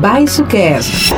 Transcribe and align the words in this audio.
Baixo 0.00 0.44
Cast. 0.46 1.12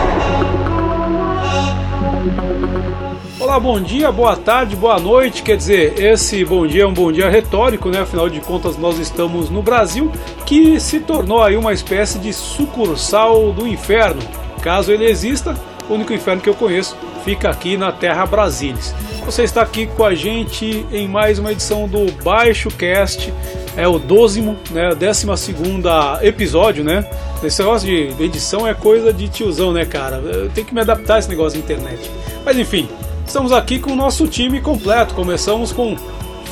Olá, 3.38 3.60
bom 3.60 3.80
dia, 3.80 4.10
boa 4.10 4.36
tarde, 4.36 4.74
boa 4.74 4.98
noite. 4.98 5.42
Quer 5.42 5.56
dizer, 5.56 5.94
esse 5.98 6.44
bom 6.44 6.66
dia 6.66 6.82
é 6.82 6.86
um 6.86 6.92
bom 6.92 7.12
dia 7.12 7.30
retórico, 7.30 7.88
né? 7.88 8.00
Afinal 8.00 8.28
de 8.28 8.40
contas, 8.40 8.76
nós 8.76 8.98
estamos 8.98 9.48
no 9.48 9.62
Brasil, 9.62 10.10
que 10.44 10.80
se 10.80 10.98
tornou 10.98 11.40
aí 11.40 11.56
uma 11.56 11.72
espécie 11.72 12.18
de 12.18 12.32
sucursal 12.32 13.52
do 13.52 13.66
inferno. 13.66 14.20
Caso 14.60 14.90
ele 14.90 15.04
exista, 15.04 15.54
o 15.88 15.94
único 15.94 16.12
inferno 16.12 16.40
que 16.40 16.48
eu 16.48 16.54
conheço 16.54 16.96
fica 17.24 17.48
aqui 17.48 17.76
na 17.76 17.92
Terra 17.92 18.26
Brasilis. 18.26 18.94
Você 19.24 19.42
está 19.42 19.62
aqui 19.62 19.86
com 19.86 20.04
a 20.04 20.14
gente 20.14 20.86
em 20.92 21.08
mais 21.08 21.38
uma 21.38 21.50
edição 21.50 21.88
do 21.88 22.12
Baixo 22.22 22.70
Cast, 22.70 23.32
é 23.76 23.88
o 23.88 23.98
dozimo, 23.98 24.56
né, 24.70 24.90
a 24.90 24.94
décima 24.94 25.36
segunda 25.36 26.20
episódio, 26.22 26.84
né? 26.84 27.04
Esse 27.42 27.60
negócio 27.60 27.88
de 27.88 28.22
edição 28.22 28.66
é 28.66 28.74
coisa 28.74 29.12
de 29.12 29.28
tiozão, 29.28 29.72
né, 29.72 29.84
cara? 29.84 30.16
Eu 30.16 30.50
tenho 30.50 30.66
que 30.66 30.74
me 30.74 30.80
adaptar 30.80 31.16
a 31.16 31.18
esse 31.18 31.28
negócio 31.28 31.58
de 31.58 31.64
internet. 31.64 32.10
Mas 32.44 32.56
enfim, 32.58 32.88
estamos 33.26 33.52
aqui 33.52 33.78
com 33.78 33.92
o 33.92 33.96
nosso 33.96 34.26
time 34.28 34.60
completo. 34.60 35.14
Começamos 35.14 35.72
com 35.72 35.96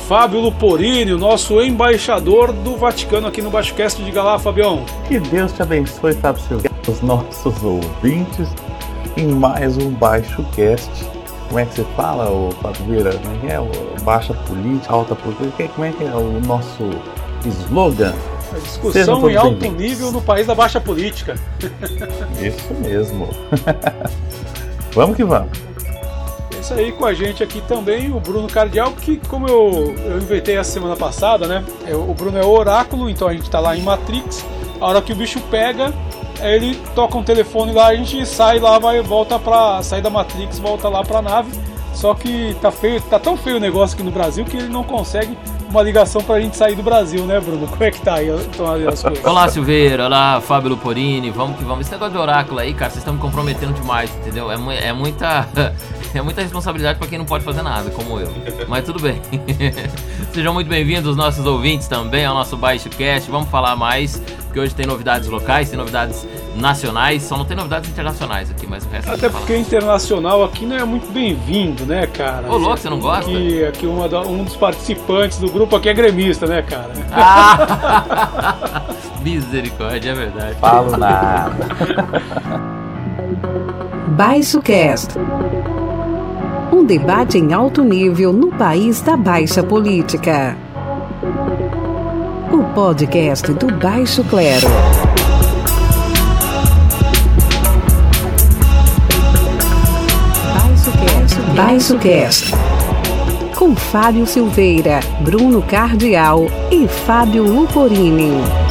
Fábio 0.07 0.39
Luporini, 0.39 1.13
o 1.13 1.17
nosso 1.17 1.61
embaixador 1.61 2.51
do 2.51 2.75
Vaticano 2.75 3.27
aqui 3.27 3.41
no 3.41 3.49
BaixoCast. 3.49 4.03
Diga 4.03 4.21
lá, 4.21 4.37
Fabião. 4.37 4.83
Que 5.07 5.19
Deus 5.19 5.53
te 5.53 5.61
abençoe, 5.61 6.13
Fábio 6.13 6.43
Silveira, 6.43 6.75
os 6.87 7.01
nossos 7.01 7.63
ouvintes 7.63 8.49
em 9.15 9.27
mais 9.27 9.77
um 9.77 9.91
Baixo 9.91 10.43
Cast. 10.55 10.89
Como 11.47 11.59
é 11.59 11.65
que 11.65 11.75
você 11.75 11.85
fala, 11.95 12.31
o 12.31 12.51
Fábio 12.61 12.85
Vieira? 12.85 13.13
Como 13.17 13.35
é 13.35 13.39
que 13.39 13.47
é? 13.47 13.59
O 13.59 14.03
baixa 14.03 14.33
política, 14.33 14.93
alta 14.93 15.15
política? 15.15 15.67
Como 15.67 15.85
é 15.85 15.91
que 15.91 16.03
é 16.03 16.15
o 16.15 16.39
nosso 16.41 16.89
slogan? 17.45 18.13
A 18.51 18.59
discussão 18.59 19.29
em 19.29 19.35
alto 19.35 19.71
nível 19.71 20.11
no 20.11 20.21
país 20.21 20.47
da 20.47 20.55
baixa 20.55 20.79
política. 20.79 21.35
Isso 22.41 22.73
mesmo. 22.73 23.29
vamos 24.93 25.15
que 25.15 25.23
vamos. 25.23 25.51
É 26.55 26.59
isso 26.59 26.73
aí 26.73 26.91
com 26.91 27.05
a 27.05 27.13
gente 27.13 27.43
aqui 27.43 27.61
também, 27.67 28.11
o 28.11 28.19
Bruno 28.19 28.47
Cardial, 28.47 28.93
que 28.93 29.17
como 29.27 29.47
eu, 29.47 29.95
eu 30.05 30.17
inventei 30.17 30.57
a 30.57 30.63
semana 30.63 30.95
passada, 30.95 31.47
né? 31.47 31.63
O 31.91 32.13
Bruno 32.13 32.37
é 32.37 32.43
o 32.43 32.49
oráculo, 32.49 33.09
então 33.09 33.27
a 33.27 33.33
gente 33.33 33.49
tá 33.49 33.59
lá 33.59 33.75
em 33.75 33.81
Matrix. 33.81 34.45
A 34.79 34.87
hora 34.87 35.01
que 35.01 35.13
o 35.13 35.15
bicho 35.15 35.39
pega, 35.51 35.93
ele 36.51 36.75
toca 36.93 37.17
um 37.17 37.23
telefone 37.23 37.71
lá, 37.71 37.87
a 37.87 37.95
gente 37.95 38.25
sai 38.25 38.59
lá, 38.59 38.77
vai, 38.79 39.01
volta 39.01 39.39
pra. 39.39 39.81
sai 39.81 40.01
da 40.01 40.09
Matrix, 40.09 40.59
volta 40.59 40.89
lá 40.89 41.03
pra 41.03 41.21
nave. 41.21 41.51
Só 41.93 42.13
que 42.13 42.55
tá 42.61 42.71
feio, 42.71 42.99
tá 43.01 43.19
tão 43.19 43.37
feio 43.37 43.57
o 43.57 43.59
negócio 43.59 43.95
aqui 43.95 44.03
no 44.03 44.11
Brasil 44.11 44.43
que 44.43 44.57
ele 44.57 44.67
não 44.67 44.83
consegue 44.83 45.37
uma 45.69 45.81
ligação 45.81 46.21
pra 46.21 46.39
gente 46.39 46.55
sair 46.55 46.75
do 46.75 46.83
Brasil, 46.83 47.25
né, 47.25 47.39
Bruno? 47.39 47.65
Como 47.69 47.83
é 47.83 47.91
que 47.91 48.01
tá 48.01 48.15
aí 48.15 48.29
as 48.29 49.01
coisas? 49.01 49.25
Olá, 49.25 49.47
Silveira, 49.47 50.05
olá, 50.05 50.41
Fábio 50.41 50.71
Luporini, 50.71 51.29
vamos 51.29 51.57
que 51.57 51.63
vamos. 51.63 51.81
Esse 51.81 51.91
negócio 51.91 52.13
de 52.13 52.19
oráculo 52.19 52.59
aí, 52.59 52.73
cara, 52.73 52.91
vocês 52.91 52.99
estão 52.99 53.13
me 53.13 53.19
comprometendo 53.19 53.73
demais, 53.73 54.11
entendeu? 54.15 54.51
É, 54.51 54.87
é 54.87 54.93
muita. 54.93 55.47
É 56.15 56.21
muita 56.21 56.41
responsabilidade 56.41 56.99
para 56.99 57.07
quem 57.07 57.17
não 57.17 57.25
pode 57.25 57.43
fazer 57.43 57.63
nada, 57.63 57.89
como 57.89 58.19
eu. 58.19 58.31
Mas 58.67 58.85
tudo 58.85 59.01
bem. 59.01 59.19
Sejam 60.31 60.53
muito 60.53 60.67
bem-vindos, 60.67 61.17
nossos 61.17 61.45
ouvintes 61.45 61.87
também, 61.87 62.25
ao 62.25 62.35
nosso 62.35 62.55
Baixo 62.55 62.89
Cast. 62.89 63.29
Vamos 63.31 63.49
falar 63.49 63.75
mais, 63.75 64.21
porque 64.43 64.59
hoje 64.59 64.75
tem 64.75 64.85
novidades 64.85 65.27
locais, 65.27 65.69
tem 65.69 65.77
novidades 65.77 66.27
nacionais, 66.55 67.23
só 67.23 67.35
não 67.35 67.45
tem 67.45 67.57
novidades 67.57 67.89
internacionais 67.89 68.51
aqui, 68.51 68.67
mas 68.67 68.85
o 68.85 68.89
resto 68.89 69.11
Até 69.11 69.27
porque 69.27 69.57
internacional 69.57 70.43
aqui 70.43 70.67
não 70.67 70.75
é 70.75 70.83
muito 70.83 71.11
bem-vindo, 71.11 71.83
né, 71.85 72.05
cara? 72.05 72.47
Ô, 72.47 72.57
louco, 72.57 72.77
você 72.77 72.89
não 72.89 72.99
gosta? 72.99 73.31
Aqui, 73.31 73.65
aqui 73.65 73.87
uma 73.87 74.05
um 74.19 74.43
dos 74.43 74.55
participantes 74.55 75.39
do 75.39 75.49
grupo 75.49 75.75
aqui 75.75 75.89
é 75.89 75.93
gremista, 75.93 76.45
né, 76.45 76.61
cara? 76.61 76.91
Ah! 77.11 78.83
Misericórdia, 79.23 80.11
é 80.11 80.13
verdade. 80.13 80.55
Falo 80.59 80.95
nada. 80.95 81.55
Baixo 84.09 84.61
Cast. 84.61 85.17
Um 86.73 86.83
debate 86.83 87.37
em 87.37 87.53
alto 87.53 87.83
nível 87.83 88.33
no 88.33 88.47
país 88.47 88.99
da 88.99 89.15
baixa 89.15 89.61
política. 89.61 90.57
O 92.51 92.63
podcast 92.73 93.53
do 93.53 93.67
Baixo 93.77 94.23
Clero. 94.23 94.67
Baixo 101.55 101.99
Cast. 101.99 102.51
Com 103.55 103.75
Fábio 103.75 104.25
Silveira, 104.25 104.99
Bruno 105.21 105.61
Cardial 105.61 106.47
e 106.71 106.87
Fábio 106.87 107.43
Luporini. 107.43 108.62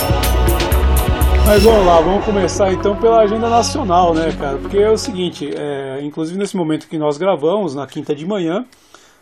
Mas 1.45 1.65
vamos 1.65 1.85
lá, 1.85 2.01
vamos 2.01 2.25
começar 2.25 2.73
então 2.73 2.97
pela 2.97 3.23
agenda 3.23 3.49
nacional, 3.49 4.15
né, 4.15 4.33
cara? 4.33 4.59
Porque 4.59 4.79
é 4.79 4.91
o 4.91 4.97
seguinte, 4.97 5.51
é, 5.55 6.01
inclusive 6.03 6.39
nesse 6.39 6.57
momento 6.57 6.89
que 6.89 6.97
nós 6.97 7.19
gravamos, 7.19 7.75
na 7.75 7.87
quinta 7.87 8.15
de 8.15 8.25
manhã, 8.25 8.65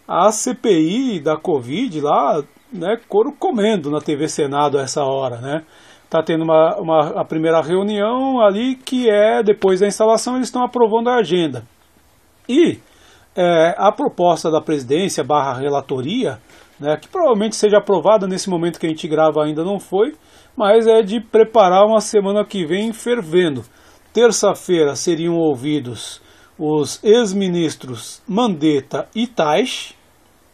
a 0.06 0.30
CPI 0.30 1.20
da 1.20 1.36
Covid 1.36 2.00
lá, 2.00 2.42
né, 2.72 2.98
coro 3.08 3.32
comendo 3.32 3.90
na 3.90 4.00
TV 4.00 4.28
Senado 4.28 4.78
a 4.78 4.82
essa 4.82 5.02
hora, 5.02 5.40
né? 5.40 5.62
Tá 6.08 6.22
tendo 6.22 6.44
uma, 6.44 6.76
uma, 6.76 7.20
a 7.20 7.24
primeira 7.24 7.60
reunião 7.62 8.40
ali 8.40 8.76
que 8.76 9.08
é 9.08 9.42
depois 9.42 9.80
da 9.80 9.86
instalação, 9.86 10.36
eles 10.36 10.48
estão 10.48 10.62
aprovando 10.62 11.08
a 11.08 11.16
agenda. 11.16 11.64
E 12.48 12.78
é, 13.34 13.74
a 13.78 13.90
proposta 13.90 14.50
da 14.50 14.60
presidência 14.60 15.24
barra 15.24 15.54
relatoria, 15.54 16.38
né, 16.78 16.96
que 16.96 17.08
provavelmente 17.08 17.56
seja 17.56 17.78
aprovada 17.78 18.26
nesse 18.26 18.50
momento 18.50 18.78
que 18.78 18.86
a 18.86 18.88
gente 18.88 19.06
grava 19.08 19.44
ainda 19.44 19.64
não 19.64 19.78
foi, 19.78 20.14
mas 20.56 20.86
é 20.86 21.02
de 21.02 21.20
preparar 21.20 21.86
uma 21.86 22.00
semana 22.00 22.44
que 22.44 22.64
vem 22.64 22.92
fervendo. 22.92 23.64
Terça-feira 24.12 24.94
seriam 24.94 25.36
ouvidos 25.36 26.20
os 26.58 27.02
ex-ministros 27.02 28.22
Mandetta 28.28 29.08
e 29.14 29.26
Tais, 29.26 29.94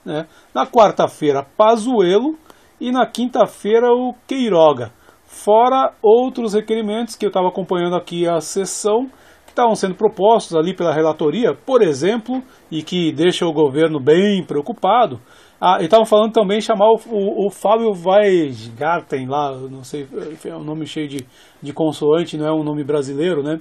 né, 0.04 0.26
na 0.54 0.66
quarta-feira 0.66 1.44
Pazuello 1.56 2.38
e 2.80 2.92
na 2.92 3.06
quinta-feira 3.06 3.88
o 3.90 4.14
Queiroga, 4.26 4.92
fora 5.24 5.92
outros 6.00 6.54
requerimentos 6.54 7.16
que 7.16 7.26
eu 7.26 7.30
estava 7.30 7.48
acompanhando 7.48 7.96
aqui 7.96 8.28
a 8.28 8.40
sessão 8.40 9.10
estavam 9.48 9.74
sendo 9.74 9.94
propostos 9.94 10.54
ali 10.54 10.76
pela 10.76 10.92
relatoria, 10.92 11.54
por 11.54 11.82
exemplo, 11.82 12.42
e 12.70 12.82
que 12.82 13.10
deixa 13.10 13.46
o 13.46 13.52
governo 13.52 13.98
bem 13.98 14.44
preocupado. 14.44 15.18
Ah, 15.60 15.78
e 15.80 15.84
estavam 15.84 16.04
falando 16.04 16.32
também 16.32 16.60
chamar 16.60 16.86
o, 16.90 17.00
o, 17.10 17.46
o 17.46 17.50
Fábio 17.50 17.90
Weisgarten 17.90 19.26
lá, 19.26 19.52
não 19.52 19.82
sei, 19.82 20.06
é 20.44 20.54
um 20.54 20.62
nome 20.62 20.86
cheio 20.86 21.08
de, 21.08 21.26
de 21.62 21.72
consoante, 21.72 22.36
não 22.36 22.46
é 22.46 22.52
um 22.52 22.62
nome 22.62 22.84
brasileiro, 22.84 23.42
né? 23.42 23.58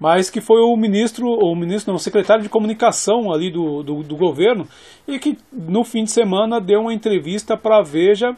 Mas 0.00 0.30
que 0.30 0.40
foi 0.40 0.60
o 0.60 0.76
ministro, 0.76 1.26
o 1.26 1.54
ministro, 1.54 1.92
não, 1.92 1.96
o 1.96 2.00
secretário 2.00 2.42
de 2.42 2.48
comunicação 2.48 3.32
ali 3.32 3.50
do, 3.50 3.82
do, 3.82 4.02
do 4.02 4.16
governo, 4.16 4.66
e 5.06 5.18
que 5.18 5.36
no 5.52 5.84
fim 5.84 6.04
de 6.04 6.10
semana 6.10 6.60
deu 6.60 6.80
uma 6.80 6.94
entrevista 6.94 7.56
para 7.56 7.78
a 7.78 7.82
Veja 7.82 8.36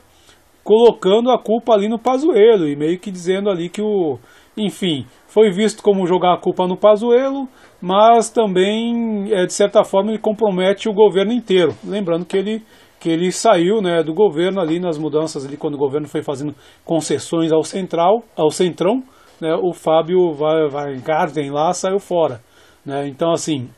colocando 0.62 1.30
a 1.30 1.38
culpa 1.38 1.72
ali 1.72 1.88
no 1.88 1.98
Pazuello 1.98 2.68
e 2.68 2.76
meio 2.76 2.98
que 2.98 3.10
dizendo 3.10 3.50
ali 3.50 3.68
que 3.68 3.80
o, 3.80 4.18
enfim, 4.56 5.06
foi 5.26 5.50
visto 5.50 5.82
como 5.82 6.06
jogar 6.06 6.34
a 6.34 6.40
culpa 6.40 6.66
no 6.66 6.76
Pazuello, 6.76 7.48
mas 7.80 8.30
também, 8.30 9.32
é, 9.32 9.46
de 9.46 9.52
certa 9.52 9.84
forma, 9.84 10.10
ele 10.10 10.18
compromete 10.18 10.88
o 10.88 10.92
governo 10.92 11.32
inteiro. 11.32 11.74
Lembrando 11.84 12.26
que 12.26 12.36
ele, 12.36 12.62
que 13.00 13.08
ele 13.08 13.32
saiu 13.32 13.80
né, 13.80 14.02
do 14.02 14.12
governo 14.12 14.60
ali 14.60 14.78
nas 14.78 14.98
mudanças, 14.98 15.46
ali, 15.46 15.56
quando 15.56 15.74
o 15.74 15.78
governo 15.78 16.06
foi 16.06 16.22
fazendo 16.22 16.54
concessões 16.84 17.50
ao 17.50 17.64
central, 17.64 18.22
ao 18.36 18.50
centrão, 18.50 19.02
né, 19.40 19.54
o 19.54 19.72
Fábio 19.72 20.36
Weingarten 20.38 21.50
lá 21.50 21.72
saiu 21.72 21.98
fora. 21.98 22.42
Né? 22.84 23.08
Então, 23.08 23.32
assim, 23.32 23.70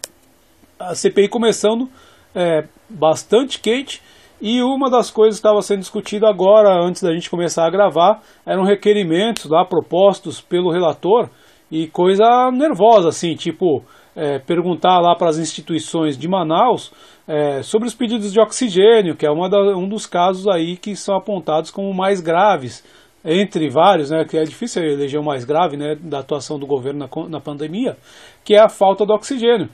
a 0.79 0.95
CPI 0.95 1.29
começando 1.29 1.89
é, 2.35 2.65
bastante 2.91 3.61
quente, 3.61 4.03
e 4.41 4.61
uma 4.61 4.91
das 4.91 5.09
coisas 5.09 5.39
que 5.39 5.47
estava 5.47 5.63
sendo 5.63 5.79
discutida 5.79 6.29
agora, 6.29 6.85
antes 6.85 7.01
da 7.01 7.13
gente 7.13 7.31
começar 7.31 7.65
a 7.65 7.71
gravar, 7.71 8.21
eram 8.45 8.65
requerimentos 8.65 9.49
lá 9.49 9.65
propostos 9.65 10.41
pelo 10.41 10.73
relator 10.73 11.31
e 11.73 11.87
coisa 11.87 12.51
nervosa, 12.53 13.09
assim, 13.09 13.35
tipo 13.35 13.83
é, 14.15 14.39
perguntar 14.39 15.01
lá 15.01 15.17
para 15.17 15.31
as 15.31 15.39
instituições 15.39 16.19
de 16.19 16.29
Manaus 16.29 16.93
é, 17.27 17.63
sobre 17.63 17.89
os 17.89 17.95
pedidos 17.95 18.31
de 18.31 18.39
oxigênio, 18.39 19.17
que 19.17 19.25
é 19.25 19.31
uma 19.31 19.49
da, 19.49 19.59
um 19.75 19.89
dos 19.89 20.05
casos 20.05 20.47
aí 20.47 20.77
que 20.77 20.95
são 20.95 21.17
apontados 21.17 21.71
como 21.71 21.95
mais 21.95 22.21
graves, 22.21 22.85
entre 23.25 23.71
vários, 23.71 24.11
né, 24.11 24.25
que 24.29 24.37
é 24.37 24.43
difícil 24.43 24.83
eleger 24.83 25.19
o 25.19 25.25
mais 25.25 25.45
grave 25.45 25.77
né, 25.77 25.95
da 25.99 26.19
atuação 26.19 26.59
do 26.59 26.67
governo 26.67 27.07
na, 27.07 27.29
na 27.29 27.41
pandemia, 27.41 27.97
que 28.45 28.55
é 28.55 28.61
a 28.61 28.69
falta 28.69 29.07
do 29.07 29.15
oxigênio. 29.15 29.71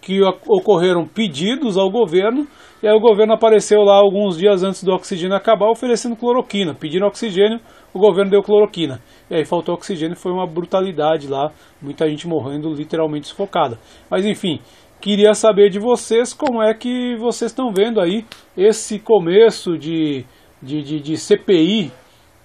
Que 0.00 0.20
ocorreram 0.22 1.06
pedidos 1.06 1.76
ao 1.76 1.90
governo 1.90 2.46
e 2.82 2.88
aí 2.88 2.94
o 2.94 3.00
governo 3.00 3.34
apareceu 3.34 3.82
lá 3.82 3.96
alguns 3.96 4.38
dias 4.38 4.62
antes 4.62 4.82
do 4.82 4.92
oxigênio 4.92 5.36
acabar 5.36 5.68
oferecendo 5.70 6.16
cloroquina. 6.16 6.74
Pedindo 6.74 7.04
oxigênio, 7.04 7.60
o 7.92 7.98
governo 7.98 8.30
deu 8.30 8.42
cloroquina. 8.42 9.00
E 9.30 9.34
aí 9.34 9.44
faltou 9.44 9.74
oxigênio, 9.74 10.16
foi 10.16 10.32
uma 10.32 10.46
brutalidade 10.46 11.28
lá, 11.28 11.52
muita 11.80 12.08
gente 12.08 12.26
morrendo 12.26 12.72
literalmente 12.72 13.28
sufocada. 13.28 13.78
Mas 14.10 14.24
enfim, 14.24 14.60
queria 14.98 15.34
saber 15.34 15.68
de 15.68 15.78
vocês 15.78 16.32
como 16.32 16.62
é 16.62 16.72
que 16.72 17.16
vocês 17.16 17.50
estão 17.50 17.70
vendo 17.70 18.00
aí 18.00 18.24
esse 18.56 18.98
começo 18.98 19.76
de 19.76 20.24
de, 20.62 20.82
de, 20.82 21.00
de 21.00 21.16
CPI. 21.16 21.92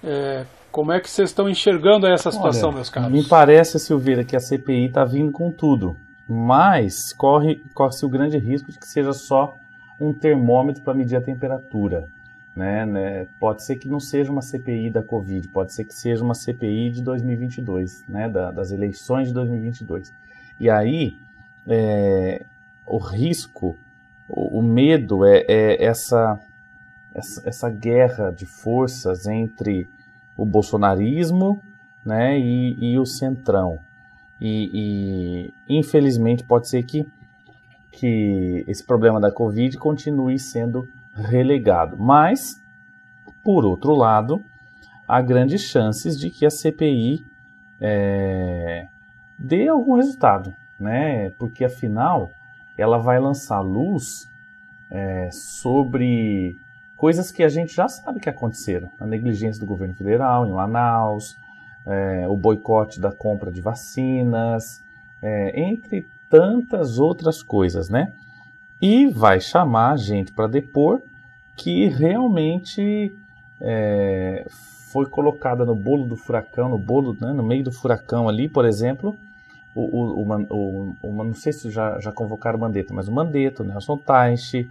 É, 0.04 0.44
como 0.70 0.92
é 0.92 1.00
que 1.00 1.08
vocês 1.08 1.30
estão 1.30 1.48
enxergando 1.48 2.06
essa 2.06 2.30
situação, 2.30 2.68
Olha, 2.68 2.76
meus 2.76 2.90
caros? 2.90 3.10
Me 3.10 3.26
parece, 3.26 3.78
Silveira, 3.78 4.24
que 4.24 4.36
a 4.36 4.40
CPI 4.40 4.86
está 4.86 5.04
vindo 5.04 5.32
com 5.32 5.50
tudo, 5.50 5.94
mas 6.28 7.12
corre, 7.12 7.62
corre-se 7.72 8.04
o 8.04 8.08
grande 8.08 8.38
risco 8.38 8.72
de 8.72 8.78
que 8.78 8.86
seja 8.86 9.12
só 9.12 9.54
um 10.00 10.12
termômetro 10.12 10.82
para 10.82 10.94
medir 10.94 11.16
a 11.16 11.20
temperatura. 11.20 12.04
Né, 12.54 12.86
né, 12.86 13.26
Pode 13.38 13.62
ser 13.62 13.76
que 13.76 13.86
não 13.86 14.00
seja 14.00 14.32
uma 14.32 14.40
CPI 14.40 14.88
da 14.88 15.02
Covid, 15.02 15.46
pode 15.48 15.74
ser 15.74 15.84
que 15.84 15.92
seja 15.92 16.24
uma 16.24 16.32
CPI 16.32 16.90
de 16.90 17.02
2022, 17.02 18.02
né, 18.08 18.30
da, 18.30 18.50
das 18.50 18.72
eleições 18.72 19.28
de 19.28 19.34
2022. 19.34 20.10
E 20.58 20.70
aí, 20.70 21.18
é, 21.66 22.46
o 22.86 22.96
risco, 22.96 23.76
o, 24.26 24.60
o 24.60 24.62
medo 24.62 25.22
é, 25.22 25.44
é 25.46 25.84
essa, 25.84 26.40
essa, 27.14 27.46
essa, 27.46 27.68
guerra 27.68 28.30
de 28.30 28.46
forças 28.46 29.26
entre 29.26 29.86
o 30.34 30.46
bolsonarismo 30.46 31.60
né, 32.04 32.38
e, 32.38 32.92
e 32.92 32.98
o 32.98 33.04
centrão. 33.04 33.78
E, 34.40 35.50
e, 35.68 35.78
infelizmente 35.78 36.44
pode 36.44 36.68
ser 36.68 36.82
que, 36.82 37.06
que 37.90 38.64
esse 38.68 38.84
problema 38.84 39.20
da 39.20 39.32
Covid 39.32 39.76
continue 39.78 40.38
sendo 40.38 40.86
relegado. 41.14 41.96
Mas, 41.96 42.60
por 43.42 43.64
outro 43.64 43.94
lado, 43.94 44.42
há 45.08 45.20
grandes 45.20 45.62
chances 45.62 46.18
de 46.18 46.30
que 46.30 46.44
a 46.44 46.50
CPI 46.50 47.24
é, 47.80 48.86
dê 49.38 49.68
algum 49.68 49.94
resultado, 49.94 50.54
né? 50.78 51.30
Porque 51.38 51.64
afinal 51.64 52.30
ela 52.76 52.98
vai 52.98 53.18
lançar 53.18 53.60
luz 53.60 54.30
é, 54.90 55.30
sobre 55.30 56.56
coisas 56.96 57.30
que 57.30 57.42
a 57.42 57.48
gente 57.48 57.74
já 57.74 57.88
sabe 57.88 58.20
que 58.20 58.28
aconteceram: 58.28 58.90
a 58.98 59.06
negligência 59.06 59.60
do 59.60 59.66
governo 59.66 59.94
federal 59.94 60.46
em 60.46 60.52
Manaus, 60.52 61.36
é, 61.86 62.26
o 62.28 62.36
boicote 62.36 63.00
da 63.00 63.12
compra 63.12 63.50
de 63.50 63.60
vacinas, 63.60 64.82
é, 65.22 65.60
entre 65.60 66.06
tantas 66.28 66.98
outras 66.98 67.42
coisas, 67.42 67.88
né? 67.88 68.12
e 68.80 69.06
vai 69.06 69.40
chamar 69.40 69.92
a 69.92 69.96
gente 69.96 70.32
para 70.32 70.46
depor 70.46 71.00
que 71.56 71.88
realmente 71.88 73.14
é, 73.60 74.46
foi 74.90 75.06
colocada 75.06 75.64
no 75.64 75.74
bolo 75.74 76.06
do 76.06 76.16
furacão, 76.16 76.68
no 76.68 76.78
bolo, 76.78 77.16
né, 77.18 77.32
no 77.32 77.42
meio 77.42 77.64
do 77.64 77.72
furacão 77.72 78.28
ali, 78.28 78.48
por 78.48 78.66
exemplo, 78.66 79.16
o, 79.74 79.80
o, 79.80 80.22
o, 80.50 80.96
o, 81.02 81.24
não 81.24 81.34
sei 81.34 81.52
se 81.52 81.70
já, 81.70 81.98
já 81.98 82.12
convocaram 82.12 82.58
o 82.58 82.60
Mandetta, 82.60 82.92
mas 82.92 83.08
o 83.08 83.12
Mandetta, 83.12 83.62
o 83.62 83.66
Nelson 83.66 83.96
Teich, 83.96 84.70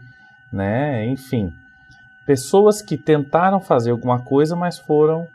né, 0.51 1.05
enfim, 1.07 1.53
pessoas 2.25 2.81
que 2.81 2.97
tentaram 2.97 3.59
fazer 3.59 3.91
alguma 3.91 4.19
coisa, 4.19 4.55
mas 4.55 4.77
foram 4.77 5.27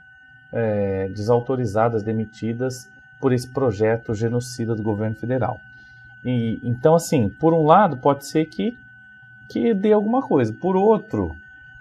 é, 0.53 1.09
desautorizadas, 1.09 2.03
demitidas 2.03 2.89
por 3.21 3.33
esse 3.33 3.49
projeto 3.49 4.15
genocida 4.15 4.75
do 4.75 4.83
governo 4.83 5.17
federal. 5.17 5.61
E, 6.25 6.61
então, 6.63 6.95
assim, 6.95 7.29
por 7.29 7.53
um 7.53 7.65
lado, 7.65 7.97
pode 7.97 8.27
ser 8.27 8.47
que, 8.47 8.77
que 9.49 9.75
dê 9.75 9.93
alguma 9.93 10.23
coisa. 10.23 10.53
Por 10.53 10.77
outro, 10.77 11.35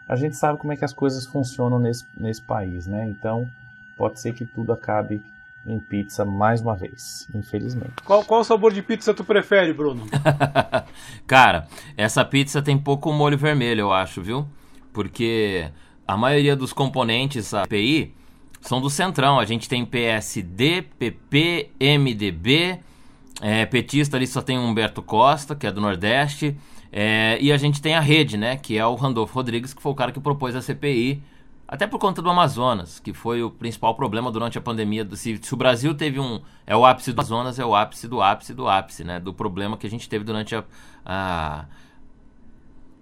a 0.07 0.16
gente 0.16 0.36
sabe 0.36 0.57
como 0.57 0.74
é 0.74 0.75
que 0.75 0.86
as 0.86 0.94
coisas 0.94 1.25
funcionam 1.25 1.80
nesse, 1.80 2.06
nesse 2.18 2.42
país, 2.42 2.88
né? 2.88 3.07
Então, 3.07 3.50
pode 3.98 4.19
ser 4.19 4.33
que 4.33 4.45
tudo 4.45 4.74
acabe 4.74 5.21
em 5.66 5.80
pizza 5.80 6.24
mais 6.24 6.62
uma 6.62 6.75
vez, 6.75 7.27
infelizmente. 7.33 7.94
Qual, 8.06 8.24
qual 8.24 8.44
sabor 8.44 8.74
de 8.74 8.81
pizza 8.81 9.13
tu 9.13 9.24
prefere, 9.24 9.74
Bruno? 9.74 10.07
Cara, 11.27 11.68
essa 11.98 12.24
pizza 12.24 12.62
tem 12.62 12.77
pouco 12.77 13.12
molho 13.12 13.38
vermelho, 13.38 13.81
eu 13.81 13.94
acho, 13.94 14.21
viu? 14.21 14.48
Porque 14.94 15.69
a 16.07 16.18
maioria 16.18 16.56
dos 16.56 16.74
componentes 16.74 17.51
da 17.51 17.63
API 17.63 18.16
são 18.62 18.82
do 18.82 18.90
Centrão. 18.90 19.40
A 19.40 19.46
gente 19.46 19.68
tem 19.68 19.86
PSD, 19.86 20.82
PP, 20.82 21.72
MDB, 21.80 22.80
é, 23.42 23.66
petista 23.66 24.18
ali 24.18 24.28
só 24.28 24.42
tem 24.42 24.58
Humberto 24.58 25.02
Costa, 25.02 25.56
que 25.56 25.66
é 25.66 25.72
do 25.72 25.82
Nordeste. 25.82 26.58
É, 26.92 27.38
e 27.40 27.52
a 27.52 27.58
gente 27.58 27.82
tem 27.82 27.96
a 27.96 28.00
rede, 28.00 28.38
né? 28.38 28.58
Que 28.58 28.78
é 28.78 28.86
o 28.86 28.96
Randolfo 28.96 29.34
Rodrigues, 29.34 29.74
que 29.74 29.82
foi 29.82 29.92
o 29.92 29.96
cara 29.96 30.12
que 30.12 30.20
propôs 30.20 30.56
a 30.56 30.62
CPI. 30.62 31.22
Até 31.68 31.86
por 31.86 32.00
conta 32.00 32.20
do 32.20 32.30
Amazonas, 32.30 33.00
que 33.00 33.14
foi 33.14 33.44
o 33.44 33.52
principal 33.52 33.94
problema 33.94 34.32
durante 34.32 34.58
a 34.58 34.62
pandemia. 34.62 35.08
Se, 35.16 35.38
se, 35.38 35.54
o 35.54 35.58
Brasil 35.58 35.94
teve 35.94 36.20
um. 36.20 36.42
É 36.66 36.76
o 36.76 36.84
ápice 36.84 37.14
do 37.14 37.20
Amazonas, 37.20 37.60
é 37.60 37.66
o 37.66 37.76
ápice 37.76 38.08
do 38.08 38.22
ápice 38.22 38.54
do 38.56 38.68
ápice, 38.68 39.04
né? 39.04 39.20
Do 39.20 39.34
problema 39.34 39.78
que 39.78 39.86
a 39.86 39.90
gente 39.90 40.10
teve 40.10 40.26
durante 40.26 40.56
a, 40.56 40.64
a, 41.06 41.66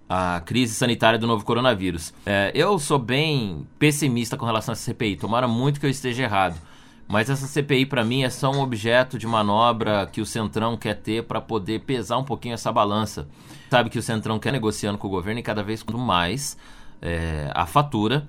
a 0.08 0.40
crise 0.40 0.74
sanitária 0.74 1.18
do 1.18 1.26
novo 1.26 1.44
coronavírus. 1.44 2.14
É, 2.24 2.50
eu 2.54 2.78
sou 2.78 2.98
bem 2.98 3.66
pessimista 3.78 4.36
com 4.36 4.46
relação 4.46 4.72
a 4.72 4.74
essa 4.74 4.84
CPI. 4.84 5.16
Tomara 5.16 5.46
muito 5.46 5.78
que 5.78 5.86
eu 5.86 5.90
esteja 5.90 6.22
errado. 6.22 6.58
Mas 7.06 7.30
essa 7.30 7.46
CPI 7.46 7.86
para 7.86 8.04
mim 8.04 8.22
é 8.22 8.30
só 8.30 8.50
um 8.50 8.60
objeto 8.60 9.18
de 9.18 9.26
manobra 9.26 10.06
que 10.06 10.20
o 10.20 10.26
Centrão 10.26 10.76
quer 10.76 10.94
ter 10.94 11.24
para 11.24 11.40
poder 11.40 11.80
pesar 11.80 12.18
um 12.18 12.24
pouquinho 12.24 12.54
essa 12.54 12.70
balança. 12.70 13.26
Sabe 13.70 13.88
que 13.88 13.98
o 13.98 14.02
Centrão 14.02 14.38
quer 14.38 14.52
negociando 14.52 14.98
com 14.98 15.06
o 15.06 15.10
governo 15.10 15.40
e 15.40 15.42
cada 15.42 15.62
vez 15.62 15.82
mais 15.84 16.56
é, 17.00 17.50
a 17.54 17.64
fatura 17.64 18.28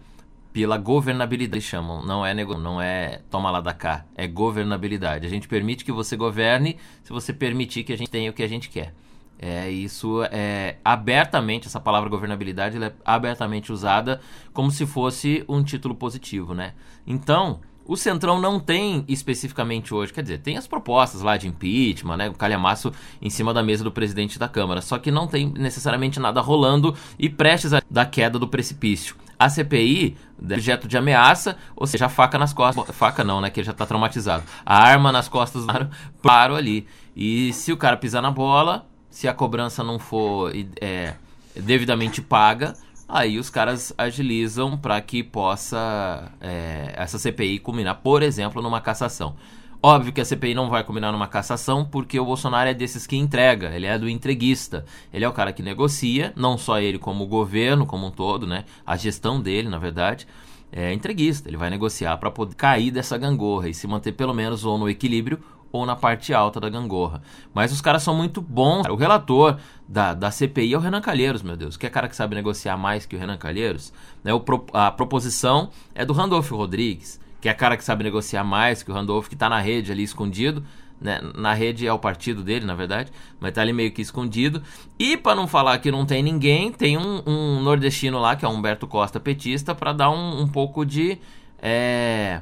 pela 0.54 0.78
governabilidade 0.78 1.62
chamam, 1.62 2.04
não 2.04 2.26
é 2.26 2.34
nego... 2.34 2.58
não 2.58 2.82
é 2.82 3.22
toma 3.30 3.52
lá 3.52 3.62
da 3.62 3.74
cá, 3.74 4.06
é 4.16 4.28
governabilidade. 4.28 5.26
A 5.26 5.30
gente 5.30 5.48
permite 5.48 5.86
que 5.86 5.92
você 5.92 6.16
governe 6.16 6.78
se 7.04 7.12
você 7.12 7.32
permitir 7.32 7.84
que 7.84 7.94
a 7.94 7.98
gente 7.98 8.10
tenha 8.10 8.32
o 8.32 8.34
que 8.34 8.44
a 8.44 8.48
gente 8.48 8.70
quer. 8.70 8.94
É, 9.42 9.70
isso 9.70 10.22
é 10.32 10.76
abertamente, 10.84 11.66
essa 11.66 11.80
palavra 11.80 12.10
governabilidade 12.10 12.82
é 12.84 12.92
abertamente 13.06 13.72
usada 13.72 14.20
como 14.52 14.70
se 14.70 14.86
fosse 14.86 15.46
um 15.48 15.64
título 15.64 15.96
positivo, 15.96 16.54
né? 16.54 16.74
Então, 17.08 17.62
o 17.90 17.96
Centrão 17.96 18.40
não 18.40 18.60
tem 18.60 19.04
especificamente 19.08 19.94
hoje, 19.94 20.14
quer 20.14 20.22
dizer, 20.22 20.40
tem 20.40 20.58
as 20.58 20.68
propostas 20.68 21.22
lá 21.22 21.38
de 21.38 21.48
impeachment, 21.48 22.18
né, 22.18 22.30
o 22.30 22.34
calhamaço 22.34 22.92
em 23.20 23.30
cima 23.30 23.54
da 23.54 23.64
mesa 23.64 23.84
do 23.84 23.92
presidente 23.92 24.38
da 24.38 24.48
Câmara, 24.48 24.82
só 24.82 25.00
que 25.00 25.10
não 25.10 25.26
tem 25.26 25.52
necessariamente 25.58 26.20
nada 26.20 26.42
rolando 26.42 26.94
e 27.18 27.30
prestes 27.30 27.74
a 27.74 27.82
da 27.90 28.06
queda 28.06 28.38
do 28.38 28.48
precipício. 28.48 29.16
A 29.40 29.50
CPI, 29.50 30.18
objeto 30.40 30.86
de 30.86 30.98
ameaça, 30.98 31.58
ou 31.76 31.88
seja, 31.88 32.08
a 32.08 32.10
faca 32.10 32.38
nas 32.38 32.52
costas, 32.52 32.94
faca 32.94 33.24
não, 33.24 33.40
né, 33.40 33.50
que 33.50 33.62
ele 33.62 33.66
já 33.66 33.72
está 33.72 33.86
traumatizado, 33.86 34.44
a 34.66 34.78
arma 34.78 35.14
nas 35.14 35.30
costas 35.30 35.66
do 35.66 35.90
paro 36.22 36.56
ali. 36.56 36.86
E 37.16 37.54
se 37.54 37.72
o 37.72 37.78
cara 37.78 37.98
pisar 37.98 38.22
na 38.22 38.30
bola, 38.30 38.86
se 39.10 39.28
a 39.28 39.34
cobrança 39.34 39.84
não 39.84 40.00
for 40.00 40.52
é, 40.82 41.16
devidamente 41.56 42.22
paga, 42.22 42.74
Aí 43.12 43.40
os 43.40 43.50
caras 43.50 43.92
agilizam 43.98 44.78
para 44.78 45.02
que 45.02 45.24
possa 45.24 46.32
é, 46.40 46.94
essa 46.96 47.18
CPI 47.18 47.58
culminar, 47.58 48.02
por 48.04 48.22
exemplo, 48.22 48.62
numa 48.62 48.80
cassação. 48.80 49.36
Óbvio 49.82 50.14
que 50.14 50.22
a 50.22 50.26
CPI 50.26 50.54
não 50.54 50.70
vai 50.70 50.84
culminar 50.84 51.12
numa 51.12 51.28
cassação, 51.28 51.84
porque 51.84 52.20
o 52.20 52.26
Bolsonaro 52.26 52.70
é 52.70 52.74
desses 52.74 53.08
que 53.08 53.18
entrega, 53.18 53.74
ele 53.74 53.88
é 53.88 53.98
do 53.98 54.08
entreguista. 54.08 54.86
Ele 55.12 55.26
é 55.26 55.28
o 55.28 55.34
cara 55.34 55.52
que 55.52 55.64
negocia, 55.64 56.32
não 56.36 56.56
só 56.56 56.80
ele, 56.80 57.00
como 57.00 57.24
o 57.24 57.28
governo 57.28 57.84
como 57.84 58.06
um 58.06 58.12
todo, 58.12 58.46
né? 58.46 58.64
A 58.86 58.96
gestão 58.96 59.42
dele, 59.42 59.70
na 59.70 59.80
verdade, 59.80 60.28
é 60.72 60.94
entreguista. 60.94 61.50
Ele 61.50 61.58
vai 61.58 61.72
negociar 61.72 62.16
para 62.18 62.30
poder 62.30 62.54
cair 62.54 62.92
dessa 62.92 63.18
gangorra 63.18 63.70
e 63.70 63.74
se 63.74 63.88
manter 63.88 64.12
pelo 64.12 64.36
menos 64.36 64.66
ou 64.66 64.78
no 64.78 64.88
equilíbrio 64.88 65.40
ou 65.72 65.86
na 65.86 65.96
parte 65.96 66.34
alta 66.34 66.60
da 66.60 66.70
gangorra. 66.70 67.22
Mas 67.54 67.72
os 67.72 67.82
caras 67.82 68.04
são 68.04 68.16
muito 68.16 68.42
bons. 68.42 68.88
O 68.88 68.96
relator 68.96 69.58
da, 69.88 70.14
da 70.14 70.32
CPI 70.32 70.74
é 70.74 70.78
o 70.78 70.82
Renan 70.82 71.02
Calheiros, 71.02 71.42
meu 71.42 71.56
Deus. 71.56 71.78
Que 71.78 71.86
é 71.86 71.90
cara 71.90 72.08
que 72.08 72.16
sabe 72.16 72.36
negociar 72.36 72.78
mais 72.78 73.06
que 73.06 73.16
o 73.16 73.20
Renan 73.20 73.38
Calheiros. 73.38 73.94
Né? 74.24 74.34
O, 74.34 74.44
a 74.74 74.92
proposição 74.92 75.70
é 75.94 76.04
do 76.04 76.14
Randolfo 76.14 76.56
Rodrigues, 76.56 77.20
que 77.40 77.48
é 77.48 77.54
cara 77.54 77.78
que 77.78 77.84
sabe 77.84 78.04
negociar 78.04 78.44
mais 78.44 78.84
que 78.84 78.92
o 78.92 78.94
Randolfo, 78.94 79.30
que 79.30 79.36
está 79.36 79.50
na 79.50 79.60
rede 79.60 79.92
ali 79.92 80.04
escondido. 80.04 80.64
Né? 81.00 81.22
Na 81.36 81.54
rede 81.54 81.88
é 81.88 81.94
o 81.94 82.00
partido 82.00 82.44
dele, 82.44 82.66
na 82.66 82.76
verdade, 82.76 83.12
mas 83.40 83.54
tá 83.54 83.62
ali 83.62 83.72
meio 83.72 83.92
que 83.92 84.02
escondido. 84.02 84.62
E 84.98 85.16
para 85.16 85.36
não 85.36 85.48
falar 85.48 85.78
que 85.80 85.92
não 85.92 86.06
tem 86.06 86.22
ninguém, 86.22 86.72
tem 86.72 86.98
um, 86.98 87.22
um, 87.26 87.62
nordestino 87.62 88.20
lá, 88.20 88.36
que 88.36 88.44
é 88.44 88.48
o 88.48 88.52
Humberto 88.52 88.86
Costa 88.86 89.20
petista, 89.20 89.74
para 89.74 89.94
dar 89.94 90.10
um, 90.10 90.42
um 90.42 90.48
pouco 90.48 90.86
de. 90.86 91.18
É 91.62 92.42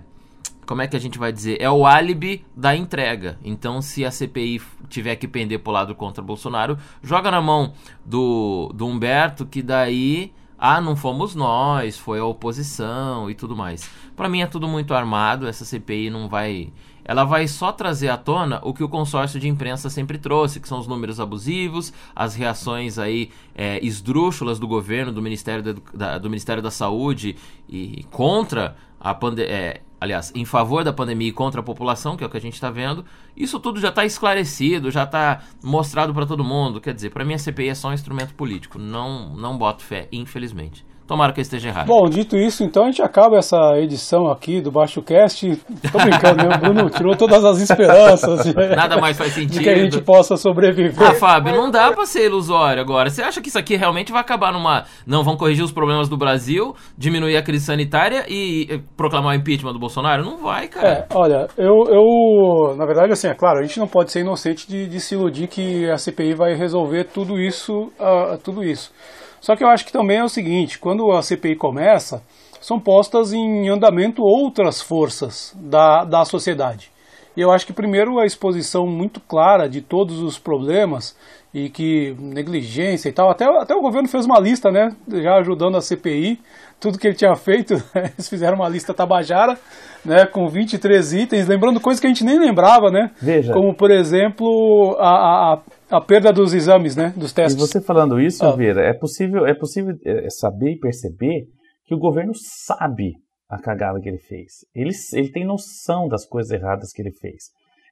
como 0.67 0.81
é 0.81 0.87
que 0.87 0.97
a 0.97 0.99
gente 0.99 1.17
vai 1.17 1.31
dizer? 1.31 1.57
É 1.61 1.71
o 1.71 1.85
álibi 1.85 2.45
da 2.55 2.75
entrega. 2.75 3.39
Então, 3.43 3.81
se 3.81 4.03
a 4.05 4.11
CPI 4.11 4.61
tiver 4.89 5.15
que 5.15 5.27
pender 5.27 5.59
pro 5.59 5.71
lado 5.71 5.95
contra 5.95 6.21
Bolsonaro, 6.21 6.77
joga 7.01 7.31
na 7.31 7.41
mão 7.41 7.71
do, 8.05 8.69
do 8.75 8.85
Humberto, 8.85 9.45
que 9.45 9.63
daí. 9.63 10.33
Ah, 10.59 10.81
não 10.81 10.95
fomos 10.95 11.35
nós, 11.35 11.99
foi 11.99 12.17
a 12.17 12.25
oposição 12.25 13.29
e 13.29 13.35
tudo 13.35 13.55
mais. 13.55 13.87
Para 14.15 14.27
mim 14.27 14.41
é 14.41 14.47
tudo 14.47 14.67
muito 14.67 14.91
armado, 14.91 15.47
essa 15.47 15.63
CPI 15.63 16.09
não 16.09 16.27
vai. 16.27 16.73
Ela 17.05 17.23
vai 17.23 17.47
só 17.47 17.71
trazer 17.71 18.09
à 18.09 18.17
tona 18.17 18.59
o 18.63 18.73
que 18.73 18.83
o 18.83 18.89
consórcio 18.89 19.39
de 19.39 19.47
imprensa 19.47 19.87
sempre 19.87 20.17
trouxe, 20.17 20.59
que 20.59 20.67
são 20.67 20.79
os 20.79 20.87
números 20.87 21.19
abusivos, 21.19 21.93
as 22.15 22.33
reações 22.33 22.97
aí 22.97 23.29
é, 23.53 23.79
esdrúxulas 23.85 24.57
do 24.57 24.67
governo, 24.67 25.11
do 25.11 25.21
Ministério 25.21 25.61
da, 25.61 25.75
da 25.93 26.17
do 26.17 26.27
Ministério 26.27 26.61
da 26.61 26.71
Saúde 26.71 27.35
e 27.69 28.03
contra 28.09 28.75
a 28.99 29.13
pandemia. 29.13 29.53
É, 29.53 29.81
aliás, 29.99 30.31
em 30.35 30.45
favor 30.45 30.83
da 30.83 30.93
pandemia 30.93 31.29
e 31.29 31.31
contra 31.31 31.59
a 31.59 31.63
população, 31.63 32.15
que 32.15 32.23
é 32.23 32.27
o 32.27 32.29
que 32.29 32.37
a 32.37 32.41
gente 32.41 32.53
está 32.53 32.69
vendo, 32.69 33.03
isso 33.35 33.59
tudo 33.59 33.79
já 33.79 33.89
está 33.89 34.05
esclarecido, 34.05 34.89
já 34.91 35.03
está 35.03 35.41
mostrado 35.61 36.13
para 36.13 36.25
todo 36.25 36.43
mundo. 36.43 36.79
Quer 36.79 36.93
dizer, 36.93 37.09
para 37.09 37.25
mim 37.25 37.33
a 37.33 37.39
CPI 37.39 37.69
é 37.69 37.75
só 37.75 37.89
um 37.89 37.93
instrumento 37.93 38.33
político. 38.33 38.79
Não, 38.79 39.35
não 39.35 39.57
boto 39.57 39.83
fé, 39.83 40.07
infelizmente. 40.11 40.85
Tomara 41.07 41.31
que 41.31 41.39
eu 41.39 41.41
esteja 41.41 41.69
errado. 41.69 41.87
Bom, 41.87 42.09
dito 42.09 42.35
isso, 42.35 42.65
então 42.65 42.83
a 42.83 42.87
gente 42.87 43.01
acaba 43.01 43.37
essa 43.37 43.57
edição 43.77 44.29
aqui 44.29 44.59
do 44.59 44.69
Baixo 44.69 45.01
Cast. 45.01 45.55
Tô 45.89 45.97
brincando, 45.99 46.43
né? 46.43 46.55
O 46.55 46.59
Bruno 46.59 46.89
tirou 46.89 47.15
todas 47.15 47.45
as 47.45 47.61
esperanças. 47.61 48.53
Nada 48.75 48.97
mais 48.97 49.17
faz 49.17 49.31
sentido. 49.31 49.53
De 49.53 49.63
que 49.63 49.69
a 49.69 49.77
gente 49.77 50.01
possa 50.01 50.35
sobreviver. 50.35 51.07
Ah, 51.07 51.13
Fábio, 51.13 51.55
não 51.55 51.71
dá 51.71 51.93
pra 51.93 52.05
ser 52.05 52.25
ilusório 52.25 52.81
agora. 52.81 53.09
Você 53.09 53.21
acha 53.21 53.41
que 53.41 53.47
isso 53.47 53.57
aqui 53.57 53.77
realmente 53.77 54.11
vai 54.11 54.19
acabar 54.19 54.51
numa. 54.51 54.83
Não, 55.05 55.23
vão 55.23 55.37
corrigir 55.37 55.63
os 55.63 55.71
problemas 55.71 56.09
do 56.09 56.17
Brasil, 56.17 56.75
diminuir 56.97 57.37
a 57.37 57.41
crise 57.41 57.65
sanitária 57.65 58.25
e 58.27 58.81
proclamar 58.97 59.31
o 59.31 59.39
impeachment 59.39 59.71
do 59.71 59.79
Bolsonaro? 59.79 60.25
Não 60.25 60.37
vai, 60.37 60.67
cara. 60.67 60.87
É, 60.87 61.05
olha, 61.15 61.47
eu, 61.57 61.85
eu. 61.87 62.75
Na 62.75 62.85
verdade, 62.85 63.13
assim, 63.13 63.29
é 63.29 63.33
claro, 63.33 63.59
a 63.59 63.61
gente 63.61 63.79
não 63.79 63.87
pode 63.87 64.11
ser 64.11 64.19
inocente 64.19 64.67
de, 64.67 64.87
de 64.87 64.99
se 64.99 65.15
iludir 65.15 65.47
que 65.47 65.89
a 65.89 65.97
CPI 65.97 66.33
vai 66.33 66.53
resolver 66.53 67.05
tudo 67.05 67.39
isso. 67.39 67.91
Uh, 67.97 68.37
tudo 68.43 68.61
isso. 68.61 68.91
Só 69.39 69.55
que 69.55 69.63
eu 69.63 69.69
acho 69.69 69.85
que 69.85 69.91
também 69.91 70.17
é 70.17 70.23
o 70.23 70.29
seguinte: 70.29 70.79
quando 70.79 71.11
a 71.11 71.21
CPI 71.21 71.55
começa, 71.55 72.21
são 72.59 72.79
postas 72.79 73.33
em 73.33 73.69
andamento 73.69 74.23
outras 74.23 74.81
forças 74.81 75.55
da, 75.55 76.03
da 76.03 76.25
sociedade. 76.25 76.91
E 77.37 77.41
eu 77.41 77.51
acho 77.51 77.67
que, 77.67 77.73
primeiro, 77.73 78.17
a 78.17 78.25
exposição 78.25 78.87
muito 78.87 79.21
clara 79.21 79.69
de 79.69 79.79
todos 79.79 80.19
os 80.21 80.39
problemas 80.39 81.15
e 81.53 81.69
que 81.69 82.15
negligência 82.19 83.09
e 83.09 83.11
tal. 83.11 83.29
Até, 83.29 83.45
até 83.45 83.75
o 83.75 83.81
governo 83.81 84.09
fez 84.09 84.25
uma 84.25 84.39
lista, 84.39 84.71
né? 84.71 84.89
Já 85.07 85.35
ajudando 85.35 85.77
a 85.77 85.81
CPI, 85.81 86.39
tudo 86.79 86.97
que 86.97 87.07
ele 87.07 87.15
tinha 87.15 87.35
feito. 87.35 87.75
Eles 87.95 88.27
fizeram 88.27 88.55
uma 88.55 88.67
lista 88.67 88.91
tabajara, 88.91 89.55
né? 90.03 90.25
Com 90.25 90.47
23 90.47 91.13
itens, 91.13 91.47
lembrando 91.47 91.79
coisas 91.79 91.99
que 91.99 92.07
a 92.07 92.09
gente 92.09 92.23
nem 92.23 92.39
lembrava, 92.39 92.89
né? 92.89 93.11
Veja. 93.21 93.53
Como, 93.53 93.71
por 93.73 93.91
exemplo, 93.91 94.97
a, 94.99 95.53
a, 95.53 95.59
a 95.89 96.01
perda 96.01 96.33
dos 96.33 96.53
exames, 96.53 96.95
né? 96.95 97.13
Dos 97.15 97.31
testes. 97.31 97.55
E 97.55 97.67
você 97.67 97.81
falando 97.81 98.19
isso, 98.19 98.45
ah. 98.45 98.55
Vera, 98.55 98.81
é 98.81 98.93
possível, 98.93 99.45
é 99.45 99.53
possível 99.53 99.95
é, 100.05 100.29
saber 100.29 100.71
e 100.71 100.79
perceber 100.79 101.47
que 101.85 101.95
o 101.95 101.99
governo 101.99 102.33
sabe 102.35 103.13
a 103.49 103.57
cagada 103.57 103.99
que 103.99 104.09
ele 104.09 104.19
fez. 104.19 104.65
Ele, 104.75 104.91
ele 105.13 105.31
tem 105.31 105.45
noção 105.45 106.07
das 106.07 106.25
coisas 106.25 106.51
erradas 106.51 106.91
que 106.91 107.01
ele 107.01 107.11
fez. 107.11 107.45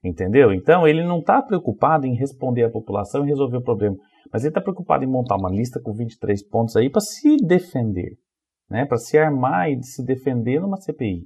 Entendeu? 0.03 0.53
Então 0.53 0.87
ele 0.87 1.03
não 1.03 1.19
está 1.19 1.41
preocupado 1.41 2.05
em 2.05 2.15
responder 2.15 2.63
à 2.63 2.69
população 2.69 3.25
e 3.25 3.29
resolver 3.29 3.57
o 3.57 3.63
problema. 3.63 3.95
Mas 4.31 4.43
ele 4.43 4.49
está 4.49 4.61
preocupado 4.61 5.03
em 5.03 5.07
montar 5.07 5.35
uma 5.35 5.49
lista 5.49 5.79
com 5.81 5.93
23 5.93 6.47
pontos 6.47 6.75
aí 6.75 6.89
para 6.89 7.01
se 7.01 7.37
defender. 7.37 8.17
Né? 8.69 8.85
Para 8.85 8.97
se 8.97 9.17
armar 9.17 9.71
e 9.71 9.81
se 9.83 10.03
defender 10.03 10.59
numa 10.59 10.77
CPI. 10.77 11.23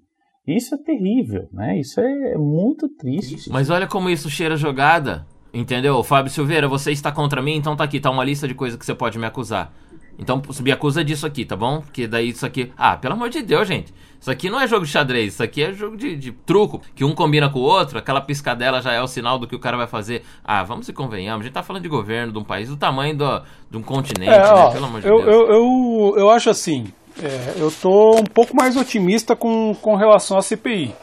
Isso 0.47 0.75
é 0.75 0.77
terrível, 0.77 1.47
né? 1.51 1.77
Isso 1.77 1.99
é 1.99 2.35
muito 2.35 2.89
triste. 2.95 3.49
Mas 3.51 3.69
olha 3.69 3.87
como 3.87 4.09
isso 4.09 4.29
cheira 4.29 4.55
jogada. 4.55 5.25
Entendeu? 5.53 6.03
Fábio 6.03 6.31
Silveira, 6.31 6.67
você 6.67 6.91
está 6.91 7.11
contra 7.11 7.41
mim, 7.41 7.55
então 7.55 7.75
tá 7.75 7.83
aqui, 7.83 7.99
tá 7.99 8.09
uma 8.09 8.23
lista 8.23 8.47
de 8.47 8.53
coisas 8.53 8.77
que 8.77 8.85
você 8.85 8.93
pode 8.93 9.17
me 9.17 9.25
acusar. 9.25 9.71
Então 10.17 10.41
me 10.61 10.71
acusa 10.71 11.03
disso 11.03 11.25
aqui, 11.25 11.45
tá 11.45 11.55
bom? 11.55 11.81
Que 11.93 12.05
daí 12.05 12.29
isso 12.29 12.45
aqui. 12.45 12.71
Ah, 12.77 12.97
pelo 12.97 13.13
amor 13.13 13.29
de 13.29 13.41
Deus, 13.41 13.67
gente. 13.67 13.93
Isso 14.19 14.29
aqui 14.29 14.49
não 14.49 14.59
é 14.59 14.67
jogo 14.67 14.85
de 14.85 14.91
xadrez, 14.91 15.33
isso 15.33 15.41
aqui 15.41 15.63
é 15.63 15.71
jogo 15.71 15.95
de, 15.95 16.13
de, 16.17 16.33
truco. 16.33 16.81
Que 16.93 17.05
um 17.05 17.15
combina 17.15 17.49
com 17.49 17.59
o 17.59 17.61
outro, 17.61 17.97
aquela 17.97 18.19
piscadela 18.19 18.81
já 18.81 18.91
é 18.91 19.01
o 19.01 19.07
sinal 19.07 19.39
do 19.39 19.47
que 19.47 19.55
o 19.55 19.59
cara 19.59 19.77
vai 19.77 19.87
fazer. 19.87 20.23
Ah, 20.43 20.61
vamos 20.61 20.85
se 20.85 20.91
convenhamos. 20.91 21.41
A 21.41 21.43
gente 21.45 21.53
tá 21.53 21.63
falando 21.63 21.83
de 21.83 21.89
governo, 21.89 22.33
de 22.33 22.37
um 22.37 22.43
país 22.43 22.67
do 22.67 22.75
tamanho 22.75 23.15
do, 23.15 23.41
de 23.71 23.77
um 23.77 23.81
continente, 23.81 24.29
é, 24.29 24.39
né? 24.39 24.51
Ó, 24.51 24.71
pelo 24.71 24.85
amor 24.85 25.01
de 25.01 25.07
eu, 25.07 25.17
Deus. 25.19 25.27
Eu, 25.29 25.49
eu, 25.51 26.15
eu 26.17 26.29
acho 26.29 26.49
assim. 26.49 26.91
É, 27.23 27.53
eu 27.55 27.71
tô 27.71 28.17
um 28.17 28.25
pouco 28.25 28.53
mais 28.53 28.75
otimista 28.75 29.37
com, 29.37 29.73
com 29.81 29.95
relação 29.95 30.37
à 30.37 30.41
CPI. 30.41 30.93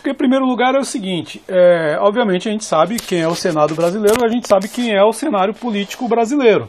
Porque, 0.00 0.10
em 0.10 0.14
primeiro 0.14 0.46
lugar, 0.46 0.74
é 0.74 0.78
o 0.78 0.84
seguinte: 0.84 1.42
é, 1.46 1.98
obviamente 2.00 2.48
a 2.48 2.52
gente 2.52 2.64
sabe 2.64 2.96
quem 2.96 3.20
é 3.20 3.28
o 3.28 3.34
Senado 3.34 3.74
brasileiro, 3.74 4.24
a 4.24 4.28
gente 4.28 4.48
sabe 4.48 4.66
quem 4.66 4.94
é 4.94 5.04
o 5.04 5.12
cenário 5.12 5.52
político 5.52 6.08
brasileiro. 6.08 6.68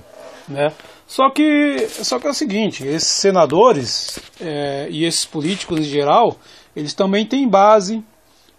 Né? 0.50 0.74
Só 1.08 1.30
que, 1.30 1.88
só 1.90 2.20
que 2.20 2.28
é 2.28 2.30
o 2.30 2.34
seguinte, 2.34 2.86
esses 2.86 3.10
senadores 3.10 4.20
é, 4.40 4.88
e 4.90 5.06
esses 5.06 5.26
políticos 5.26 5.80
em 5.80 5.84
geral, 5.84 6.36
eles 6.76 6.94
também 6.94 7.26
têm 7.26 7.48
base, 7.48 8.04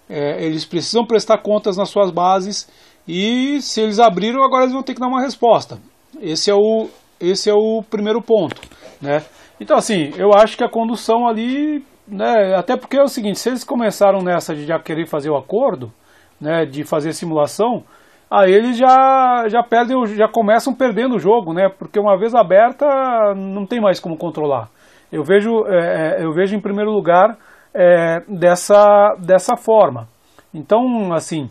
é, 0.08 0.42
eles 0.42 0.64
precisam 0.64 1.04
prestar 1.04 1.38
contas 1.38 1.76
nas 1.76 1.90
suas 1.90 2.10
bases 2.10 2.66
e 3.06 3.60
se 3.60 3.80
eles 3.80 3.98
abriram, 3.98 4.42
agora 4.42 4.62
eles 4.62 4.72
vão 4.74 4.82
ter 4.82 4.94
que 4.94 5.00
dar 5.00 5.08
uma 5.08 5.20
resposta. 5.20 5.78
Esse 6.20 6.50
é 6.50 6.54
o, 6.54 6.88
esse 7.20 7.50
é 7.50 7.54
o 7.54 7.82
primeiro 7.90 8.22
ponto, 8.22 8.60
né? 9.00 9.22
Então 9.60 9.76
assim, 9.76 10.12
eu 10.16 10.32
acho 10.32 10.56
que 10.56 10.64
a 10.64 10.68
condução 10.68 11.28
ali, 11.28 11.84
né, 12.06 12.54
até 12.56 12.76
porque 12.76 12.96
é 12.96 13.02
o 13.02 13.08
seguinte, 13.08 13.38
se 13.38 13.48
eles 13.48 13.64
começaram 13.64 14.22
nessa 14.22 14.54
de 14.54 14.66
já 14.66 14.78
querer 14.78 15.06
fazer 15.06 15.30
o 15.30 15.36
acordo, 15.36 15.92
né, 16.40 16.64
de 16.66 16.84
fazer 16.84 17.12
simulação, 17.12 17.84
aí 18.30 18.52
eles 18.52 18.76
já, 18.76 19.46
já 19.48 19.62
perdem, 19.62 20.06
já 20.06 20.26
começam 20.26 20.74
perdendo 20.74 21.16
o 21.16 21.18
jogo, 21.18 21.52
né? 21.52 21.68
Porque 21.68 22.00
uma 22.00 22.16
vez 22.16 22.34
aberta 22.34 22.86
não 23.34 23.66
tem 23.66 23.80
mais 23.80 24.00
como 24.00 24.16
controlar. 24.16 24.70
Eu 25.12 25.22
vejo, 25.22 25.66
é, 25.66 26.20
é, 26.20 26.24
eu 26.24 26.32
vejo 26.32 26.56
em 26.56 26.60
primeiro 26.60 26.90
lugar 26.90 27.36
é, 27.74 28.22
dessa, 28.26 29.14
dessa 29.18 29.56
forma. 29.56 30.08
Então, 30.54 31.12
assim, 31.12 31.50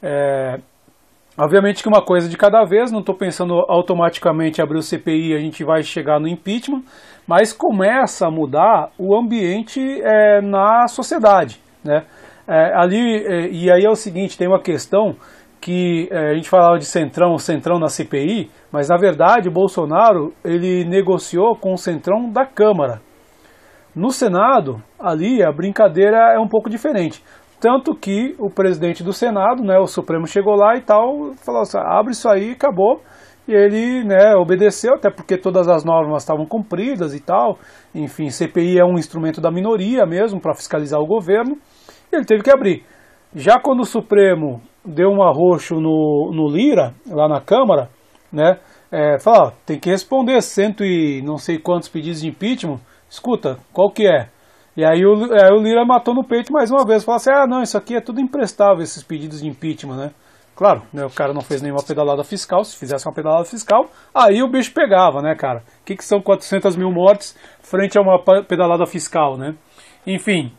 é, 0.00 0.60
obviamente 1.36 1.82
que 1.82 1.88
uma 1.88 2.02
coisa 2.02 2.28
de 2.28 2.36
cada 2.36 2.64
vez, 2.64 2.92
não 2.92 3.00
estou 3.00 3.14
pensando 3.16 3.54
automaticamente 3.68 4.62
abrir 4.62 4.78
o 4.78 4.82
CPI 4.82 5.34
a 5.34 5.40
gente 5.40 5.64
vai 5.64 5.82
chegar 5.82 6.20
no 6.20 6.28
impeachment, 6.28 6.82
mas 7.30 7.52
começa 7.52 8.26
a 8.26 8.30
mudar 8.30 8.90
o 8.98 9.16
ambiente 9.16 9.80
é, 10.02 10.40
na 10.40 10.88
sociedade, 10.88 11.60
né? 11.84 12.02
É, 12.48 12.72
ali, 12.74 13.52
e 13.52 13.70
aí 13.70 13.84
é 13.84 13.88
o 13.88 13.94
seguinte, 13.94 14.36
tem 14.36 14.48
uma 14.48 14.60
questão 14.60 15.14
que 15.60 16.08
é, 16.10 16.30
a 16.30 16.34
gente 16.34 16.48
falava 16.48 16.76
de 16.76 16.84
centrão, 16.84 17.38
centrão 17.38 17.78
na 17.78 17.86
CPI, 17.86 18.50
mas 18.72 18.88
na 18.88 18.96
verdade 18.96 19.48
o 19.48 19.52
Bolsonaro 19.52 20.32
ele 20.44 20.84
negociou 20.84 21.54
com 21.54 21.72
o 21.72 21.78
centrão 21.78 22.28
da 22.28 22.44
Câmara. 22.44 23.00
No 23.94 24.10
Senado, 24.10 24.82
ali 24.98 25.40
a 25.40 25.52
brincadeira 25.52 26.34
é 26.34 26.38
um 26.40 26.48
pouco 26.48 26.68
diferente. 26.68 27.22
Tanto 27.60 27.94
que 27.94 28.34
o 28.40 28.50
presidente 28.50 29.04
do 29.04 29.12
Senado, 29.12 29.62
né, 29.62 29.78
o 29.78 29.86
Supremo 29.86 30.26
chegou 30.26 30.56
lá 30.56 30.76
e 30.76 30.80
tal, 30.80 31.32
falou 31.36 31.60
assim, 31.60 31.78
abre 31.78 32.10
isso 32.10 32.28
aí, 32.28 32.50
acabou. 32.50 33.00
E 33.48 33.52
ele 33.52 34.04
né, 34.04 34.34
obedeceu, 34.36 34.94
até 34.94 35.10
porque 35.10 35.36
todas 35.36 35.66
as 35.68 35.84
normas 35.84 36.22
estavam 36.22 36.46
cumpridas 36.46 37.14
e 37.14 37.20
tal. 37.20 37.58
Enfim, 37.94 38.30
CPI 38.30 38.78
é 38.78 38.84
um 38.84 38.98
instrumento 38.98 39.40
da 39.40 39.50
minoria 39.50 40.06
mesmo 40.06 40.40
para 40.40 40.54
fiscalizar 40.54 41.00
o 41.00 41.06
governo. 41.06 41.56
E 42.12 42.16
ele 42.16 42.24
teve 42.24 42.42
que 42.42 42.50
abrir. 42.50 42.84
Já 43.34 43.58
quando 43.60 43.80
o 43.80 43.86
Supremo 43.86 44.60
deu 44.84 45.08
um 45.08 45.22
arroxo 45.22 45.76
no, 45.76 46.30
no 46.32 46.48
Lira, 46.48 46.94
lá 47.08 47.28
na 47.28 47.40
Câmara, 47.40 47.88
né? 48.32 48.58
É, 48.92 49.18
fala, 49.20 49.52
tem 49.64 49.78
que 49.78 49.88
responder 49.88 50.40
cento 50.42 50.84
e 50.84 51.22
não 51.22 51.36
sei 51.36 51.58
quantos 51.58 51.88
pedidos 51.88 52.20
de 52.20 52.28
impeachment. 52.28 52.80
Escuta, 53.08 53.58
qual 53.72 53.90
que 53.90 54.06
é? 54.06 54.28
E 54.76 54.84
aí 54.84 55.04
o, 55.04 55.32
aí 55.32 55.52
o 55.52 55.62
Lira 55.62 55.84
matou 55.84 56.14
no 56.14 56.24
peito 56.24 56.52
mais 56.52 56.70
uma 56.70 56.84
vez. 56.84 57.04
Falou 57.04 57.16
assim, 57.16 57.30
ah, 57.30 57.46
não, 57.46 57.62
isso 57.62 57.76
aqui 57.76 57.94
é 57.94 58.00
tudo 58.00 58.20
imprestável, 58.20 58.82
esses 58.82 59.02
pedidos 59.02 59.40
de 59.40 59.48
impeachment, 59.48 59.96
né? 59.96 60.10
Claro, 60.54 60.82
né, 60.92 61.04
o 61.06 61.10
cara 61.10 61.32
não 61.32 61.40
fez 61.40 61.62
nenhuma 61.62 61.82
pedalada 61.82 62.22
fiscal. 62.22 62.64
Se 62.64 62.76
fizesse 62.76 63.06
uma 63.06 63.14
pedalada 63.14 63.44
fiscal, 63.44 63.90
aí 64.14 64.42
o 64.42 64.48
bicho 64.48 64.72
pegava, 64.72 65.22
né, 65.22 65.34
cara? 65.34 65.62
O 65.80 65.84
que, 65.84 65.96
que 65.96 66.04
são 66.04 66.20
400 66.20 66.76
mil 66.76 66.90
mortes 66.90 67.36
frente 67.62 67.96
a 67.96 68.02
uma 68.02 68.18
pedalada 68.44 68.86
fiscal, 68.86 69.38
né? 69.38 69.54
Enfim, 70.06 70.52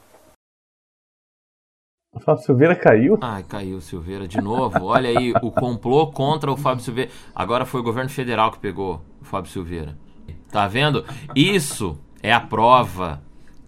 o 2.13 2.19
Fábio 2.19 2.43
Silveira 2.43 2.75
caiu? 2.75 3.17
Ai, 3.21 3.41
caiu 3.41 3.77
o 3.77 3.81
Silveira 3.81 4.27
de 4.27 4.41
novo. 4.41 4.83
Olha 4.83 5.09
aí, 5.09 5.31
o 5.41 5.49
complô 5.49 6.07
contra 6.07 6.51
o 6.51 6.57
Fábio 6.57 6.83
Silveira. 6.83 7.09
Agora 7.33 7.65
foi 7.65 7.79
o 7.79 7.83
governo 7.83 8.09
federal 8.09 8.51
que 8.51 8.59
pegou 8.59 9.01
o 9.21 9.23
Fábio 9.23 9.49
Silveira. 9.49 9.97
Tá 10.51 10.67
vendo? 10.67 11.05
Isso 11.33 11.97
é 12.21 12.33
a 12.33 12.41
prova 12.41 13.21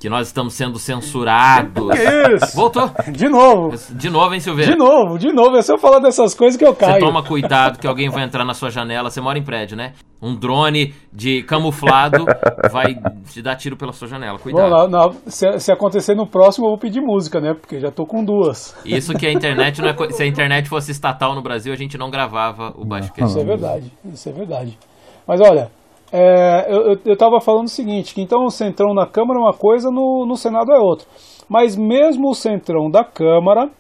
que 0.04 0.10
nós 0.10 0.28
estamos 0.28 0.54
sendo 0.54 0.78
censurados. 0.78 1.90
Que 1.92 2.36
isso? 2.36 2.58
Voltou. 2.58 2.92
De 3.10 3.30
novo. 3.30 3.74
De 3.92 4.10
novo, 4.10 4.34
hein, 4.34 4.42
Silveira? 4.42 4.74
De 4.74 4.78
novo, 4.78 5.18
de 5.18 5.32
novo. 5.32 5.56
É 5.56 5.62
só 5.62 5.78
falar 5.78 6.00
dessas 6.00 6.36
coisas 6.36 6.58
que 6.58 6.66
eu 6.66 6.76
caio. 6.76 6.96
Você 6.96 7.00
toma 7.00 7.24
cuidado 7.24 7.80
que 7.80 7.88
alguém 7.88 8.10
vai 8.10 8.26
entrar 8.26 8.44
na 8.44 8.54
sua 8.54 8.70
janela. 8.70 9.10
Você 9.10 9.22
mora 9.22 9.40
em 9.40 9.44
prédio, 9.44 9.78
né? 9.78 9.94
Um 10.22 10.36
drone 10.36 10.94
de 11.14 11.44
camuflado 11.44 12.26
vai 12.70 12.98
te 13.32 13.42
dar 13.42 13.56
tiro 13.56 13.78
pela 13.78 13.94
sua 13.94 14.10
janela. 14.10 14.38
Cuidado. 14.38 14.70
Bom, 14.70 14.90
não, 14.90 14.90
não. 14.90 15.16
Se, 15.28 15.58
se, 15.58 15.72
acontecer 15.72 16.16
no 16.16 16.28
próximo, 16.28 16.66
eu 16.66 16.72
vou 16.72 16.78
pedir 16.78 17.00
música, 17.00 17.40
né? 17.40 17.54
Porque 17.54 17.80
já 17.80 17.90
tô 17.90 18.06
com 18.06 18.26
duas. 18.26 18.76
Isso 18.84 19.14
que 19.14 19.26
a 19.26 19.32
internet 19.32 19.82
não 19.82 19.88
é. 19.88 19.96
Se 20.12 20.22
a 20.22 20.28
internet 20.28 20.68
fosse 20.68 20.92
estatal 20.92 21.34
no 21.34 21.42
Brasil, 21.42 21.72
a 21.72 21.78
gente 21.78 21.98
não 21.98 22.12
gravava 22.12 22.74
o 22.76 22.84
Baixo 22.84 23.10
Isso 23.18 23.40
é 23.40 23.44
verdade. 23.46 23.90
Isso 24.04 24.28
é 24.28 24.34
verdade. 24.34 24.78
Mas 25.26 25.40
olha, 25.40 25.72
é, 26.16 26.68
eu 27.04 27.14
estava 27.14 27.42
falando 27.42 27.66
o 27.66 27.72
seguinte, 27.72 28.14
que 28.14 28.22
então 28.22 28.46
o 28.46 28.52
centrão 28.52 28.94
na 28.94 29.08
Câmara 29.08 29.40
é 29.40 29.44
uma 29.44 29.54
coisa, 29.54 29.90
no, 29.90 30.28
no 30.28 30.38
Senado 30.38 30.72
é 30.72 30.80
outra. 30.80 31.08
Mas 31.50 31.76
mesmo 31.76 32.30
o 32.30 32.36
centrão 32.36 32.88
da 32.88 33.04
Câmara, 33.04 33.72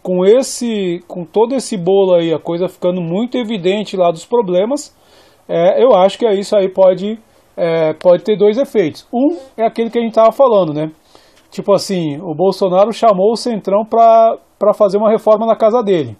com 0.00 0.24
esse, 0.24 1.02
com 1.08 1.24
todo 1.24 1.52
esse 1.52 1.76
bolo 1.76 2.14
aí, 2.14 2.32
a 2.32 2.38
coisa 2.38 2.68
ficando 2.68 3.00
muito 3.00 3.36
evidente 3.36 3.96
lá 3.96 4.12
dos 4.12 4.24
problemas, 4.24 4.96
é, 5.48 5.82
eu 5.82 5.92
acho 5.92 6.16
que 6.16 6.28
isso 6.30 6.56
aí 6.56 6.68
pode, 6.68 7.18
é, 7.56 7.92
pode 7.94 8.22
ter 8.22 8.38
dois 8.38 8.56
efeitos. 8.56 9.04
Um 9.12 9.36
é 9.56 9.66
aquele 9.66 9.90
que 9.90 9.98
a 9.98 10.00
gente 10.00 10.12
estava 10.12 10.30
falando, 10.30 10.72
né? 10.72 10.92
Tipo 11.50 11.72
assim, 11.72 12.20
o 12.20 12.32
Bolsonaro 12.32 12.92
chamou 12.92 13.32
o 13.32 13.36
Centrão 13.36 13.84
para 13.84 14.38
fazer 14.74 14.96
uma 14.96 15.10
reforma 15.10 15.44
na 15.44 15.56
casa 15.56 15.82
dele. 15.82 16.16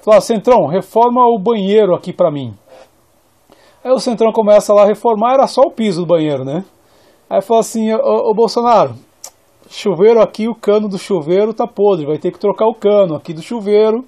Falou, 0.00 0.20
Centrão, 0.20 0.66
reforma 0.66 1.22
o 1.26 1.38
banheiro 1.38 1.94
aqui 1.94 2.12
para 2.12 2.30
mim. 2.30 2.52
Aí 3.84 3.90
o 3.90 3.98
Centrão 3.98 4.32
começa 4.32 4.72
lá 4.72 4.82
a 4.82 4.86
reformar, 4.86 5.34
era 5.34 5.46
só 5.48 5.62
o 5.62 5.70
piso 5.70 6.02
do 6.02 6.06
banheiro, 6.06 6.44
né? 6.44 6.64
Aí 7.28 7.42
falou 7.42 7.60
assim, 7.60 7.92
ô, 7.92 8.32
Bolsonaro, 8.32 8.94
chuveiro 9.68 10.20
aqui, 10.20 10.48
o 10.48 10.54
cano 10.54 10.88
do 10.88 10.98
chuveiro 10.98 11.52
tá 11.52 11.66
podre, 11.66 12.06
vai 12.06 12.18
ter 12.18 12.30
que 12.30 12.38
trocar 12.38 12.66
o 12.66 12.74
cano 12.74 13.16
aqui 13.16 13.32
do 13.32 13.42
chuveiro. 13.42 14.04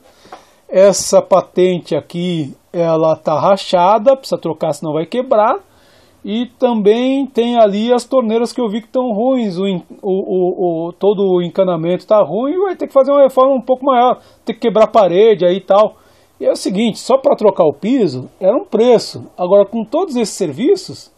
Essa 0.68 1.20
patente 1.20 1.96
aqui, 1.96 2.54
ela 2.72 3.16
tá 3.16 3.38
rachada, 3.38 4.16
precisa 4.16 4.40
trocar 4.40 4.72
senão 4.72 4.92
vai 4.92 5.06
quebrar. 5.06 5.58
E 6.24 6.46
também 6.58 7.26
tem 7.26 7.58
ali 7.58 7.92
as 7.92 8.04
torneiras 8.04 8.52
que 8.52 8.60
eu 8.60 8.68
vi 8.68 8.80
que 8.80 8.86
estão 8.86 9.12
ruins, 9.12 9.58
o, 9.58 9.64
o, 10.02 10.88
o, 10.88 10.92
todo 10.92 11.22
o 11.34 11.42
encanamento 11.42 11.98
está 11.98 12.22
ruim, 12.22 12.58
vai 12.60 12.76
ter 12.76 12.86
que 12.86 12.92
fazer 12.92 13.10
uma 13.10 13.22
reforma 13.22 13.54
um 13.54 13.60
pouco 13.60 13.84
maior, 13.84 14.20
ter 14.44 14.54
que 14.54 14.60
quebrar 14.60 14.84
a 14.84 14.88
parede 14.88 15.44
aí 15.44 15.56
e 15.56 15.60
tal. 15.60 15.96
E 16.44 16.46
é 16.46 16.52
o 16.52 16.56
seguinte, 16.56 16.98
só 16.98 17.16
para 17.16 17.34
trocar 17.34 17.64
o 17.64 17.72
piso 17.72 18.28
era 18.38 18.54
um 18.54 18.66
preço. 18.66 19.24
Agora 19.34 19.64
com 19.64 19.82
todos 19.82 20.14
esses 20.14 20.34
serviços, 20.34 21.10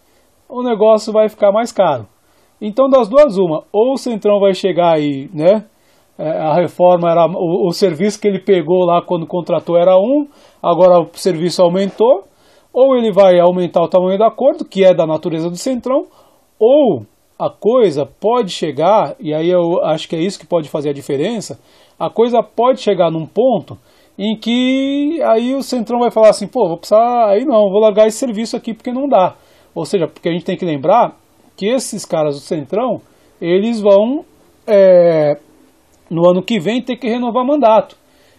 o 0.49 0.63
negócio 0.63 1.13
vai 1.13 1.29
ficar 1.29 1.51
mais 1.51 1.73
caro. 1.73 2.07
Então 2.61 2.89
das 2.89 3.09
duas 3.09 3.37
uma, 3.37 3.65
ou 3.73 3.95
o 3.95 3.97
Centrão 3.97 4.39
vai 4.39 4.55
chegar 4.55 4.95
aí, 4.95 5.29
né? 5.35 5.65
É, 6.17 6.31
a 6.31 6.55
reforma 6.55 7.11
era 7.11 7.27
o, 7.27 7.67
o 7.67 7.73
serviço 7.73 8.21
que 8.21 8.29
ele 8.29 8.39
pegou 8.39 8.85
lá 8.85 9.03
quando 9.03 9.27
contratou 9.27 9.77
era 9.77 9.99
um, 9.99 10.29
agora 10.63 11.01
o 11.01 11.09
serviço 11.15 11.61
aumentou 11.61 12.23
ou 12.73 12.97
ele 12.97 13.11
vai 13.11 13.41
aumentar 13.41 13.83
o 13.83 13.89
tamanho 13.89 14.19
do 14.19 14.25
acordo, 14.25 14.65
que 14.65 14.85
é 14.85 14.95
da 14.95 15.07
natureza 15.09 15.51
do 15.51 15.57
centrão, 15.57 16.07
ou 16.57 17.05
a 17.37 17.51
coisa 17.51 18.07
pode 18.07 18.53
chegar, 18.53 19.17
e 19.19 19.35
aí 19.35 19.51
eu 19.51 19.83
acho 19.83 20.09
que 20.09 20.15
é 20.15 20.21
isso 20.21 20.39
que 20.39 20.47
pode 20.47 20.69
fazer 20.69 20.91
a 20.91 20.95
diferença, 20.95 21.59
a 21.99 22.09
coisa 22.09 22.45
pode 22.45 22.81
chegar 22.81 23.11
num 23.11 23.27
ponto 23.27 23.77
em 24.19 24.37
que 24.37 25.21
aí 25.23 25.55
o 25.55 25.63
centrão 25.63 26.01
vai 26.01 26.11
falar 26.11 26.31
assim, 26.31 26.47
pô, 26.47 26.69
vou 26.69 26.79
precisar, 26.79 27.29
aí 27.29 27.45
não, 27.45 27.71
vou 27.71 27.81
largar 27.81 28.07
esse 28.07 28.19
serviço 28.19 28.57
aqui 28.57 28.73
porque 28.73 28.93
não 28.93 29.09
dá. 29.09 29.37
Ou 29.75 29.85
seja, 29.85 30.07
porque 30.07 30.29
a 30.29 30.33
gente 30.33 30.45
tem 30.45 30.57
que 30.57 30.65
lembrar 30.65 31.17
que 31.57 31.67
esses 31.67 32.05
caras 32.05 32.35
do 32.35 32.41
centrão, 32.41 33.01
eles 33.41 33.81
vão 33.81 34.25
é, 34.67 35.39
no 36.11 36.29
ano 36.29 36.43
que 36.43 36.59
vem 36.59 36.83
ter 36.83 36.97
que 36.97 37.09
renovar 37.09 37.45
mandato. 37.45 37.97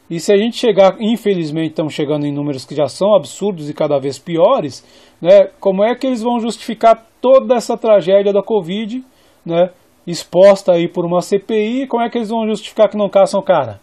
E 0.09 0.19
se 0.19 0.31
a 0.31 0.37
gente 0.37 0.57
chegar, 0.57 0.95
infelizmente 0.99 1.71
estamos 1.71 1.93
chegando 1.93 2.25
em 2.25 2.33
números 2.33 2.65
que 2.65 2.73
já 2.73 2.87
são 2.87 3.13
absurdos 3.13 3.69
e 3.69 3.73
cada 3.73 3.99
vez 3.99 4.17
piores, 4.17 4.85
né, 5.21 5.49
como 5.59 5.83
é 5.83 5.93
que 5.95 6.07
eles 6.07 6.23
vão 6.23 6.39
justificar 6.39 7.05
toda 7.21 7.55
essa 7.55 7.77
tragédia 7.77 8.31
da 8.31 8.41
Covid, 8.41 9.03
né, 9.45 9.69
exposta 10.05 10.71
aí 10.71 10.87
por 10.87 11.05
uma 11.05 11.21
CPI, 11.21 11.87
como 11.87 12.01
é 12.01 12.09
que 12.09 12.17
eles 12.17 12.29
vão 12.29 12.47
justificar 12.47 12.89
que 12.89 12.97
não 12.97 13.09
caçam 13.09 13.41
o 13.41 13.43
cara? 13.43 13.81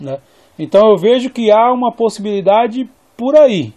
Né? 0.00 0.18
Então 0.60 0.90
eu 0.90 0.96
vejo 0.98 1.30
que 1.30 1.50
há 1.50 1.72
uma 1.72 1.90
possibilidade 1.90 2.86
por 3.16 3.34
aí, 3.34 3.72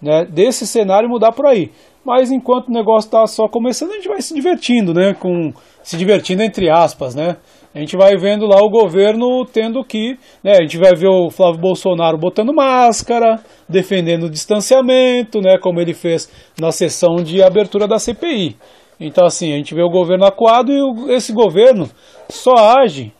né, 0.00 0.24
desse 0.24 0.64
cenário 0.64 1.08
mudar 1.08 1.32
por 1.32 1.44
aí. 1.44 1.72
Mas 2.04 2.30
enquanto 2.30 2.68
o 2.68 2.72
negócio 2.72 3.08
está 3.08 3.26
só 3.26 3.48
começando, 3.48 3.90
a 3.90 3.94
gente 3.96 4.08
vai 4.08 4.22
se 4.22 4.32
divertindo, 4.32 4.94
né, 4.94 5.12
com 5.12 5.52
se 5.82 5.96
divertindo 5.96 6.42
entre 6.42 6.70
aspas, 6.70 7.16
né? 7.16 7.36
a 7.74 7.78
gente 7.78 7.96
vai 7.96 8.16
vendo 8.16 8.46
lá 8.46 8.60
o 8.60 8.68
governo 8.68 9.44
tendo 9.44 9.84
que. 9.84 10.18
Né, 10.42 10.56
a 10.58 10.62
gente 10.62 10.76
vai 10.76 10.94
ver 10.94 11.08
o 11.08 11.30
Flávio 11.30 11.60
Bolsonaro 11.60 12.18
botando 12.18 12.52
máscara, 12.52 13.40
defendendo 13.68 14.24
o 14.24 14.30
distanciamento, 14.30 15.40
né, 15.40 15.56
como 15.58 15.80
ele 15.80 15.94
fez 15.94 16.30
na 16.58 16.72
sessão 16.72 17.16
de 17.16 17.42
abertura 17.42 17.86
da 17.86 17.98
CPI. 17.98 18.56
Então, 18.98 19.24
assim, 19.24 19.52
a 19.52 19.56
gente 19.56 19.74
vê 19.74 19.82
o 19.82 19.90
governo 19.90 20.26
acuado 20.26 20.72
e 20.72 20.82
o, 20.82 21.10
esse 21.10 21.32
governo 21.32 21.88
só 22.28 22.54
age, 22.80 23.12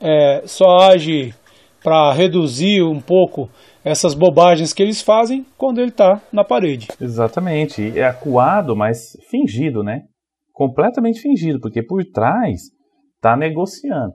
é, 0.00 0.42
só 0.44 0.90
age 0.92 1.34
para 1.84 2.10
reduzir 2.14 2.82
um 2.82 2.98
pouco 2.98 3.50
essas 3.84 4.14
bobagens 4.14 4.72
que 4.72 4.82
eles 4.82 5.02
fazem 5.02 5.44
quando 5.58 5.80
ele 5.80 5.90
está 5.90 6.22
na 6.32 6.42
parede. 6.42 6.88
Exatamente. 6.98 7.96
É 7.98 8.04
acuado, 8.04 8.74
mas 8.74 9.12
fingido, 9.30 9.82
né? 9.82 10.04
Completamente 10.50 11.20
fingido, 11.20 11.60
porque 11.60 11.82
por 11.82 12.02
trás 12.06 12.62
está 13.16 13.36
negociando. 13.36 14.14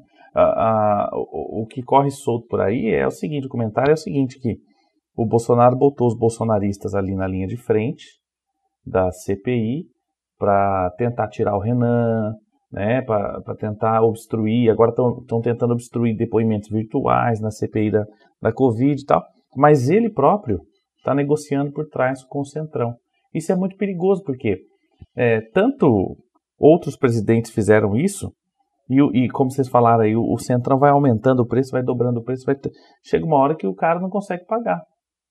o, 1.13 1.61
o, 1.61 1.67
que 1.67 1.83
corre 1.83 2.09
solto 2.09 2.47
por 2.47 2.59
aí 2.59 2.89
é 2.91 3.05
o 3.05 3.11
seguinte, 3.11 3.45
o 3.45 3.49
comentário 3.49 3.91
é 3.91 3.93
o 3.93 3.97
seguinte, 3.97 4.39
que 4.39 4.55
o 5.15 5.27
Bolsonaro 5.27 5.77
botou 5.77 6.07
os 6.07 6.17
bolsonaristas 6.17 6.95
ali 6.95 7.13
na 7.15 7.27
linha 7.27 7.45
de 7.45 7.57
frente 7.57 8.05
da 8.83 9.11
CPI 9.11 9.85
para 10.39 10.89
tentar 10.97 11.27
tirar 11.27 11.55
o 11.55 11.59
Renan, 11.61 12.33
né, 12.71 13.01
para 13.01 13.55
tentar 13.57 14.01
obstruir, 14.01 14.69
agora 14.69 14.91
estão 14.91 15.41
tentando 15.41 15.73
obstruir 15.73 16.15
depoimentos 16.15 16.69
virtuais 16.69 17.39
na 17.39 17.49
CPI 17.49 17.91
da, 17.91 18.05
da 18.41 18.53
Covid 18.53 19.01
e 19.01 19.05
tal, 19.05 19.23
mas 19.55 19.89
ele 19.89 20.09
próprio 20.09 20.59
está 20.97 21.15
negociando 21.15 21.71
por 21.71 21.87
trás 21.87 22.23
com 22.23 22.41
o 22.41 22.45
Centrão. 22.45 22.93
Isso 23.33 23.51
é 23.51 23.55
muito 23.55 23.75
perigoso, 23.75 24.23
porque 24.23 24.59
é, 25.15 25.41
tanto 25.53 26.17
outros 26.57 26.95
presidentes 26.95 27.51
fizeram 27.51 27.95
isso, 27.95 28.31
e, 28.89 29.25
e, 29.25 29.29
como 29.29 29.51
vocês 29.51 29.69
falaram 29.69 30.01
aí, 30.01 30.15
o, 30.15 30.23
o, 30.23 30.39
Centrão 30.39 30.79
vai 30.79 30.89
aumentando 30.89 31.41
o 31.41 31.47
preço, 31.47 31.71
vai 31.71 31.83
dobrando 31.83 32.19
o 32.19 32.23
preço, 32.23 32.45
vai 32.45 32.55
chega 33.03 33.23
uma 33.23 33.37
hora 33.37 33.55
que 33.55 33.67
o 33.67 33.75
cara 33.75 33.99
não 33.99 34.09
consegue 34.09 34.45
pagar. 34.45 34.81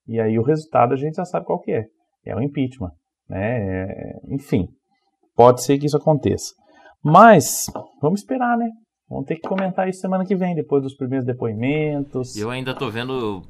E 0.07 0.21
aí 0.21 0.39
o 0.39 0.43
resultado 0.43 0.95
a 0.95 0.97
gente 0.97 1.17
já 1.17 1.25
sabe 1.25 1.45
qual 1.45 1.61
que 1.61 1.73
é. 1.73 1.85
É 2.25 2.37
o 2.37 2.41
impeachment. 2.41 2.93
Né? 3.29 3.59
É... 3.59 4.21
enfim, 4.31 4.69
pode 5.35 5.63
ser 5.63 5.77
que 5.77 5.87
isso 5.87 5.97
aconteça. 5.97 6.55
Mas, 7.03 7.67
vamos 8.01 8.21
esperar, 8.21 8.57
né? 8.57 8.69
Vamos 9.09 9.27
ter 9.27 9.37
que 9.37 9.49
comentar 9.49 9.89
isso 9.89 10.01
semana 10.01 10.25
que 10.25 10.37
vem, 10.37 10.55
depois 10.55 10.83
dos 10.83 10.95
primeiros 10.95 11.27
depoimentos. 11.27 12.37
Eu 12.37 12.51
ainda 12.51 12.75
tô 12.75 12.91
vendo, 12.91 13.43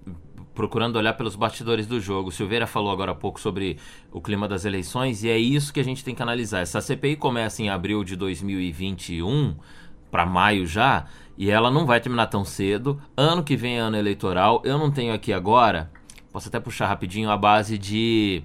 procurando 0.55 0.97
olhar 0.97 1.15
pelos 1.15 1.35
bastidores 1.35 1.87
do 1.87 2.01
jogo. 2.01 2.31
Silveira 2.31 2.67
falou 2.67 2.93
agora 2.93 3.13
há 3.13 3.15
pouco 3.15 3.41
sobre 3.41 3.79
o 4.13 4.21
clima 4.21 4.47
das 4.47 4.65
eleições 4.65 5.25
e 5.25 5.29
é 5.29 5.37
isso 5.37 5.73
que 5.73 5.81
a 5.81 5.85
gente 5.85 6.05
tem 6.05 6.15
que 6.15 6.23
analisar. 6.23 6.61
Essa 6.61 6.81
CPI 6.81 7.17
começa 7.17 7.63
em 7.63 7.71
abril 7.71 8.05
de 8.05 8.15
2021 8.15 9.57
para 10.11 10.25
maio 10.25 10.67
já, 10.67 11.07
e 11.37 11.51
ela 11.51 11.71
não 11.71 11.87
vai 11.87 12.01
terminar 12.01 12.27
tão 12.27 12.45
cedo. 12.45 13.01
Ano 13.17 13.45
que 13.45 13.57
vem 13.57 13.77
é 13.77 13.81
ano 13.81 13.97
eleitoral. 13.97 14.63
Eu 14.65 14.79
não 14.79 14.91
tenho 14.91 15.13
aqui 15.13 15.33
agora, 15.33 15.91
posso 16.33 16.49
até 16.49 16.59
puxar 16.59 16.87
rapidinho 16.87 17.31
a 17.31 17.37
base 17.37 17.79
de, 17.79 18.43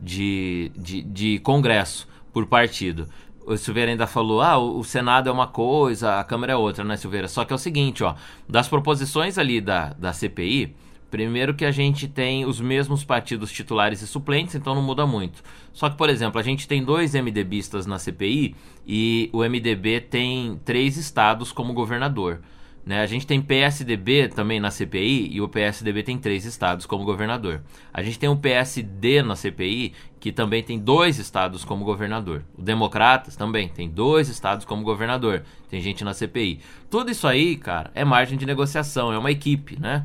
de, 0.00 0.72
de, 0.76 1.02
de 1.02 1.38
congresso 1.40 2.08
por 2.32 2.46
partido. 2.46 3.08
O 3.44 3.56
Silveira 3.56 3.90
ainda 3.90 4.06
falou: 4.06 4.40
ah, 4.40 4.58
o 4.58 4.82
Senado 4.84 5.28
é 5.28 5.32
uma 5.32 5.46
coisa, 5.46 6.20
a 6.20 6.24
Câmara 6.24 6.52
é 6.52 6.56
outra, 6.56 6.84
né, 6.84 6.96
Silveira? 6.96 7.28
Só 7.28 7.44
que 7.44 7.52
é 7.52 7.56
o 7.56 7.58
seguinte, 7.58 8.04
ó, 8.04 8.14
das 8.48 8.68
proposições 8.68 9.38
ali 9.38 9.60
da, 9.60 9.92
da 9.94 10.12
CPI, 10.12 10.74
Primeiro 11.12 11.52
que 11.52 11.66
a 11.66 11.70
gente 11.70 12.08
tem 12.08 12.46
os 12.46 12.58
mesmos 12.58 13.04
partidos 13.04 13.52
titulares 13.52 14.00
e 14.00 14.06
suplentes, 14.06 14.54
então 14.54 14.74
não 14.74 14.80
muda 14.80 15.06
muito. 15.06 15.42
Só 15.70 15.90
que, 15.90 15.96
por 15.98 16.08
exemplo, 16.08 16.40
a 16.40 16.42
gente 16.42 16.66
tem 16.66 16.82
dois 16.82 17.12
MDBistas 17.12 17.84
na 17.84 17.98
CPI 17.98 18.56
e 18.86 19.28
o 19.30 19.40
MDB 19.40 20.00
tem 20.00 20.58
três 20.64 20.96
estados 20.96 21.52
como 21.52 21.74
governador. 21.74 22.40
Né? 22.84 23.00
A 23.00 23.06
gente 23.06 23.26
tem 23.26 23.40
PSDB 23.40 24.28
também 24.28 24.58
na 24.58 24.70
CPI 24.70 25.28
e 25.32 25.40
o 25.40 25.48
PSDB 25.48 26.02
tem 26.02 26.18
três 26.18 26.44
estados 26.44 26.84
como 26.84 27.04
governador. 27.04 27.62
A 27.92 28.02
gente 28.02 28.18
tem 28.18 28.28
o 28.28 28.36
PSD 28.36 29.22
na 29.22 29.36
CPI 29.36 29.92
que 30.18 30.32
também 30.32 30.62
tem 30.62 30.78
dois 30.78 31.18
estados 31.18 31.64
como 31.64 31.84
governador. 31.84 32.44
O 32.56 32.62
Democratas 32.62 33.36
também 33.36 33.68
tem 33.68 33.88
dois 33.88 34.28
estados 34.28 34.64
como 34.64 34.82
governador. 34.82 35.42
Tem 35.68 35.80
gente 35.80 36.02
na 36.02 36.12
CPI. 36.12 36.60
Tudo 36.90 37.10
isso 37.10 37.26
aí, 37.26 37.56
cara, 37.56 37.90
é 37.94 38.04
margem 38.04 38.36
de 38.36 38.46
negociação, 38.46 39.12
é 39.12 39.18
uma 39.18 39.30
equipe, 39.30 39.80
né? 39.80 40.04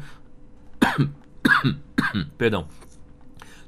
Perdão. 2.37 2.67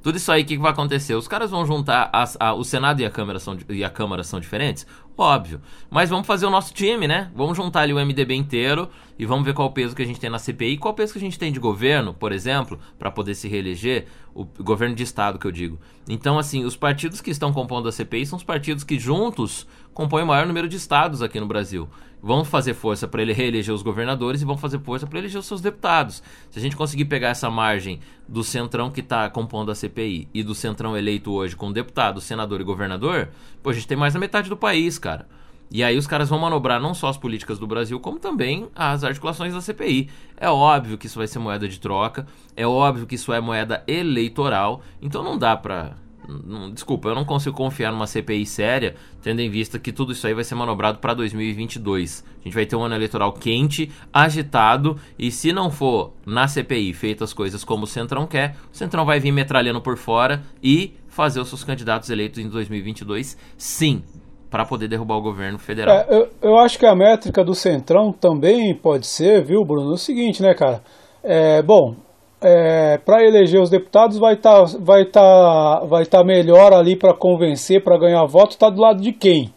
Tudo 0.02 0.18
isso 0.18 0.32
aí, 0.32 0.44
o 0.44 0.46
que, 0.46 0.56
que, 0.56 0.62
vai 0.62 0.72
acontecer? 0.72 1.14
Os 1.16 1.28
caras 1.28 1.52
vão 1.52 1.66
juntar. 1.66 2.10
As, 2.14 2.38
a, 2.40 2.54
o 2.54 2.64
Senado 2.64 3.02
e 3.02 3.06
a, 3.06 3.10
Câmara 3.10 3.38
são, 3.38 3.58
e 3.68 3.84
a 3.84 3.90
Câmara 3.90 4.24
são 4.24 4.40
diferentes? 4.40 4.88
Óbvio. 5.20 5.60
Mas 5.90 6.10
vamos 6.10 6.26
fazer 6.26 6.46
o 6.46 6.50
nosso 6.50 6.74
time, 6.74 7.06
né? 7.06 7.30
Vamos 7.36 7.58
juntar 7.58 7.82
ali 7.82 7.92
o 7.92 8.00
MDB 8.00 8.36
inteiro 8.36 8.90
e 9.18 9.26
vamos 9.26 9.44
ver 9.44 9.54
qual 9.54 9.68
o 9.68 9.72
peso 9.72 9.94
que 9.94 10.02
a 10.02 10.06
gente 10.06 10.18
tem 10.18 10.30
na 10.30 10.40
CPI 10.40 10.78
qual 10.78 10.94
o 10.94 10.96
peso 10.96 11.12
que 11.12 11.20
a 11.20 11.22
gente 11.22 11.38
tem 11.38 11.52
de 11.52 11.60
governo, 11.60 12.14
por 12.14 12.32
exemplo, 12.32 12.80
para 12.98 13.12
poder 13.12 13.36
se 13.36 13.50
reeleger. 13.50 14.06
O 14.34 14.46
governo 14.46 14.96
de 14.96 15.04
Estado, 15.04 15.38
que 15.38 15.46
eu 15.46 15.52
digo. 15.52 15.78
Então, 16.08 16.40
assim, 16.40 16.64
os 16.64 16.78
partidos 16.78 17.20
que 17.20 17.32
estão 17.32 17.52
compondo 17.52 17.90
a 17.90 17.92
CPI 17.92 18.26
são 18.28 18.38
os 18.38 18.44
partidos 18.44 18.86
que 18.86 18.98
juntos 18.98 19.68
compõem 19.94 20.24
o 20.24 20.28
maior 20.28 20.48
número 20.48 20.70
de 20.70 20.78
estados 20.78 21.22
aqui 21.22 21.38
no 21.38 21.48
Brasil 21.48 21.90
vão 22.22 22.44
fazer 22.44 22.74
força 22.74 23.08
para 23.08 23.22
ele 23.22 23.34
reeleger 23.34 23.74
os 23.74 23.82
governadores 23.82 24.42
e 24.42 24.46
vão 24.46 24.58
fazer 24.58 24.80
força 24.80 25.08
para 25.08 25.20
eleger 25.20 25.40
os 25.40 25.46
seus 25.46 25.62
deputados. 25.62 26.22
Se 26.50 26.60
a 26.60 26.62
gente 26.62 26.76
conseguir 26.76 27.06
pegar 27.06 27.30
essa 27.30 27.50
margem 27.50 28.00
do 28.28 28.44
centrão 28.44 28.92
que 28.92 29.00
está 29.00 29.30
compondo 29.30 29.72
a 29.72 29.76
CPI 29.76 30.28
e 30.34 30.44
do 30.44 30.54
centrão 30.54 30.98
eleito 30.98 31.32
hoje 31.32 31.56
com 31.56 31.72
deputado, 31.72 32.22
senador 32.22 32.62
e 32.62 32.64
governador, 32.64 33.30
pô, 33.64 33.70
a 33.70 33.74
gente 33.74 33.88
tem 33.88 33.98
mais 33.98 34.14
da 34.14 34.20
metade 34.20 34.50
do 34.50 34.58
país, 34.58 35.00
cara. 35.00 35.28
E 35.72 35.84
aí 35.84 35.98
os 35.98 36.08
caras 36.08 36.30
vão 36.30 36.40
manobrar 36.40 36.82
não 36.82 36.96
só 36.96 37.10
as 37.10 37.18
políticas 37.18 37.60
do 37.60 37.68
Brasil, 37.68 38.00
como 38.00 38.18
também 38.18 38.68
as 38.76 39.04
articulações 39.04 39.54
da 39.54 39.62
CPI. 39.62 40.10
É 40.36 40.50
óbvio 40.50 40.98
que 40.98 41.06
isso 41.06 41.20
vai 41.20 41.28
ser 41.28 41.38
moeda 41.38 41.68
de 41.68 41.80
troca, 41.80 42.26
é 42.56 42.66
óbvio 42.66 43.06
que 43.06 43.16
isso 43.16 43.32
é 43.32 43.40
moeda 43.40 43.84
eleitoral, 43.88 44.82
então 45.00 45.24
não 45.24 45.38
dá 45.38 45.56
para 45.56 45.96
desculpa, 46.74 47.10
eu 47.10 47.16
não 47.16 47.26
consigo 47.26 47.56
confiar 47.56 47.92
numa 47.92 48.08
CPI 48.08 48.46
séria, 48.46 48.96
tendo 49.22 49.42
em 49.42 49.50
vista 49.50 49.80
que 49.80 49.92
tudo 49.92 50.12
isso 50.12 50.26
aí 50.28 50.34
vai 50.34 50.44
ser 50.44 50.56
manobrado 50.56 51.00
para 51.00 51.14
2022. 51.14 52.24
A 52.40 52.44
gente 52.44 52.54
vai 52.54 52.66
ter 52.66 52.76
um 52.76 52.84
ano 52.84 52.96
eleitoral 52.96 53.34
quente, 53.34 53.92
agitado, 54.14 54.98
e 55.18 55.32
se 55.32 55.52
não 55.52 55.70
for 55.70 56.14
na 56.26 56.48
CPI 56.48 56.94
feitas 56.94 57.34
coisas 57.34 57.64
como 57.64 57.84
o 57.84 57.88
Centrão 57.88 58.28
quer, 58.28 58.56
o 58.72 58.78
Centrão 58.78 59.06
vai 59.06 59.20
vir 59.20 59.32
metralhando 59.32 59.82
por 59.82 59.98
fora 59.98 60.44
e 60.62 60.94
fazer 61.08 61.40
os 61.40 61.50
seus 61.50 61.64
candidatos 61.64 62.10
eleitos 62.10 62.40
em 62.40 62.48
2022, 62.48 63.38
sim, 63.58 64.04
para 64.50 64.66
poder 64.66 64.88
derrubar 64.88 65.16
o 65.16 65.22
governo 65.22 65.60
federal. 65.60 65.96
É, 65.96 66.06
eu, 66.10 66.30
eu, 66.42 66.60
acho 66.60 66.80
que 66.80 66.86
a 66.86 66.96
métrica 66.96 67.44
do 67.44 67.54
Centrão 67.54 68.12
também 68.12 68.74
pode 68.74 69.06
ser, 69.06 69.44
viu, 69.44 69.64
Bruno? 69.64 69.92
É 69.92 69.94
o 69.94 69.98
seguinte, 69.98 70.42
né, 70.42 70.54
cara? 70.54 70.82
É, 71.24 71.62
bom, 71.62 71.96
é, 72.42 72.98
para 72.98 73.24
eleger 73.24 73.62
os 73.62 73.70
deputados 73.70 74.18
vai 74.18 74.36
estar 74.36 74.66
tá, 74.66 74.78
vai 74.80 75.06
tá, 75.06 75.86
vai 75.86 76.06
tá 76.06 76.24
melhor 76.24 76.74
ali 76.74 76.96
para 76.96 77.14
convencer, 77.14 77.84
para 77.84 77.98
ganhar 77.98 78.26
voto, 78.26 78.52
está 78.52 78.70
do 78.70 78.82
lado 78.82 79.02
de 79.02 79.12
quem? 79.12 79.54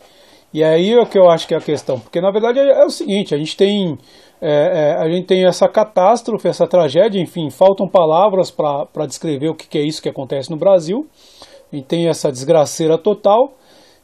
E 0.52 0.62
aí 0.62 0.92
é 0.92 1.00
o 1.00 1.06
que 1.06 1.18
eu 1.18 1.30
acho 1.30 1.46
que 1.48 1.54
é 1.54 1.56
a 1.56 1.60
questão, 1.60 1.98
porque 1.98 2.20
na 2.20 2.30
verdade 2.30 2.58
é, 2.58 2.82
é 2.82 2.84
o 2.84 2.90
seguinte, 2.90 3.34
a 3.34 3.38
gente 3.38 3.56
tem 3.56 3.98
é, 4.44 4.50
é, 4.50 4.96
a 5.00 5.08
gente 5.08 5.28
tem 5.28 5.46
essa 5.46 5.68
catástrofe, 5.68 6.48
essa 6.48 6.66
tragédia, 6.66 7.20
enfim, 7.20 7.48
faltam 7.48 7.86
palavras 7.88 8.50
para 8.50 9.06
descrever 9.06 9.48
o 9.48 9.54
que, 9.54 9.68
que 9.68 9.78
é 9.78 9.86
isso 9.86 10.02
que 10.02 10.08
acontece 10.08 10.50
no 10.50 10.56
Brasil. 10.56 11.06
A 11.72 11.76
gente 11.76 11.86
tem 11.86 12.08
essa 12.08 12.28
desgraceira 12.28 12.98
total. 12.98 13.54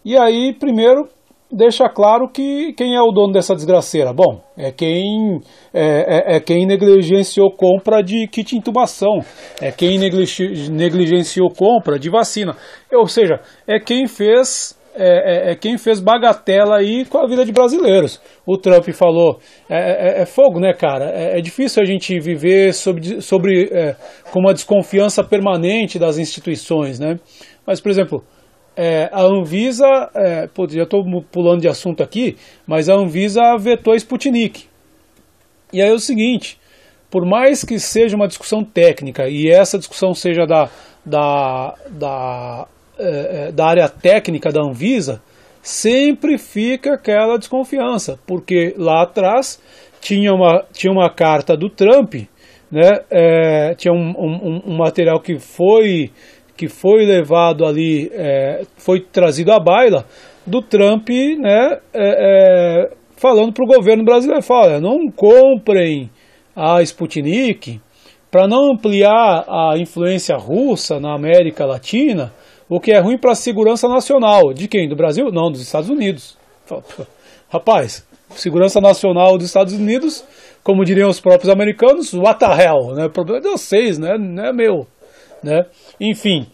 E 0.05 0.17
aí, 0.17 0.53
primeiro, 0.53 1.09
deixa 1.51 1.89
claro 1.89 2.29
que 2.29 2.73
quem 2.75 2.95
é 2.95 3.01
o 3.01 3.11
dono 3.11 3.33
dessa 3.33 3.55
desgraceira? 3.55 4.13
Bom, 4.13 4.41
é 4.57 4.71
quem 4.71 5.41
é, 5.73 6.35
é, 6.35 6.37
é 6.37 6.41
quem 6.41 6.67
negligenciou 6.67 7.51
compra 7.51 8.03
de 8.03 8.27
kit 8.27 8.57
intubação, 8.57 9.21
é 9.61 9.71
quem 9.71 9.99
negligenciou 9.99 11.49
compra 11.51 11.99
de 11.99 12.11
vacina, 12.11 12.57
ou 12.93 13.07
seja, 13.07 13.41
é 13.67 13.79
quem 13.79 14.07
fez 14.07 14.79
é, 15.01 15.51
é, 15.51 15.53
é, 15.53 15.55
quem 15.55 15.79
fez 15.79 16.01
bagatela 16.01 16.77
aí 16.77 17.05
com 17.05 17.19
a 17.19 17.29
vida 17.29 17.45
de 17.45 17.53
brasileiros. 17.53 18.21
O 18.45 18.59
Trump 18.59 18.89
falou, 18.89 19.39
é, 19.71 20.19
é, 20.19 20.23
é 20.23 20.27
fogo, 20.27 20.59
né, 20.59 20.73
cara? 20.73 21.05
É, 21.05 21.41
difícil 21.41 21.81
a 21.81 21.87
gente 21.87 22.19
viver 22.19 22.75
sobre, 22.75 23.21
sobre 23.21 23.71
com 24.33 24.41
uma 24.41 24.53
desconfiança 24.53 25.23
permanente 25.23 26.01
das 26.01 26.19
instituições, 26.19 26.99
né? 26.99 27.21
Mas, 27.65 27.81
por 27.81 27.91
exemplo, 27.91 28.25
é, 28.81 29.11
a 29.13 29.23
Anvisa, 29.23 30.09
é, 30.15 30.47
pô, 30.47 30.69
já 30.69 30.85
estou 30.85 31.05
pulando 31.33 31.63
de 31.63 31.67
assunto 31.67 32.01
aqui, 32.01 32.37
mas 32.65 32.89
a 32.89 32.95
Anvisa 32.95 33.57
vetou 33.59 33.93
Sputnik. 33.97 34.67
E 35.73 35.83
aí 35.83 35.91
é 35.91 35.93
o 35.93 35.99
seguinte, 35.99 36.61
por 37.11 37.27
mais 37.27 37.65
que 37.65 37.81
seja 37.81 38.15
uma 38.15 38.29
discussão 38.29 38.63
técnica 38.63 39.29
e 39.29 39.51
essa 39.51 39.79
discussão 39.79 40.15
seja 40.15 40.47
da, 40.47 40.71
da, 41.05 41.75
da, 41.91 42.69
é, 42.97 43.49
é 43.49 43.53
da 43.53 43.67
área 43.67 43.89
técnica 43.89 44.53
da 44.53 44.63
Anvisa, 44.63 45.21
sempre 45.61 46.39
fica 46.39 46.95
aquela 46.95 47.37
desconfiança, 47.37 48.17
porque 48.29 48.77
lá 48.79 49.03
atrás 49.03 49.61
tinha 50.01 50.33
uma, 50.33 50.65
tinha 50.73 50.93
uma 50.93 51.11
carta 51.11 51.57
do 51.57 51.69
Trump, 51.69 52.15
né, 52.71 53.01
é, 53.11 53.75
tinha 53.75 53.93
um, 53.93 54.15
um, 54.17 54.63
um 54.67 54.77
material 54.77 55.19
que 55.19 55.37
foi 55.41 56.13
que 56.59 56.67
foi 56.67 57.07
levado 57.07 57.65
ali, 57.65 58.11
é, 58.13 58.63
foi 58.77 59.01
trazido 59.01 59.53
à 59.53 59.61
baila 59.61 60.05
do 60.45 60.61
Trump, 60.61 61.09
né, 61.09 61.79
é, 61.95 62.89
é, 62.89 62.91
falando 63.17 63.53
para 63.53 63.65
o 63.65 63.69
governo 63.69 64.05
brasileiro, 64.05 64.43
fala, 64.43 64.81
não 64.81 65.09
comprem 65.09 66.11
a 66.57 66.83
Sputnik 66.83 67.81
para 68.29 68.49
não 68.49 68.73
ampliar 68.73 69.45
a 69.49 69.79
influência 69.79 70.37
russa 70.37 70.99
na 70.99 71.15
América 71.15 71.65
Latina, 71.65 72.33
o 72.69 72.81
que 72.81 72.91
é 72.91 72.99
ruim 72.99 73.17
para 73.17 73.33
a 73.33 73.37
segurança 73.37 73.89
nacional. 73.89 74.53
De 74.53 74.67
quem? 74.67 74.89
Do 74.89 74.97
Brasil? 74.97 75.31
Não, 75.33 75.53
dos 75.53 75.63
Estados 75.63 75.89
Unidos. 75.89 76.37
Rapaz, 77.49 78.07
segurança 78.31 78.81
nacional 78.81 79.39
dos 79.39 79.47
Estados 79.47 79.73
Unidos, 79.73 80.25
como 80.63 80.85
diriam 80.85 81.09
os 81.09 81.21
próprios 81.21 81.49
americanos, 81.49 82.13
what 82.13 82.39
the 82.41 82.47
hell, 82.47 82.95
né? 82.95 83.07
O 83.07 83.11
problema 83.11 83.39
é 83.39 83.43
de 83.43 83.49
vocês, 83.49 83.97
né? 83.97 84.19
Não 84.19 84.45
é 84.45 84.53
meu 84.53 84.87
né? 85.43 85.65
Enfim, 86.01 86.47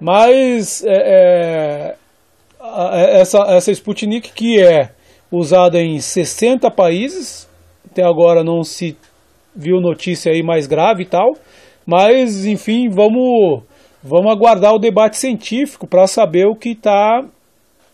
mas 0.00 0.84
é, 0.84 1.96
é, 1.96 3.20
essa, 3.20 3.38
essa 3.48 3.70
Sputnik 3.72 4.32
que 4.32 4.60
é 4.60 4.90
usada 5.30 5.80
em 5.80 5.98
60 6.00 6.70
países, 6.70 7.48
até 7.90 8.02
agora 8.02 8.42
não 8.42 8.62
se 8.62 8.96
viu 9.54 9.80
notícia 9.80 10.32
aí 10.32 10.42
mais 10.42 10.66
grave 10.66 11.02
e 11.02 11.06
tal, 11.06 11.32
mas 11.86 12.46
enfim, 12.46 12.88
vamos, 12.88 13.62
vamos 14.02 14.32
aguardar 14.32 14.74
o 14.74 14.78
debate 14.78 15.16
científico 15.16 15.86
para 15.86 16.06
saber 16.06 16.46
o 16.46 16.54
que 16.54 16.70
está 16.70 17.24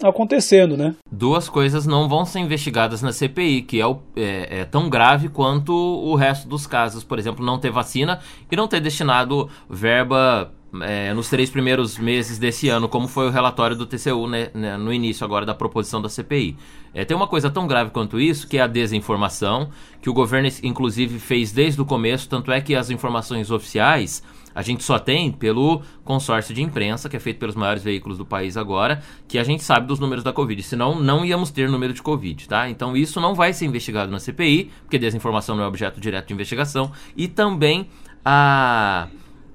acontecendo, 0.09 0.77
né? 0.77 0.95
Duas 1.11 1.49
coisas 1.49 1.87
não 1.87 2.09
vão 2.09 2.25
ser 2.25 2.41
investigadas 2.41 3.03
na 3.03 3.13
CPI, 3.13 3.63
que 3.63 3.81
é, 3.81 3.87
o, 3.87 3.99
é, 4.17 4.61
é, 4.61 4.65
tão 4.65 4.89
grave 4.89 5.29
quanto 5.29 5.73
o 5.73 6.15
resto 6.15 6.49
dos 6.49 6.67
casos, 6.67 7.03
por 7.03 7.19
exemplo, 7.19 7.45
não 7.45 7.59
ter 7.59 7.71
vacina 7.71 8.21
e 8.51 8.57
não 8.57 8.69
ter 8.69 8.81
destinado 8.81 9.49
verba 9.69 10.53
é, 10.83 11.13
nos 11.15 11.29
três 11.29 11.51
primeiros 11.51 11.99
meses 11.99 12.39
desse 12.39 12.69
ano, 12.69 12.89
como 12.89 13.07
foi 13.07 13.27
o 13.27 13.31
relatório 13.31 13.77
do 13.77 13.87
TCU 13.87 14.27
né, 14.27 14.49
né, 14.55 14.77
no 14.77 14.93
início 14.93 15.25
agora 15.25 15.47
da 15.47 15.55
proposição 15.55 16.01
da 16.01 16.09
CPI. 16.09 16.57
É, 16.93 17.05
tem 17.05 17.17
uma 17.17 17.27
coisa 17.27 17.51
tão 17.51 17.67
grave 17.67 17.91
quanto 17.91 18.21
isso, 18.21 18.47
que 18.47 18.59
é 18.59 18.63
a 18.63 18.67
desinformação, 18.67 19.71
que 20.01 20.11
o 20.11 20.15
governo 20.15 20.49
inclusive 20.63 21.19
fez 21.19 21.53
desde 21.53 21.81
o 21.81 21.85
começo, 21.85 22.29
tanto 22.29 22.53
é 22.53 22.61
que 22.61 22.75
as 22.75 22.91
informações 22.91 23.51
oficiais 23.51 24.23
a 24.55 24.63
gente 24.63 24.85
só 24.85 24.99
tem 24.99 25.33
pelo 25.33 25.83
consórcio 26.05 26.55
de 26.55 26.63
imprensa, 26.63 27.09
que 27.09 27.17
é 27.17 27.21
feito 27.21 27.39
pelos 27.39 27.55
maiores 27.55 27.83
veículos 27.83 28.17
do 28.17 28.25
país 28.25 28.57
agora, 28.57 29.03
que 29.27 29.39
a 29.39 29.45
gente 29.45 29.65
sabe 29.65 29.87
dos 29.87 29.99
números 29.99 30.23
da 30.23 30.33
Covid. 30.33 30.63
Senão, 30.63 30.99
não 31.01 31.25
íamos 31.25 31.51
ter 31.51 31.69
número 31.69 31.93
de 31.93 32.03
Covid, 32.03 32.49
tá? 32.49 32.69
Então, 32.69 32.97
isso 32.97 33.21
não 33.21 33.35
vai 33.35 33.53
ser 33.53 33.67
investigado 33.67 34.11
na 34.11 34.19
CPI, 34.19 34.71
porque 34.83 34.99
desinformação 34.99 35.57
não 35.57 35.65
é 35.65 35.67
objeto 35.67 36.01
direto 36.01 36.29
de 36.29 36.35
investigação. 36.35 36.93
E 37.17 37.27
também 37.27 37.89
a... 38.25 39.09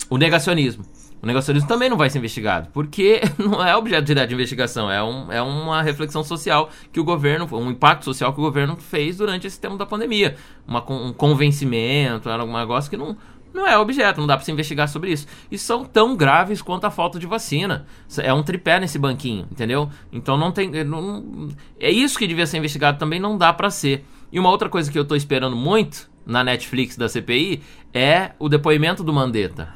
o 0.09 0.17
negacionismo. 0.17 0.83
O 1.21 1.25
negacionismo 1.25 1.67
também 1.67 1.89
não 1.89 1.97
vai 1.97 2.09
ser 2.09 2.17
investigado, 2.19 2.69
porque 2.71 3.21
não 3.37 3.65
é 3.65 3.75
objeto 3.75 4.05
direto 4.05 4.29
de 4.29 4.35
investigação, 4.35 4.89
é, 4.89 5.03
um, 5.03 5.31
é 5.31 5.41
uma 5.41 5.81
reflexão 5.81 6.23
social 6.23 6.69
que 6.93 6.99
o 6.99 7.03
governo, 7.03 7.45
um 7.51 7.69
impacto 7.69 8.05
social 8.05 8.31
que 8.31 8.39
o 8.39 8.43
governo 8.43 8.77
fez 8.77 9.17
durante 9.17 9.45
esse 9.45 9.59
tempo 9.59 9.75
da 9.75 9.85
pandemia. 9.85 10.37
Uma, 10.65 10.79
um 10.89 11.11
convencimento, 11.11 12.29
era 12.29 12.41
algum 12.41 12.57
negócio 12.57 12.89
que 12.89 12.95
não, 12.95 13.17
não 13.53 13.67
é 13.67 13.77
objeto, 13.77 14.19
não 14.19 14.27
dá 14.27 14.35
para 14.35 14.45
se 14.45 14.51
investigar 14.51 14.87
sobre 14.87 15.11
isso. 15.11 15.27
E 15.51 15.57
são 15.57 15.83
tão 15.83 16.15
graves 16.15 16.61
quanto 16.61 16.85
a 16.85 16.91
falta 16.91 17.19
de 17.19 17.25
vacina. 17.25 17.85
É 18.17 18.33
um 18.33 18.43
tripé 18.43 18.79
nesse 18.79 18.99
banquinho, 18.99 19.47
entendeu? 19.51 19.89
Então 20.11 20.37
não 20.37 20.51
tem. 20.51 20.83
Não, 20.83 21.49
é 21.79 21.89
isso 21.89 22.17
que 22.17 22.27
devia 22.27 22.45
ser 22.45 22.57
investigado 22.57 22.97
também, 22.97 23.19
não 23.19 23.37
dá 23.37 23.51
para 23.51 23.69
ser. 23.69 24.05
E 24.31 24.39
uma 24.39 24.49
outra 24.49 24.69
coisa 24.69 24.91
que 24.91 24.97
eu 24.97 25.05
tô 25.05 25.15
esperando 25.15 25.55
muito 25.55 26.09
na 26.25 26.43
Netflix 26.43 26.95
da 26.95 27.09
CPI 27.09 27.61
é 27.93 28.31
o 28.37 28.47
depoimento 28.47 29.03
do 29.03 29.11
Mandetta. 29.11 29.69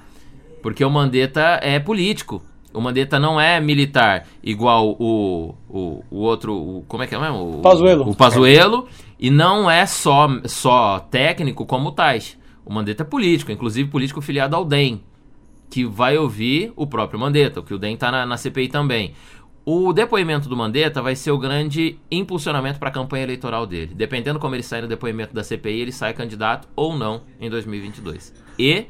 Porque 0.62 0.86
o 0.86 0.90
Mandetta 0.90 1.60
é 1.62 1.80
político. 1.80 2.42
O 2.74 2.82
Mandetta 2.82 3.20
não 3.20 3.40
é 3.40 3.60
militar, 3.60 4.26
igual 4.44 4.96
o, 5.00 5.56
o, 5.70 6.04
o 6.10 6.18
outro. 6.20 6.56
O, 6.56 6.86
como 6.88 7.04
é 7.04 7.08
que 7.08 7.14
é 7.14 7.20
mesmo? 7.20 7.60
O 7.60 7.62
Pazuelo. 7.62 8.10
O 8.10 8.16
Pazuelo. 8.16 8.88
E 9.20 9.30
não 9.30 9.70
é 9.70 9.86
só, 9.86 10.28
só 10.46 11.00
técnico 11.00 11.66
como 11.66 11.90
o 11.90 11.92
Tais. 11.92 12.38
O 12.66 12.74
Mandetta 12.74 13.04
é 13.04 13.06
político, 13.06 13.52
inclusive 13.52 13.90
político 13.90 14.22
filiado 14.22 14.56
ao 14.56 14.64
DEM, 14.66 15.04
que 15.70 15.86
vai 15.86 16.18
ouvir 16.18 16.72
o 16.76 16.86
próprio 16.86 17.20
Mandetta, 17.20 17.62
que 17.62 17.74
o 17.74 17.78
DEM 17.78 17.96
está 17.96 18.12
na, 18.12 18.26
na 18.26 18.38
CPI 18.38 18.68
também. 18.68 19.14
O 19.66 19.94
depoimento 19.94 20.50
do 20.50 20.58
Mandetta 20.58 21.02
vai 21.02 21.16
ser 21.16 21.32
o 21.32 21.38
grande 21.38 21.98
impulsionamento 22.12 22.80
para 22.80 22.90
a 22.90 22.92
campanha 22.92 23.24
eleitoral 23.24 23.66
dele. 23.66 23.94
Dependendo 23.96 24.38
como 24.38 24.54
ele 24.56 24.64
sai 24.64 24.82
no 24.82 24.88
depoimento 24.88 25.34
da 25.34 25.44
CPI, 25.44 25.80
ele 25.80 25.92
sai 25.92 26.14
candidato 26.14 26.68
ou 26.76 26.98
não 26.98 27.22
em 27.40 27.50
2022. 27.50 28.34
E 28.60 28.86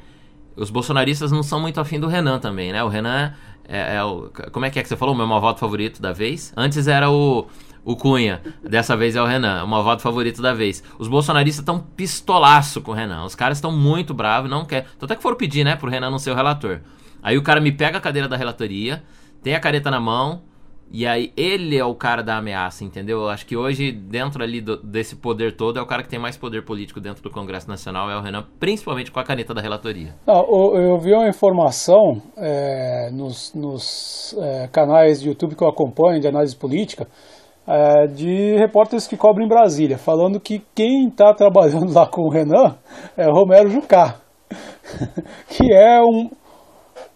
os 0.55 0.71
bolsonaristas 0.71 1.31
não 1.31 1.43
são 1.43 1.59
muito 1.59 1.79
afim 1.79 1.99
do 1.99 2.07
Renan 2.07 2.39
também, 2.39 2.71
né? 2.71 2.83
O 2.83 2.87
Renan 2.87 3.33
é, 3.67 3.95
é 3.95 4.03
o. 4.03 4.31
Como 4.51 4.65
é 4.65 4.69
que 4.69 4.79
é 4.79 4.83
que 4.83 4.89
você 4.89 4.97
falou? 4.97 5.13
O 5.13 5.17
meu 5.17 5.27
voto 5.27 5.59
favorito 5.59 6.01
da 6.01 6.11
vez? 6.11 6.51
Antes 6.57 6.87
era 6.87 7.09
o 7.09 7.47
o 7.85 7.95
Cunha. 7.95 8.41
Dessa 8.63 8.95
vez 8.95 9.15
é 9.15 9.21
o 9.21 9.25
Renan, 9.25 9.63
o 9.63 9.67
malvado 9.67 10.01
favorito 10.01 10.41
da 10.41 10.53
vez. 10.53 10.83
Os 10.97 11.07
bolsonaristas 11.07 11.61
estão 11.61 11.79
pistolaço 11.79 12.81
com 12.81 12.91
o 12.91 12.95
Renan. 12.95 13.23
Os 13.23 13.35
caras 13.35 13.57
estão 13.57 13.71
muito 13.71 14.13
bravos, 14.13 14.49
não 14.49 14.65
quer. 14.65 14.87
Então 14.95 15.05
até 15.05 15.15
que 15.15 15.21
foram 15.21 15.37
pedir, 15.37 15.63
né, 15.63 15.75
pro 15.75 15.89
Renan 15.89 16.09
não 16.09 16.19
ser 16.19 16.31
o 16.31 16.35
relator. 16.35 16.79
Aí 17.21 17.37
o 17.37 17.43
cara 17.43 17.61
me 17.61 17.71
pega 17.71 17.97
a 17.97 18.01
cadeira 18.01 18.27
da 18.27 18.35
relatoria, 18.35 19.03
tem 19.41 19.55
a 19.55 19.59
careta 19.59 19.89
na 19.89 19.99
mão, 19.99 20.41
e 20.91 21.07
aí 21.07 21.33
ele 21.35 21.75
é 21.75 21.83
o 21.83 21.95
cara 21.95 22.21
da 22.21 22.37
ameaça, 22.37 22.83
entendeu? 22.83 23.21
Eu 23.21 23.29
acho 23.29 23.47
que 23.47 23.57
hoje, 23.57 23.91
dentro 23.91 24.43
ali 24.43 24.61
do, 24.61 24.77
desse 24.77 25.15
poder 25.15 25.55
todo, 25.55 25.79
é 25.79 25.81
o 25.81 25.87
cara 25.87 26.03
que 26.03 26.09
tem 26.09 26.19
mais 26.19 26.37
poder 26.37 26.63
político 26.63 26.99
dentro 26.99 27.23
do 27.23 27.31
Congresso 27.31 27.67
Nacional, 27.67 28.11
é 28.11 28.15
o 28.15 28.21
Renan, 28.21 28.45
principalmente 28.59 29.09
com 29.09 29.19
a 29.19 29.23
caneta 29.23 29.53
da 29.55 29.61
relatoria. 29.61 30.13
Não, 30.27 30.45
eu 30.75 30.99
vi 30.99 31.13
uma 31.13 31.27
informação 31.27 32.21
é, 32.37 33.09
nos, 33.11 33.53
nos 33.55 34.35
é, 34.37 34.67
canais 34.67 35.19
de 35.19 35.29
YouTube 35.29 35.55
que 35.55 35.63
eu 35.63 35.67
acompanho, 35.67 36.19
de 36.19 36.27
análise 36.27 36.55
política, 36.55 37.07
é, 37.67 38.07
de 38.07 38.57
repórteres 38.57 39.07
que 39.07 39.17
cobrem 39.17 39.47
Brasília, 39.47 39.97
falando 39.97 40.39
que 40.39 40.61
quem 40.75 41.07
está 41.07 41.33
trabalhando 41.33 41.93
lá 41.93 42.05
com 42.05 42.23
o 42.23 42.29
Renan 42.29 42.75
é 43.15 43.25
Romero 43.25 43.69
Jucá, 43.69 44.15
que 45.49 45.73
é 45.73 46.01
um 46.01 46.29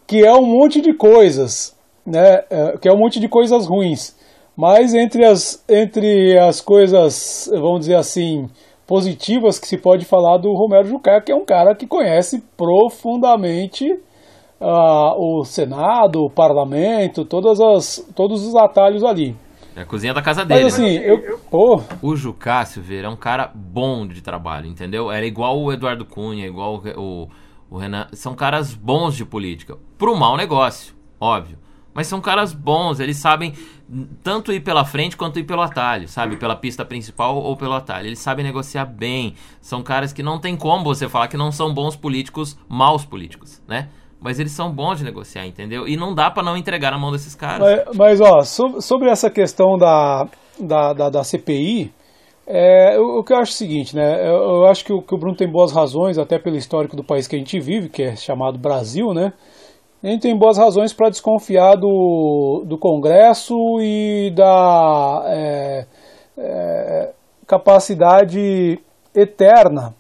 que 0.06 0.26
é 0.26 0.34
um 0.34 0.46
monte 0.46 0.80
de 0.80 0.94
coisas, 0.94 1.76
né? 2.06 2.44
É, 2.50 2.78
que 2.78 2.88
é 2.88 2.94
um 2.94 2.98
monte 2.98 3.20
de 3.20 3.28
coisas 3.28 3.68
ruins. 3.68 4.16
Mas 4.56 4.96
entre 4.96 5.26
as, 5.26 5.64
entre 5.70 6.40
as 6.40 6.62
coisas, 6.62 7.48
vamos 7.52 7.82
dizer 7.82 7.96
assim, 7.96 8.50
positivas 8.88 9.60
que 9.60 9.68
se 9.68 9.78
pode 9.78 10.06
falar 10.06 10.38
do 10.38 10.52
Romero 10.54 10.88
Jucá, 10.88 11.22
que 11.22 11.32
é 11.32 11.36
um 11.36 11.46
cara 11.46 11.76
que 11.76 11.86
conhece 11.86 12.42
profundamente 12.56 13.86
uh, 14.62 15.14
o 15.18 15.44
Senado, 15.44 16.24
o 16.24 16.30
Parlamento, 16.30 17.26
todas 17.26 17.60
as, 17.60 18.04
todos 18.16 18.48
os 18.48 18.56
atalhos 18.56 19.04
ali. 19.04 19.36
É 19.78 19.82
a 19.82 19.86
cozinha 19.86 20.12
da 20.12 20.24
casa 20.24 20.44
dele. 20.44 20.64
Mas 20.64 20.74
assim, 20.74 20.98
né? 20.98 21.08
eu, 21.08 21.38
pô. 21.52 21.80
O 22.02 22.16
Jucácio, 22.16 22.82
Vieira, 22.82 23.06
é 23.06 23.10
um 23.12 23.16
cara 23.16 23.52
bom 23.54 24.08
de 24.08 24.24
trabalho, 24.24 24.66
entendeu? 24.66 25.12
Era 25.12 25.24
igual 25.24 25.62
o 25.62 25.72
Eduardo 25.72 26.04
Cunha, 26.04 26.48
igual 26.48 26.84
o, 26.96 27.30
o 27.70 27.78
Renan. 27.78 28.08
São 28.14 28.34
caras 28.34 28.74
bons 28.74 29.16
de 29.16 29.24
política. 29.24 29.78
Pro 29.96 30.18
mau 30.18 30.36
negócio, 30.36 30.96
óbvio. 31.20 31.60
Mas 31.94 32.08
são 32.08 32.20
caras 32.20 32.54
bons, 32.54 33.00
eles 33.00 33.18
sabem 33.18 33.54
tanto 34.24 34.52
ir 34.52 34.62
pela 34.62 34.84
frente 34.84 35.16
quanto 35.16 35.38
ir 35.38 35.44
pelo 35.44 35.62
atalho, 35.62 36.08
sabe? 36.08 36.38
Pela 36.38 36.56
pista 36.56 36.84
principal 36.84 37.38
ou 37.38 37.56
pelo 37.56 37.74
atalho. 37.74 38.08
Eles 38.08 38.20
sabem 38.20 38.44
negociar 38.44 38.86
bem. 38.86 39.36
São 39.62 39.84
caras 39.84 40.12
que 40.12 40.24
não 40.24 40.40
tem 40.40 40.56
como 40.56 40.84
você 40.84 41.08
falar 41.08 41.28
que 41.28 41.38
não 41.38 41.52
são 41.52 41.72
bons 41.72 41.96
políticos, 41.96 42.58
maus 42.68 43.06
políticos, 43.06 43.62
né? 43.68 43.90
Mas 44.20 44.40
eles 44.40 44.52
são 44.52 44.72
bons 44.72 44.98
de 44.98 45.04
negociar, 45.04 45.46
entendeu? 45.46 45.88
E 45.88 45.96
não 45.96 46.14
dá 46.16 46.32
para 46.32 46.44
não 46.44 46.58
entregar 46.58 46.92
na 46.92 46.98
mão 46.98 47.12
desses 47.12 47.36
caras. 47.36 47.86
Mas, 47.96 48.20
mas 48.20 48.22
ó, 48.22 48.42
sobre 48.42 49.10
essa 49.10 49.30
questão 49.30 49.78
da, 49.78 50.28
da, 50.60 50.94
da, 50.94 51.10
da 51.10 51.24
CPI, 51.24 51.94
é, 52.48 52.98
o, 52.98 53.20
o, 53.20 53.24
que 53.24 53.34
eu 53.34 53.38
acho 53.38 53.52
é 53.52 53.54
o 53.54 53.58
seguinte, 53.58 53.96
né? 53.96 54.28
Eu, 54.28 54.36
eu 54.36 54.68
acho 54.68 54.84
que 54.84 54.94
o, 54.94 55.02
que 55.02 55.14
o, 55.14 55.18
Bruno 55.18 55.36
tem 55.36 55.52
boas 55.52 55.72
razões, 55.72 56.18
até 56.18 56.40
pelo 56.40 56.56
histórico 56.56 56.96
do 56.96 57.04
país 57.04 57.28
que 57.28 57.36
a 57.36 57.40
gente 57.40 57.60
vive, 57.60 57.90
que 57.90 58.04
é 58.04 58.16
chamado 58.16 58.58
Brasil, 58.58 59.14
né? 59.14 59.34
A 60.04 60.08
gente 60.08 60.22
tem 60.22 60.38
boas 60.38 60.58
razões 60.58 60.94
para 60.94 61.10
desconfiar 61.10 61.76
do, 61.76 62.64
do 62.66 62.78
Congresso 62.78 63.54
e 63.82 64.32
da 64.36 65.24
é, 65.28 65.86
é, 66.38 67.14
capacidade 67.46 68.80
eterna 69.14 69.97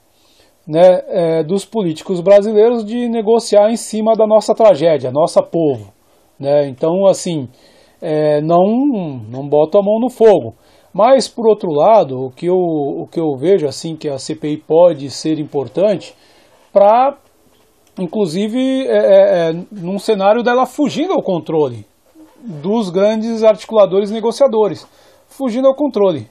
né, 0.67 1.01
é, 1.07 1.43
dos 1.43 1.63
políticos 1.63 2.19
brasileiros 2.19 2.83
de 2.83 3.07
negociar 3.07 3.71
em 3.71 3.77
cima 3.77 4.13
da 4.13 4.27
nossa 4.27 4.53
tragédia, 4.53 5.11
nossa 5.11 5.41
povo. 5.41 5.93
Né? 6.37 6.67
Então, 6.67 7.07
assim, 7.07 7.47
é, 8.01 8.41
não, 8.41 8.65
não 9.29 9.47
boto 9.47 9.77
a 9.77 9.81
mão 9.81 9.99
no 9.99 10.09
fogo. 10.09 10.55
Mas, 10.93 11.27
por 11.27 11.47
outro 11.47 11.71
lado, 11.71 12.25
o 12.25 12.31
que 12.31 12.47
eu, 12.47 12.57
o 12.57 13.07
que 13.07 13.19
eu 13.19 13.35
vejo 13.37 13.67
assim 13.67 13.95
que 13.95 14.09
a 14.09 14.17
CPI 14.17 14.57
pode 14.57 15.09
ser 15.09 15.39
importante 15.39 16.13
para, 16.73 17.15
inclusive, 17.99 18.87
é, 18.87 18.97
é, 18.97 19.49
é, 19.49 19.53
num 19.71 19.99
cenário 19.99 20.43
dela 20.43 20.65
fugindo 20.65 21.13
ao 21.13 21.21
controle 21.21 21.85
dos 22.43 22.89
grandes 22.89 23.43
articuladores 23.43 24.11
negociadores, 24.11 24.87
fugindo 25.27 25.67
ao 25.67 25.75
controle 25.75 26.27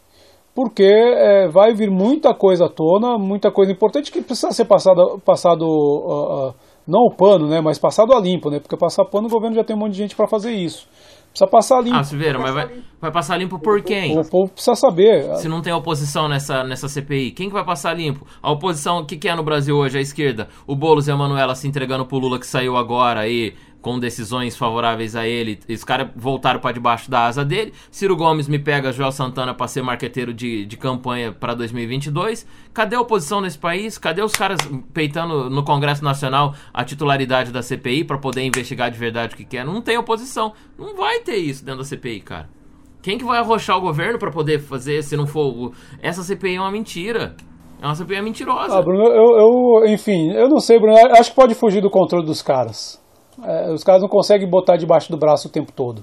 porque 0.56 0.82
é, 0.82 1.48
vai 1.48 1.74
vir 1.74 1.90
muita 1.90 2.32
coisa 2.32 2.64
à 2.64 2.68
tona, 2.70 3.18
muita 3.18 3.52
coisa 3.52 3.70
importante 3.70 4.10
que 4.10 4.22
precisa 4.22 4.50
ser 4.52 4.64
passado, 4.64 5.20
passado 5.22 5.66
uh, 5.66 6.48
uh, 6.48 6.54
não 6.88 7.00
o 7.02 7.14
pano, 7.14 7.46
né, 7.46 7.60
mas 7.60 7.78
passado 7.78 8.14
a 8.14 8.18
limpo, 8.18 8.48
né, 8.48 8.58
porque 8.58 8.74
passar 8.74 9.04
pano 9.04 9.26
o 9.26 9.30
governo 9.30 9.54
já 9.54 9.62
tem 9.62 9.76
um 9.76 9.78
monte 9.80 9.92
de 9.92 9.98
gente 9.98 10.16
para 10.16 10.26
fazer 10.26 10.52
isso. 10.52 10.88
Precisa 11.28 11.50
passar 11.50 11.82
limpo. 11.82 11.98
Ah, 11.98 12.02
Silveira, 12.02 12.38
mas 12.38 12.54
vai, 12.54 12.70
vai 12.98 13.12
passar 13.12 13.36
limpo 13.36 13.58
por 13.58 13.82
quem? 13.82 14.18
O 14.18 14.24
povo 14.24 14.50
precisa 14.50 14.74
saber. 14.74 15.36
Se 15.36 15.46
não 15.46 15.60
tem 15.60 15.70
oposição 15.70 16.26
nessa, 16.26 16.64
nessa 16.64 16.88
CPI, 16.88 17.32
quem 17.32 17.48
que 17.48 17.52
vai 17.52 17.62
passar 17.62 17.92
limpo? 17.92 18.26
A 18.42 18.50
oposição, 18.50 19.00
o 19.00 19.04
que, 19.04 19.18
que 19.18 19.28
é 19.28 19.34
no 19.34 19.44
Brasil 19.44 19.76
hoje? 19.76 19.98
A 19.98 20.00
esquerda. 20.00 20.48
O 20.66 20.74
Boulos 20.74 21.06
e 21.08 21.12
a 21.12 21.16
Manuela 21.16 21.54
se 21.54 21.68
entregando 21.68 22.06
pro 22.06 22.16
Lula 22.16 22.38
que 22.38 22.46
saiu 22.46 22.74
agora 22.74 23.20
aí, 23.20 23.52
com 23.86 24.00
decisões 24.00 24.56
favoráveis 24.56 25.14
a 25.14 25.28
ele. 25.28 25.60
Os 25.68 25.84
caras 25.84 26.08
voltaram 26.16 26.58
para 26.58 26.72
debaixo 26.72 27.08
da 27.08 27.24
asa 27.24 27.44
dele. 27.44 27.72
Ciro 27.88 28.16
Gomes 28.16 28.48
me 28.48 28.58
pega 28.58 28.90
Joel 28.90 29.12
Santana 29.12 29.54
para 29.54 29.68
ser 29.68 29.80
marqueteiro 29.80 30.34
de, 30.34 30.66
de 30.66 30.76
campanha 30.76 31.30
para 31.30 31.54
2022. 31.54 32.44
Cadê 32.74 32.96
a 32.96 33.00
oposição 33.00 33.40
nesse 33.40 33.56
país? 33.56 33.96
Cadê 33.96 34.24
os 34.24 34.32
caras 34.32 34.58
peitando 34.92 35.48
no 35.48 35.62
Congresso 35.62 36.02
Nacional 36.02 36.52
a 36.74 36.82
titularidade 36.84 37.52
da 37.52 37.62
CPI 37.62 38.02
para 38.02 38.18
poder 38.18 38.42
investigar 38.42 38.90
de 38.90 38.98
verdade 38.98 39.34
o 39.34 39.36
que 39.36 39.44
quer? 39.44 39.64
Não 39.64 39.80
tem 39.80 39.96
oposição. 39.96 40.52
Não 40.76 40.96
vai 40.96 41.20
ter 41.20 41.36
isso 41.36 41.64
dentro 41.64 41.78
da 41.78 41.84
CPI, 41.84 42.22
cara. 42.22 42.48
Quem 43.00 43.16
que 43.16 43.24
vai 43.24 43.38
arrochar 43.38 43.78
o 43.78 43.80
governo 43.80 44.18
para 44.18 44.32
poder 44.32 44.58
fazer 44.58 45.00
se 45.04 45.16
não 45.16 45.28
for. 45.28 45.70
Essa 46.02 46.24
CPI 46.24 46.56
é 46.56 46.60
uma 46.60 46.72
mentira. 46.72 47.36
É 47.80 47.86
uma 47.86 47.94
CPI 47.94 48.20
mentirosa. 48.20 48.76
Ah, 48.76 48.82
Bruno, 48.82 49.04
eu, 49.04 49.38
eu, 49.38 49.86
enfim, 49.86 50.32
eu 50.32 50.48
não 50.48 50.58
sei, 50.58 50.76
Bruno. 50.76 50.96
Acho 51.12 51.30
que 51.30 51.36
pode 51.36 51.54
fugir 51.54 51.80
do 51.80 51.88
controle 51.88 52.26
dos 52.26 52.42
caras. 52.42 53.05
É, 53.42 53.70
os 53.70 53.84
caras 53.84 54.02
não 54.02 54.08
conseguem 54.08 54.48
botar 54.48 54.76
debaixo 54.76 55.10
do 55.10 55.16
braço 55.16 55.48
o 55.48 55.50
tempo 55.50 55.72
todo. 55.72 56.02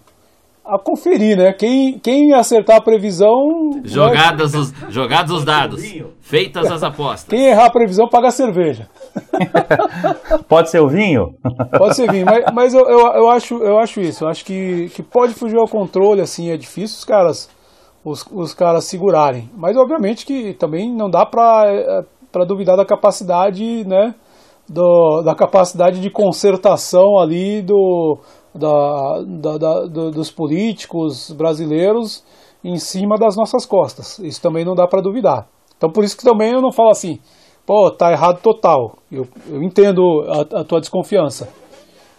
A 0.65 0.80
conferir, 0.80 1.38
né? 1.38 1.52
Quem, 1.52 2.00
quem 2.00 2.32
acertar 2.34 2.78
a 2.78 2.82
previsão. 2.82 3.36
Jogadas, 3.84 4.54
os, 4.54 4.74
jogados 4.88 5.36
os 5.36 5.43
dados. 5.43 5.84
Feitas 6.22 6.72
as 6.72 6.82
apostas. 6.84 7.28
Quem 7.28 7.48
errar 7.48 7.65
a 7.65 7.69
previsão 7.69 8.08
paga 8.08 8.30
a 8.30 8.32
cerveja. 8.32 8.88
pode 10.48 10.69
ser 10.69 10.80
o 10.80 10.88
vinho? 10.88 11.36
Pode 11.78 11.98
ser 11.98 12.10
vinho, 12.10 12.26
mas, 12.26 12.46
mas 12.54 12.74
eu, 12.74 12.88
eu, 12.88 13.00
eu, 13.00 13.30
acho, 13.30 13.56
eu 13.56 13.78
acho 13.78 14.00
isso. 14.00 14.24
Eu 14.24 14.30
acho 14.30 14.46
que, 14.46 14.89
que 14.96 15.04
pode 15.04 15.34
fugir 15.34 15.58
ao 15.58 15.67
controle, 15.67 16.22
assim, 16.22 16.50
é 16.50 16.56
difícil 16.56 16.98
os 16.98 17.04
caras, 17.04 17.50
os, 18.06 18.26
os 18.32 18.54
caras 18.54 18.86
segurarem. 18.86 19.50
Mas 19.58 19.76
obviamente 19.76 20.26
que 20.26 20.54
também 20.54 20.89
não 20.89 21.10
dá 21.10 21.26
para 21.26 21.65
é, 21.67 22.46
duvidar 22.46 22.78
da 22.78 22.86
capacidade, 22.86 23.86
né? 23.86 24.15
Do, 24.67 25.21
da 25.21 25.36
capacidade 25.36 25.99
de 25.99 26.10
concertação 26.10 27.19
ali 27.19 27.62
do, 27.62 28.19
da, 28.54 29.21
da, 29.26 29.58
da, 29.58 29.86
do, 29.86 30.12
dos 30.12 30.32
políticos 30.32 31.32
brasileiros 31.32 32.23
em 32.63 32.78
cima 32.78 33.17
das 33.17 33.36
nossas 33.36 33.65
costas. 33.65 34.19
Isso 34.19 34.41
também 34.41 34.63
não 34.63 34.76
dá 34.76 34.88
para 34.88 35.02
duvidar. 35.02 35.47
Então 35.78 35.89
por 35.89 36.04
isso 36.04 36.15
que 36.17 36.23
também 36.23 36.52
eu 36.52 36.62
não 36.62 36.71
falo 36.71 36.89
assim, 36.89 37.19
pô, 37.65 37.91
tá 37.91 38.12
errado 38.12 38.41
total. 38.41 38.97
Eu, 39.12 39.28
eu 39.49 39.62
entendo 39.62 40.02
a, 40.28 40.62
a 40.62 40.63
tua 40.63 40.80
desconfiança. 40.80 41.49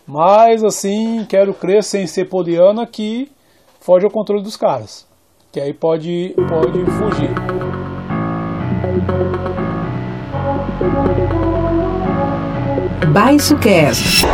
Mas 0.06 0.62
assim, 0.62 1.24
quero 1.28 1.54
crer 1.54 1.82
sem 1.82 2.06
ser 2.06 2.28
poliana 2.28 2.86
que 2.86 3.30
foge 3.80 4.04
ao 4.04 4.10
controle 4.10 4.42
dos 4.42 4.56
caras. 4.56 5.06
Que 5.50 5.60
aí 5.60 5.72
pode, 5.72 6.34
pode 6.36 6.84
fugir. 6.84 7.30
Baixo 13.14 13.56
Cast. 13.58 14.26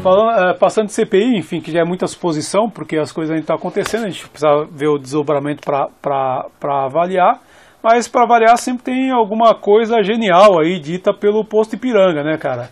Falando, 0.00 0.40
é, 0.40 0.54
passando 0.54 0.86
de 0.86 0.92
CPI, 0.92 1.36
enfim, 1.36 1.60
que 1.60 1.72
já 1.72 1.80
é 1.80 1.84
muita 1.84 2.06
suposição, 2.06 2.70
porque 2.70 2.96
as 2.96 3.10
coisas 3.10 3.32
ainda 3.32 3.40
estão 3.40 3.56
acontecendo, 3.56 4.04
a 4.04 4.08
gente 4.08 4.28
precisa 4.28 4.68
ver 4.70 4.86
o 4.86 4.98
desdobramento 4.98 5.62
para 6.00 6.86
avaliar. 6.86 7.40
Mas 7.82 8.06
para 8.06 8.22
avaliar 8.22 8.56
sempre 8.56 8.84
tem 8.84 9.10
alguma 9.10 9.52
coisa 9.52 10.00
genial 10.00 10.60
aí 10.60 10.78
dita 10.78 11.12
pelo 11.12 11.44
Posto 11.44 11.74
Ipiranga, 11.74 12.22
né, 12.22 12.38
cara? 12.38 12.70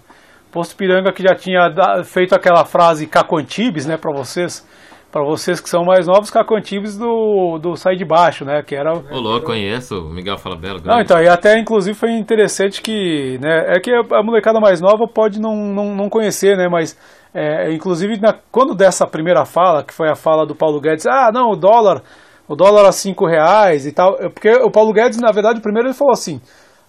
Posto 0.53 0.75
Ipiranga 0.75 1.12
que 1.12 1.25
já 1.25 1.35
tinha 1.35 1.68
feito 2.05 2.37
aquela 2.37 2.64
frase 2.64 3.09
Cacontibes, 3.09 3.85
né, 3.85 3.96
para 3.96 4.12
vocês 4.12 4.64
para 5.11 5.25
vocês 5.25 5.61
que 5.61 5.69
são 5.69 5.85
mais 5.85 6.07
novos, 6.07 6.31
Cacantibes 6.31 6.97
do, 6.99 7.59
do 7.59 7.77
Sai 7.77 7.97
de 7.97 8.05
Baixo, 8.05 8.45
né? 8.45 8.62
Que 8.62 8.75
era. 8.75 8.92
Ô, 8.92 9.19
louco, 9.19 9.47
conheço 9.47 10.01
o 10.01 10.11
Miguel 10.11 10.37
Falabella. 10.37 10.81
Não, 10.85 11.01
então, 11.01 11.21
e 11.23 11.29
até 11.29 11.59
inclusive 11.59 11.97
foi 11.97 12.11
interessante 12.12 12.83
que. 12.83 13.38
Né, 13.40 13.77
é 13.77 13.81
que 13.81 13.90
a 13.92 14.23
molecada 14.23 14.61
mais 14.61 14.81
nova 14.81 15.07
pode 15.07 15.40
não, 15.40 15.55
não, 15.55 15.95
não 15.95 16.09
conhecer, 16.09 16.57
né? 16.57 16.69
Mas. 16.69 16.99
É, 17.33 17.71
inclusive, 17.73 18.19
na, 18.19 18.35
quando 18.51 18.75
dessa 18.75 19.07
primeira 19.07 19.45
fala, 19.45 19.85
que 19.85 19.92
foi 19.92 20.09
a 20.09 20.14
fala 20.14 20.47
do 20.47 20.55
Paulo 20.55 20.81
Guedes, 20.81 21.07
ah, 21.07 21.31
não, 21.31 21.51
o 21.51 21.57
dólar, 21.57 22.03
o 22.49 22.57
dólar 22.57 22.88
a 22.88 22.92
cinco 22.92 23.27
reais 23.27 23.87
e 23.87 23.92
tal. 23.92 24.16
É 24.19 24.29
porque 24.31 24.51
o 24.51 24.71
Paulo 24.71 24.92
Guedes, 24.92 25.21
na 25.21 25.33
verdade, 25.33 25.61
primeiro 25.61 25.88
ele 25.88 25.95
falou 25.95 26.12
assim: 26.12 26.40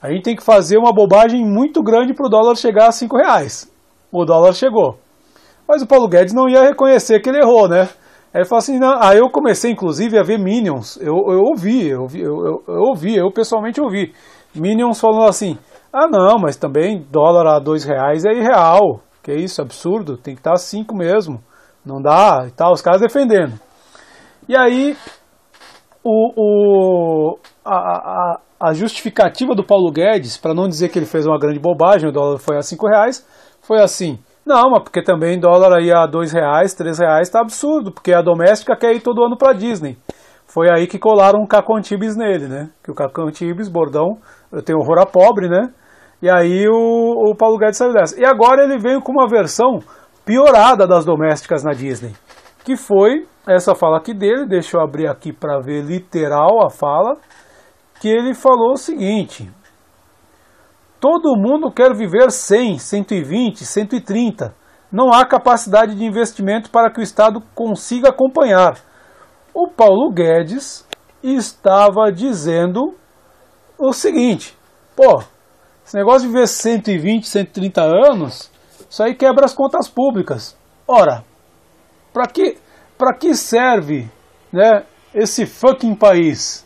a 0.02 0.10
gente 0.10 0.24
tem 0.24 0.36
que 0.36 0.44
fazer 0.44 0.78
uma 0.78 0.94
bobagem 0.94 1.46
muito 1.46 1.82
grande 1.84 2.14
para 2.14 2.28
o 2.28 2.30
dólar 2.30 2.56
chegar 2.56 2.88
a 2.88 2.92
cinco 2.92 3.18
reais. 3.18 3.72
O 4.12 4.24
dólar 4.26 4.54
chegou. 4.54 4.98
Mas 5.68 5.82
o 5.82 5.88
Paulo 5.88 6.08
Guedes 6.08 6.34
não 6.34 6.48
ia 6.48 6.62
reconhecer 6.62 7.20
que 7.20 7.30
ele 7.30 7.40
errou, 7.40 7.68
né? 7.68 7.90
Aí 8.38 8.42
ele 8.42 8.48
falou 8.48 8.60
assim, 8.60 8.78
não, 8.78 9.02
aí 9.02 9.18
eu 9.18 9.32
comecei 9.32 9.72
inclusive 9.72 10.16
a 10.16 10.22
ver 10.22 10.38
Minions, 10.38 10.96
eu, 10.98 11.16
eu 11.28 11.42
ouvi, 11.42 11.88
eu, 11.88 12.02
ouvi, 12.02 12.22
eu, 12.22 12.64
eu, 12.68 12.82
ouvi, 12.82 13.18
eu 13.18 13.32
pessoalmente 13.32 13.82
ouvi. 13.82 14.14
Minions 14.54 15.00
falando 15.00 15.28
assim, 15.28 15.58
ah 15.92 16.08
não, 16.08 16.38
mas 16.40 16.56
também 16.56 17.04
dólar 17.12 17.48
a 17.48 17.58
dois 17.58 17.84
reais 17.84 18.26
é 18.26 18.32
irreal, 18.32 19.02
que 19.24 19.34
isso, 19.34 19.60
absurdo, 19.60 20.18
tem 20.18 20.36
que 20.36 20.40
estar 20.40 20.56
cinco 20.58 20.96
mesmo, 20.96 21.42
não 21.84 22.00
dá 22.00 22.46
e 22.48 22.52
tal, 22.52 22.74
os 22.74 22.82
caras 22.82 23.02
defendendo. 23.02 23.60
E 24.48 24.56
aí 24.56 24.96
o, 26.04 27.32
o, 27.34 27.40
a, 27.66 27.76
a, 27.76 28.40
a 28.60 28.74
justificativa 28.76 29.56
do 29.56 29.66
Paulo 29.66 29.92
Guedes, 29.92 30.38
para 30.38 30.54
não 30.54 30.68
dizer 30.68 30.90
que 30.90 31.00
ele 31.00 31.08
fez 31.08 31.26
uma 31.26 31.40
grande 31.40 31.60
bobagem, 31.60 32.08
o 32.08 32.14
dólar 32.14 32.38
foi 32.38 32.56
a 32.56 32.62
cinco 32.62 32.88
reais, 32.88 33.28
foi 33.64 33.82
assim, 33.82 34.20
não, 34.48 34.72
mas 34.72 34.84
porque 34.84 35.04
também 35.04 35.40
dólar 35.40 35.78
aí 35.78 35.92
a 35.92 36.08
dois 36.08 36.32
reais, 36.32 36.74
três 36.74 36.98
reais 36.98 37.30
tá 37.30 37.42
absurdo, 37.42 37.92
porque 37.92 38.14
a 38.14 38.22
doméstica 38.22 38.76
quer 38.76 38.96
ir 38.96 39.02
todo 39.02 39.24
ano 39.24 39.38
para 39.38 39.54
Disney. 39.54 39.98
Foi 40.48 40.70
aí 40.70 40.88
que 40.88 40.98
colaram 40.98 41.42
um 41.42 41.46
Cacontibes 41.46 42.16
nele, 42.16 42.48
né? 42.48 42.70
Que 42.84 42.90
o 42.90 42.96
Cacontibes, 42.96 43.68
bordão, 43.68 44.18
eu 44.52 44.64
tenho 44.64 44.80
horror 44.80 45.00
a 45.00 45.06
pobre, 45.06 45.50
né? 45.50 45.70
E 46.22 46.30
aí 46.30 46.68
o, 46.68 47.32
o 47.32 47.36
Paulo 47.36 47.58
Guedes 47.58 47.78
saiu 47.78 47.94
dessa. 47.94 48.20
E 48.20 48.26
agora 48.26 48.64
ele 48.64 48.80
veio 48.80 49.02
com 49.02 49.12
uma 49.12 49.28
versão 49.28 49.80
piorada 50.26 50.88
das 50.88 51.06
domésticas 51.06 51.64
na 51.64 51.74
Disney, 51.74 52.14
que 52.64 52.76
foi 52.76 53.28
essa 53.48 53.76
fala 53.76 53.98
aqui 53.98 54.14
dele, 54.14 54.46
deixa 54.46 54.78
eu 54.78 54.82
abrir 54.82 55.08
aqui 55.08 55.32
para 55.32 55.60
ver 55.60 55.84
literal 55.84 56.66
a 56.66 56.70
fala, 56.70 57.18
que 58.02 58.10
ele 58.10 58.34
falou 58.34 58.72
o 58.72 58.78
seguinte: 58.78 59.50
Todo 61.00 61.38
mundo 61.38 61.72
quer 61.72 61.94
viver 61.96 62.32
100, 62.32 62.80
120, 62.80 63.64
130. 63.64 64.56
Não 64.92 65.14
há 65.14 65.26
capacidade 65.26 65.94
de 65.94 66.04
investimento 66.04 66.72
para 66.72 66.92
que 66.92 67.00
o 67.00 67.04
Estado 67.04 67.42
consiga 67.54 68.10
acompanhar. 68.10 68.80
O 69.54 69.68
Paulo 69.68 70.12
Guedes 70.12 70.88
estava 71.22 72.12
dizendo 72.12 72.96
o 73.78 73.94
seguinte: 73.94 74.58
pô, 74.96 75.22
esse 75.86 75.96
negócio 75.96 76.28
de 76.28 76.34
viver 76.34 76.48
120, 76.48 77.28
130 77.28 77.82
anos, 77.82 78.52
isso 78.90 79.04
aí 79.04 79.14
quebra 79.14 79.46
as 79.46 79.54
contas 79.54 79.88
públicas. 79.88 80.58
Ora, 80.88 81.24
para 82.12 82.28
que, 82.28 82.58
que 83.20 83.36
serve 83.36 84.10
né, 84.52 84.84
esse 85.14 85.46
fucking 85.46 85.96
país? 85.96 86.66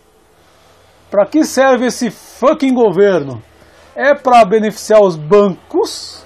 Para 1.09 1.25
que 1.25 1.43
serve 1.43 1.87
esse 1.87 2.09
fucking 2.09 2.73
governo? 2.73 3.43
É 3.95 4.15
para 4.15 4.45
beneficiar 4.45 5.01
os 5.01 5.17
bancos, 5.17 6.25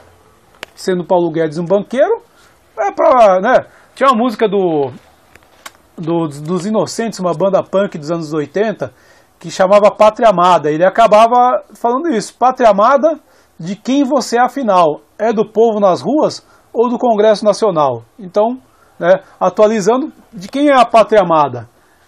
sendo 0.75 1.03
Paulo 1.03 1.31
Guedes 1.31 1.57
um 1.57 1.65
banqueiro? 1.65 2.21
É 2.77 2.91
para, 2.91 3.39
né? 3.41 3.65
Tinha 3.95 4.09
uma 4.09 4.17
música 4.17 4.47
do, 4.47 4.91
do, 5.97 6.27
dos 6.27 6.65
Inocentes, 6.65 7.19
uma 7.19 7.33
banda 7.33 7.63
punk 7.63 7.97
dos 7.97 8.11
anos 8.11 8.33
80, 8.33 8.93
que 9.39 9.49
chamava 9.49 9.89
Pátria 9.89 10.29
Amada. 10.29 10.69
Ele 10.69 10.85
acabava 10.85 11.63
falando 11.73 12.09
isso: 12.09 12.35
Pátria 12.37 12.69
Amada, 12.69 13.19
de 13.59 13.75
quem 13.75 14.03
você 14.03 14.37
é 14.37 14.41
afinal? 14.41 15.01
É 15.17 15.33
do 15.33 15.49
povo 15.49 15.79
nas 15.79 16.01
ruas 16.01 16.45
ou 16.71 16.87
do 16.87 16.99
Congresso 16.99 17.43
Nacional? 17.43 18.03
Então, 18.19 18.59
né, 18.99 19.21
atualizando, 19.39 20.11
de 20.31 20.47
quem 20.47 20.69
é 20.69 20.73
a 20.73 20.85
Pátria 20.85 21.21
Amada? 21.21 21.67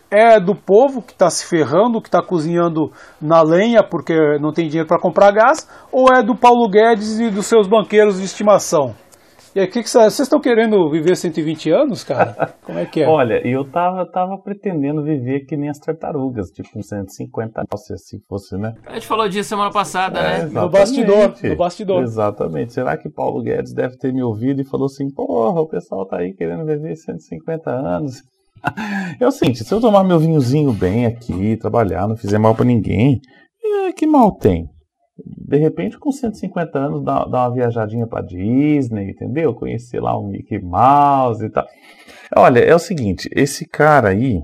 É 0.10 0.40
do 0.40 0.56
povo 0.56 1.02
que 1.02 1.12
está 1.12 1.30
se 1.30 1.46
ferrando, 1.46 2.02
que 2.02 2.08
está 2.08 2.22
cozinhando 2.22 2.92
na 3.22 3.42
lenha 3.42 3.84
porque 3.84 4.38
não 4.40 4.52
tem 4.54 4.68
dinheiro 4.68 4.88
para 4.88 5.00
comprar 5.00 5.32
gás, 5.32 5.68
ou 5.92 6.12
é 6.14 6.24
do 6.24 6.36
Paulo 6.36 6.70
Guedes 6.70 7.20
e 7.20 7.30
dos 7.30 7.46
seus 7.46 7.68
banqueiros 7.68 8.20
de 8.20 8.26
estimação? 8.26 8.96
E 9.56 9.60
aí, 9.60 9.66
que 9.68 9.82
que 9.82 9.90
vocês 9.90 10.20
estão 10.20 10.40
querendo 10.40 10.88
viver 10.92 11.16
120 11.16 11.72
anos, 11.72 12.04
cara? 12.04 12.54
Como 12.64 12.78
é 12.78 12.86
que 12.86 13.02
é? 13.02 13.08
Olha, 13.08 13.42
eu 13.44 13.64
tava, 13.66 14.06
tava 14.06 14.38
pretendendo 14.38 15.02
viver 15.02 15.46
que 15.46 15.58
nem 15.58 15.68
as 15.68 15.80
tartarugas, 15.80 16.52
tipo 16.52 16.80
150 16.80 17.62
anos, 17.62 18.04
se 18.06 18.20
fosse, 18.30 18.56
né? 18.56 18.76
A 18.86 18.94
gente 18.94 19.08
falou 19.08 19.28
disso 19.28 19.50
semana 19.50 19.72
passada, 19.72 20.20
É, 20.20 20.44
né? 20.44 20.50
No 20.52 20.70
bastidor, 20.70 21.34
no 21.42 21.56
bastidor. 21.56 22.04
Exatamente. 22.04 22.72
Será 22.72 22.96
que 22.98 23.10
Paulo 23.10 23.42
Guedes 23.42 23.74
deve 23.74 23.98
ter 23.98 24.14
me 24.14 24.22
ouvido 24.22 24.62
e 24.62 24.70
falou 24.70 24.86
assim: 24.86 25.10
porra, 25.12 25.60
o 25.60 25.68
pessoal 25.68 26.06
tá 26.06 26.18
aí 26.18 26.36
querendo 26.36 26.64
viver 26.64 26.96
150 26.96 27.72
anos? 27.72 28.22
É 29.20 29.28
o 29.28 29.32
seguinte: 29.32 29.64
se 29.64 29.74
eu 29.74 29.82
tomar 29.82 30.04
meu 30.04 30.20
vinhozinho 30.20 30.72
bem 30.72 31.06
aqui, 31.06 31.58
trabalhar, 31.58 32.08
não 32.08 32.16
fizer 32.16 32.38
mal 32.38 32.54
pra 32.56 32.66
ninguém, 32.66 33.20
é, 33.64 33.92
que 33.92 34.06
mal 34.06 34.32
tem? 34.32 34.70
De 35.18 35.58
repente, 35.58 35.98
com 35.98 36.12
150 36.12 36.78
anos, 36.78 37.04
dá 37.04 37.26
uma 37.26 37.50
viajadinha 37.50 38.06
pra 38.06 38.22
Disney, 38.22 39.12
entendeu? 39.12 39.54
Conhecer 39.56 40.00
lá 40.00 40.16
o 40.16 40.28
Mickey 40.28 40.60
Mouse 40.60 41.44
e 41.44 41.50
tal. 41.50 41.66
Olha, 42.36 42.60
é 42.60 42.76
o 42.76 42.80
seguinte: 42.80 43.30
esse 43.34 43.66
cara 43.68 44.10
aí, 44.10 44.42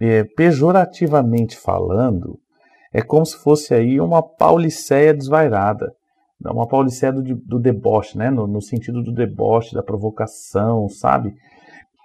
é, 0.00 0.24
pejorativamente 0.24 1.56
falando, 1.56 2.38
é 2.92 3.02
como 3.02 3.24
se 3.24 3.36
fosse 3.36 3.74
aí 3.74 4.00
uma 4.00 4.22
pauliceia 4.22 5.14
desvairada. 5.14 5.92
Uma 6.44 6.66
pauliceia 6.66 7.12
do, 7.12 7.22
do 7.22 7.58
deboche, 7.58 8.18
né? 8.18 8.28
No, 8.28 8.46
no 8.46 8.60
sentido 8.60 9.02
do 9.02 9.12
deboche, 9.12 9.74
da 9.74 9.82
provocação, 9.82 10.88
sabe? 10.88 11.32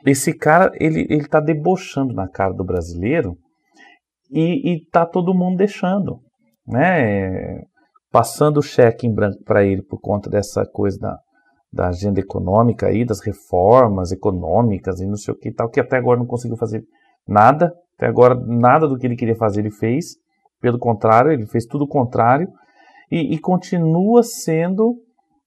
Esse 0.05 0.33
cara, 0.33 0.71
ele, 0.75 1.07
ele 1.09 1.27
tá 1.27 1.39
debochando 1.39 2.13
na 2.13 2.27
cara 2.27 2.53
do 2.53 2.63
brasileiro 2.63 3.37
e, 4.31 4.73
e 4.73 4.85
tá 4.85 5.05
todo 5.05 5.33
mundo 5.33 5.57
deixando, 5.57 6.19
né? 6.65 7.63
Passando 8.11 8.57
o 8.57 8.63
cheque 8.63 9.05
em 9.05 9.13
branco 9.13 9.43
para 9.43 9.65
ele 9.65 9.81
por 9.81 9.99
conta 9.99 10.29
dessa 10.29 10.65
coisa 10.65 10.97
da, 10.99 11.19
da 11.71 11.87
agenda 11.89 12.19
econômica 12.19 12.87
aí, 12.87 13.05
das 13.05 13.19
reformas 13.21 14.11
econômicas 14.11 14.99
e 14.99 15.05
não 15.05 15.17
sei 15.17 15.33
o 15.33 15.37
que 15.37 15.51
tal, 15.51 15.69
que 15.69 15.79
até 15.79 15.97
agora 15.97 16.19
não 16.19 16.25
conseguiu 16.25 16.57
fazer 16.57 16.83
nada, 17.27 17.73
até 17.95 18.07
agora 18.07 18.35
nada 18.35 18.87
do 18.87 18.97
que 18.97 19.05
ele 19.05 19.15
queria 19.15 19.35
fazer 19.35 19.61
ele 19.61 19.71
fez, 19.71 20.15
pelo 20.59 20.79
contrário, 20.79 21.31
ele 21.31 21.45
fez 21.45 21.65
tudo 21.65 21.83
o 21.83 21.87
contrário. 21.87 22.47
E, 23.11 23.33
e 23.33 23.39
continua 23.39 24.23
sendo 24.23 24.95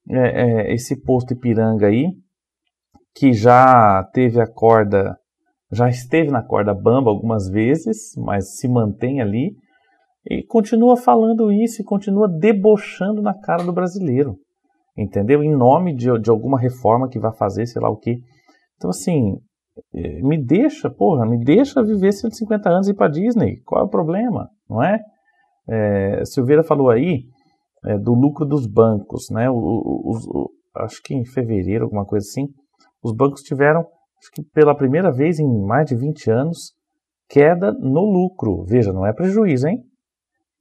é, 0.09 0.43
é, 0.43 0.75
esse 0.75 0.97
posto 1.03 1.33
Ipiranga 1.35 1.87
aí, 1.87 2.07
que 3.15 3.33
já 3.33 4.05
teve 4.13 4.41
a 4.41 4.47
corda, 4.47 5.17
já 5.73 5.89
esteve 5.89 6.31
na 6.31 6.43
corda 6.43 6.75
bamba 6.75 7.11
algumas 7.11 7.49
vezes, 7.49 8.15
mas 8.17 8.57
se 8.57 8.69
mantém 8.69 9.21
ali 9.21 9.55
e 10.29 10.43
continua 10.43 10.97
falando 10.97 11.53
isso 11.53 11.81
e 11.81 11.85
continua 11.85 12.29
debochando 12.29 13.23
na 13.23 13.35
cara 13.35 13.65
do 13.65 13.73
brasileiro, 13.73 14.37
entendeu? 14.97 15.43
Em 15.43 15.55
nome 15.55 15.95
de, 15.95 16.07
de 16.21 16.31
alguma 16.31 16.59
reforma 16.59 17.09
que 17.09 17.19
vai 17.19 17.33
fazer, 17.33 17.67
sei 17.67 17.81
lá 17.81 17.89
o 17.89 17.97
que. 17.97 18.19
Então, 18.77 18.91
assim, 18.91 19.39
eh, 19.95 20.21
me 20.23 20.43
deixa, 20.43 20.91
porra, 20.91 21.27
me 21.27 21.43
deixa 21.43 21.83
viver 21.83 22.13
150 22.13 22.69
anos 22.69 22.89
e 22.89 22.91
ir 22.91 22.95
para 22.95 23.11
Disney. 23.11 23.61
Qual 23.65 23.81
é 23.81 23.85
o 23.85 23.89
problema, 23.89 24.49
não 24.69 24.83
é? 24.83 25.01
é 25.69 26.25
Silveira 26.25 26.63
falou 26.63 26.91
aí 26.91 27.25
é, 27.85 27.99
do 27.99 28.13
lucro 28.13 28.45
dos 28.45 28.67
bancos, 28.67 29.31
né? 29.31 29.49
O, 29.51 29.55
o, 29.55 30.13
o, 30.17 30.51
acho 30.77 31.01
que 31.03 31.15
em 31.15 31.25
fevereiro, 31.25 31.85
alguma 31.85 32.05
coisa 32.05 32.27
assim, 32.27 32.47
os 33.03 33.13
bancos 33.13 33.43
tiveram, 33.43 33.81
acho 33.81 34.31
que 34.33 34.43
pela 34.43 34.75
primeira 34.75 35.11
vez 35.11 35.39
em 35.39 35.47
mais 35.67 35.87
de 35.87 35.97
20 35.97 36.31
anos, 36.31 36.73
queda 37.29 37.73
no 37.73 38.01
lucro. 38.01 38.65
Veja, 38.65 38.93
não 38.93 39.07
é 39.07 39.13
prejuízo, 39.13 39.69
hein? 39.69 39.83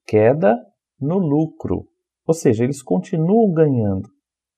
Queda 0.06 0.56
no 1.00 1.18
lucro. 1.18 1.86
Ou 2.26 2.34
seja, 2.34 2.64
eles 2.64 2.84
continuam 2.84 3.52
ganhando, 3.52 4.08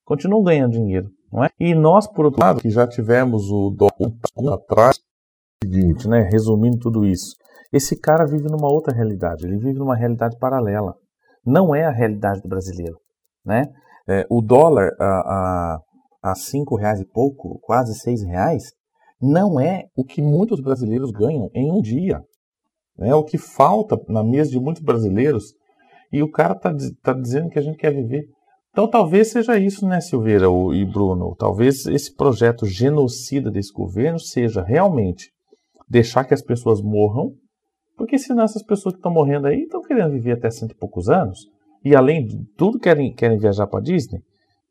continuam 0.03 0.43
ganhando 0.43 0.73
dinheiro, 0.73 1.09
não 1.31 1.43
é? 1.43 1.49
E 1.57 1.73
nós, 1.73 2.05
por 2.05 2.25
outro 2.25 2.41
lado, 2.41 2.59
que 2.59 2.69
já 2.69 2.85
tivemos 2.85 3.49
o 3.49 3.69
dólar 3.69 4.55
atrás, 4.55 4.97
é 5.63 5.65
seguinte, 5.65 6.07
né? 6.09 6.27
Resumindo 6.29 6.77
tudo 6.79 7.05
isso, 7.05 7.33
esse 7.71 7.97
cara 7.97 8.25
vive 8.25 8.49
numa 8.49 8.69
outra 8.69 8.93
realidade, 8.93 9.45
ele 9.45 9.57
vive 9.57 9.79
numa 9.79 9.95
realidade 9.95 10.37
paralela. 10.37 10.95
Não 11.45 11.73
é 11.73 11.85
a 11.85 11.91
realidade 11.91 12.41
do 12.41 12.49
brasileiro, 12.49 12.97
né? 13.45 13.63
É, 14.07 14.25
o 14.29 14.41
dólar, 14.41 14.91
a, 14.99 15.05
a, 15.05 15.79
a 16.21 16.35
cinco 16.35 16.75
reais 16.75 16.99
e 16.99 17.05
pouco, 17.05 17.59
quase 17.61 17.95
seis 17.95 18.23
reais, 18.23 18.71
não 19.21 19.59
é 19.59 19.85
o 19.95 20.03
que 20.03 20.21
muitos 20.21 20.59
brasileiros 20.59 21.11
ganham 21.11 21.49
em 21.53 21.71
um 21.71 21.81
dia. 21.81 22.21
É 22.99 23.15
o 23.15 23.23
que 23.23 23.37
falta 23.37 23.99
na 24.07 24.23
mesa 24.23 24.51
de 24.51 24.59
muitos 24.59 24.83
brasileiros 24.83 25.53
e 26.11 26.21
o 26.21 26.29
cara 26.29 26.53
está 26.53 26.73
tá 27.01 27.13
dizendo 27.13 27.49
que 27.49 27.57
a 27.57 27.61
gente 27.61 27.77
quer 27.77 27.93
viver. 27.93 28.27
Então 28.71 28.89
talvez 28.89 29.31
seja 29.31 29.57
isso, 29.57 29.85
né, 29.85 29.99
Silveira 29.99 30.47
e 30.73 30.85
Bruno? 30.85 31.35
Talvez 31.37 31.85
esse 31.87 32.15
projeto 32.15 32.65
genocida 32.65 33.51
desse 33.51 33.71
governo 33.73 34.19
seja 34.19 34.61
realmente 34.61 35.29
deixar 35.89 36.23
que 36.23 36.33
as 36.33 36.41
pessoas 36.41 36.81
morram, 36.81 37.33
porque 37.97 38.17
senão 38.17 38.43
essas 38.43 38.63
pessoas 38.63 38.93
que 38.93 38.99
estão 38.99 39.11
morrendo 39.11 39.47
aí 39.47 39.63
estão 39.63 39.81
querendo 39.81 40.11
viver 40.11 40.33
até 40.33 40.49
cento 40.49 40.71
e 40.71 40.77
poucos 40.77 41.09
anos, 41.09 41.47
e 41.83 41.95
além 41.95 42.25
de 42.25 42.37
tudo 42.57 42.79
querem, 42.79 43.13
querem 43.13 43.37
viajar 43.37 43.67
para 43.67 43.81
Disney. 43.81 44.21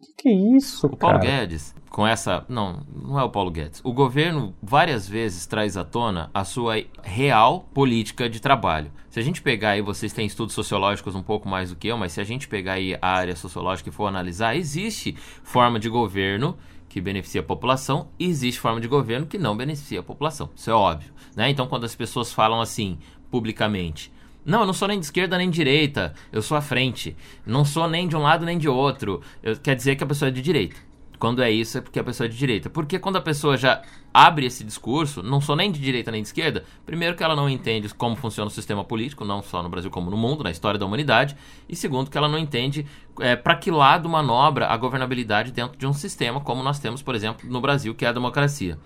Que 0.01 0.13
que 0.23 0.29
é 0.29 0.57
isso, 0.57 0.87
O 0.87 0.97
Paulo 0.97 1.21
cara? 1.21 1.31
Guedes, 1.31 1.75
com 1.91 2.07
essa. 2.07 2.45
Não, 2.49 2.83
não 2.95 3.19
é 3.19 3.23
o 3.23 3.31
Paulo 3.31 3.51
Guedes. 3.51 3.81
O 3.85 3.93
governo 3.93 4.55
várias 4.63 5.09
vezes 5.09 5.47
traz 5.47 5.77
à 5.77 5.85
tona 5.85 6.31
a 6.33 6.45
sua 6.45 6.83
real 7.03 7.69
política 7.75 8.29
de 8.29 8.41
trabalho. 8.41 8.91
Se 9.11 9.19
a 9.19 9.23
gente 9.23 9.43
pegar 9.43 9.71
aí, 9.71 9.83
vocês 9.83 10.13
têm 10.13 10.27
estudos 10.27 10.55
sociológicos 10.55 11.15
um 11.15 11.23
pouco 11.23 11.49
mais 11.49 11.71
do 11.71 11.77
que 11.77 11.89
eu, 11.89 11.99
mas 11.99 12.13
se 12.13 12.21
a 12.21 12.25
gente 12.25 12.49
pegar 12.49 12.75
aí 12.75 12.97
a 13.01 13.09
área 13.09 13.37
sociológica 13.37 13.89
e 13.89 13.93
for 13.93 14.07
analisar, 14.07 14.57
existe 14.57 15.15
forma 15.43 15.79
de 15.79 15.89
governo 15.89 16.57
que 16.89 17.01
beneficia 17.01 17.41
a 17.41 17.45
população 17.45 18.09
e 18.19 18.27
existe 18.27 18.61
forma 18.61 18.81
de 18.81 18.89
governo 18.89 19.27
que 19.27 19.39
não 19.39 19.57
beneficia 19.57 20.01
a 20.01 20.03
população. 20.03 20.51
Isso 20.57 20.71
é 20.71 20.75
óbvio. 20.75 21.13
Né? 21.37 21.51
Então, 21.51 21.67
quando 21.67 21.85
as 21.85 21.95
pessoas 21.95 22.33
falam 22.33 22.61
assim 22.61 22.99
publicamente. 23.31 24.13
Não, 24.45 24.61
eu 24.61 24.67
não 24.67 24.73
sou 24.73 24.89
nem 24.89 24.99
de 24.99 25.05
esquerda 25.05 25.37
nem 25.37 25.51
de 25.51 25.57
direita, 25.57 26.15
eu 26.33 26.43
sou 26.43 26.57
à 26.57 26.61
frente. 26.61 27.17
Não 27.45 27.65
sou 27.65 27.89
nem 27.89 28.09
de 28.09 28.17
um 28.17 28.21
lado 28.21 28.45
nem 28.45 28.59
de 28.59 28.69
outro. 28.69 29.21
Eu, 29.43 29.57
quer 29.57 29.75
dizer 29.75 29.97
que 29.97 30.05
a 30.05 30.07
pessoa 30.07 30.29
é 30.29 30.33
de 30.33 30.43
direita. 30.43 30.77
Quando 31.21 31.43
é 31.43 31.51
isso, 31.51 31.77
é 31.77 31.83
porque 31.83 32.01
a 32.01 32.05
pessoa 32.05 32.27
é 32.27 32.31
de 32.31 32.37
direita. 32.39 32.71
Porque 32.71 32.99
quando 32.99 33.17
a 33.17 33.21
pessoa 33.21 33.55
já 33.55 33.83
abre 34.13 34.47
esse 34.47 34.65
discurso, 34.65 35.23
não 35.23 35.39
sou 35.39 35.55
nem 35.55 35.71
de 35.71 35.79
direita 35.79 36.11
nem 36.11 36.23
de 36.23 36.29
esquerda, 36.29 36.65
primeiro 36.87 37.15
que 37.15 37.23
ela 37.23 37.37
não 37.37 37.47
entende 37.47 37.93
como 37.95 38.17
funciona 38.17 38.49
o 38.49 38.51
sistema 38.51 38.83
político, 38.83 39.23
não 39.23 39.43
só 39.43 39.63
no 39.63 39.69
Brasil 39.69 39.91
como 39.91 40.11
no 40.11 40.17
mundo, 40.17 40.43
na 40.43 40.51
história 40.51 40.81
da 40.81 40.87
humanidade, 40.87 41.37
e 41.69 41.77
segundo 41.77 42.11
que 42.11 42.17
ela 42.17 42.27
não 42.27 42.39
entende 42.39 42.87
é, 43.21 43.37
para 43.37 43.55
que 43.55 43.71
lado 43.71 44.09
manobra 44.09 44.69
a 44.69 44.77
governabilidade 44.79 45.53
dentro 45.53 45.79
de 45.79 45.87
um 45.87 45.93
sistema 45.93 46.41
como 46.41 46.63
nós 46.63 46.79
temos, 46.79 47.03
por 47.03 47.15
exemplo, 47.15 47.49
no 47.49 47.61
Brasil, 47.61 47.95
que 47.95 48.07
é 48.07 48.09
a 48.09 48.13
democracia. 48.13 48.79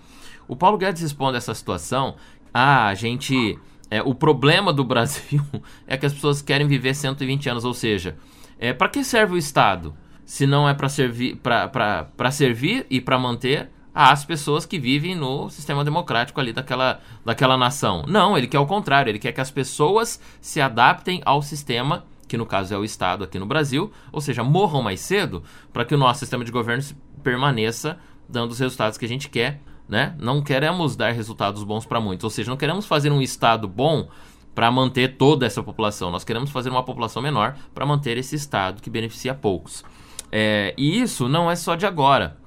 O 0.45 0.57
Paulo 0.57 0.77
Guedes 0.77 1.01
responde 1.01 1.35
a 1.35 1.37
essa 1.37 1.53
situação, 1.53 2.15
ah, 2.53 2.87
a 2.87 2.93
gente 2.93 3.57
é, 3.89 4.01
o 4.01 4.15
problema 4.15 4.73
do 4.73 4.83
Brasil 4.83 5.43
é 5.87 5.97
que 5.97 6.05
as 6.05 6.13
pessoas 6.13 6.41
querem 6.41 6.67
viver 6.67 6.93
120 6.93 7.49
anos, 7.49 7.65
ou 7.65 7.73
seja, 7.73 8.15
é, 8.57 8.73
para 8.73 8.89
que 8.89 9.03
serve 9.03 9.33
o 9.33 9.37
Estado? 9.37 9.95
Se 10.25 10.47
não 10.47 10.67
é 10.67 10.73
para 10.73 10.89
servir, 10.89 11.37
para 11.37 12.31
servir 12.31 12.87
e 12.89 12.99
para 12.99 13.19
manter 13.19 13.69
as 13.93 14.25
pessoas 14.25 14.65
que 14.65 14.79
vivem 14.79 15.15
no 15.15 15.49
sistema 15.49 15.83
democrático 15.83 16.39
ali 16.41 16.51
daquela, 16.51 16.99
daquela 17.23 17.55
nação. 17.55 18.03
Não, 18.07 18.37
ele 18.37 18.47
quer 18.47 18.59
o 18.59 18.65
contrário, 18.65 19.09
ele 19.09 19.19
quer 19.19 19.31
que 19.31 19.39
as 19.39 19.51
pessoas 19.51 20.19
se 20.41 20.59
adaptem 20.59 21.21
ao 21.23 21.41
sistema 21.41 22.03
que 22.27 22.37
no 22.37 22.45
caso 22.45 22.73
é 22.73 22.77
o 22.77 22.83
Estado 22.83 23.23
aqui 23.23 23.37
no 23.39 23.45
Brasil, 23.45 23.91
ou 24.11 24.19
seja, 24.19 24.43
morram 24.43 24.81
mais 24.81 24.99
cedo 24.99 25.43
para 25.71 25.85
que 25.85 25.93
o 25.93 25.97
nosso 25.97 26.19
sistema 26.19 26.43
de 26.43 26.51
governo 26.51 26.83
permaneça 27.23 27.97
dando 28.27 28.51
os 28.51 28.59
resultados 28.59 28.97
que 28.97 29.05
a 29.05 29.07
gente 29.07 29.29
quer. 29.29 29.61
Né? 29.87 30.15
Não 30.19 30.41
queremos 30.41 30.95
dar 30.95 31.11
resultados 31.11 31.63
bons 31.63 31.85
para 31.85 31.99
muitos, 31.99 32.23
ou 32.23 32.29
seja, 32.29 32.49
não 32.49 32.57
queremos 32.57 32.85
fazer 32.85 33.11
um 33.11 33.21
Estado 33.21 33.67
bom 33.67 34.07
para 34.55 34.71
manter 34.71 35.17
toda 35.17 35.45
essa 35.45 35.61
população. 35.61 36.09
Nós 36.09 36.23
queremos 36.23 36.49
fazer 36.49 36.69
uma 36.69 36.83
população 36.83 37.21
menor 37.21 37.55
para 37.73 37.85
manter 37.85 38.17
esse 38.17 38.35
Estado 38.35 38.81
que 38.81 38.89
beneficia 38.89 39.33
poucos. 39.33 39.83
É, 40.31 40.73
e 40.77 40.99
isso 40.99 41.27
não 41.27 41.51
é 41.51 41.55
só 41.55 41.75
de 41.75 41.85
agora. 41.85 42.37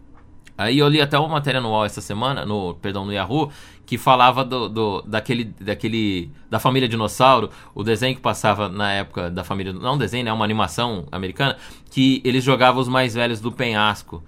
Aí 0.58 0.80
eu 0.80 0.88
li 0.88 1.00
até 1.00 1.16
uma 1.16 1.28
matéria 1.28 1.60
no 1.60 1.68
UOL 1.68 1.84
essa 1.84 2.00
semana, 2.00 2.44
no, 2.44 2.74
perdão, 2.74 3.04
no 3.04 3.12
Yahoo, 3.12 3.52
que 3.86 3.96
falava 3.96 4.44
do, 4.44 4.68
do, 4.68 5.02
daquele, 5.02 5.44
daquele, 5.44 6.32
da 6.50 6.58
família 6.58 6.88
dinossauro, 6.88 7.48
o 7.72 7.84
desenho 7.84 8.16
que 8.16 8.20
passava 8.20 8.68
na 8.68 8.92
época 8.92 9.30
da 9.30 9.44
família, 9.44 9.72
não 9.72 9.94
um 9.94 9.98
desenho, 9.98 10.22
é 10.22 10.24
né, 10.24 10.32
uma 10.32 10.44
animação 10.44 11.06
americana, 11.12 11.56
que 11.92 12.20
eles 12.24 12.42
jogavam 12.42 12.82
os 12.82 12.88
mais 12.88 13.14
velhos 13.14 13.40
do 13.40 13.52
penhasco. 13.52 14.20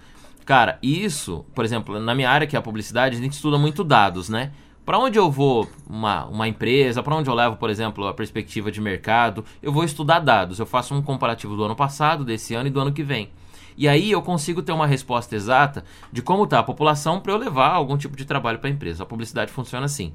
Cara, 0.45 0.78
isso, 0.82 1.45
por 1.55 1.64
exemplo, 1.64 1.99
na 2.01 2.14
minha 2.14 2.30
área 2.30 2.47
que 2.47 2.57
é 2.57 2.59
a 2.59 2.62
publicidade, 2.62 3.16
a 3.16 3.20
gente 3.20 3.34
estuda 3.34 3.59
muito 3.59 3.84
dados, 3.84 4.28
né? 4.28 4.53
Para 4.84 4.99
onde 4.99 5.18
eu 5.18 5.30
vou, 5.30 5.68
uma, 5.88 6.24
uma 6.24 6.49
empresa, 6.49 7.03
para 7.03 7.14
onde 7.14 7.30
eu 7.30 7.34
levo, 7.34 7.57
por 7.57 7.70
exemplo, 7.70 8.07
a 8.09 8.14
perspectiva 8.14 8.72
de 8.72 8.80
mercado, 8.80 9.45
eu 9.62 9.72
vou 9.72 9.84
estudar 9.84 10.18
dados. 10.18 10.59
Eu 10.59 10.66
faço 10.66 10.95
um 10.95 11.03
comparativo 11.03 11.55
do 11.55 11.64
ano 11.64 11.76
passado, 11.76 12.24
desse 12.24 12.55
ano 12.55 12.66
e 12.68 12.70
do 12.70 12.80
ano 12.80 12.93
que 12.93 13.03
vem. 13.03 13.30
E 13.76 13.86
aí 13.86 14.11
eu 14.11 14.20
consigo 14.20 14.62
ter 14.62 14.72
uma 14.72 14.86
resposta 14.86 15.36
exata 15.36 15.84
de 16.12 16.22
como 16.22 16.45
está 16.45 16.59
a 16.59 16.62
população 16.62 17.20
para 17.20 17.32
eu 17.32 17.36
levar 17.36 17.68
algum 17.68 17.97
tipo 17.97 18.16
de 18.16 18.24
trabalho 18.24 18.59
para 18.59 18.68
a 18.68 18.72
empresa. 18.72 19.05
A 19.05 19.07
publicidade 19.07 19.53
funciona 19.53 19.86
assim. 19.86 20.12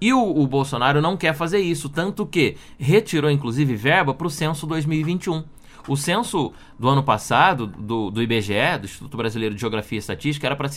E 0.00 0.12
o, 0.12 0.20
o, 0.20 0.46
Bolsonaro 0.46 1.00
não 1.00 1.16
quer 1.16 1.34
fazer 1.34 1.58
isso, 1.58 1.88
tanto 1.88 2.26
que 2.26 2.56
retirou 2.78 3.30
inclusive 3.30 3.74
verba 3.74 4.12
para 4.12 4.26
o 4.26 4.30
censo 4.30 4.66
2021. 4.66 5.42
O 5.88 5.96
censo 5.96 6.52
do 6.78 6.88
ano 6.88 7.02
passado, 7.02 7.66
do, 7.66 8.10
do 8.10 8.22
IBGE, 8.22 8.78
do 8.80 8.86
Instituto 8.86 9.16
Brasileiro 9.16 9.54
de 9.54 9.60
Geografia 9.60 9.96
e 9.96 10.00
Estatística, 10.00 10.46
era 10.46 10.56
para 10.56 10.68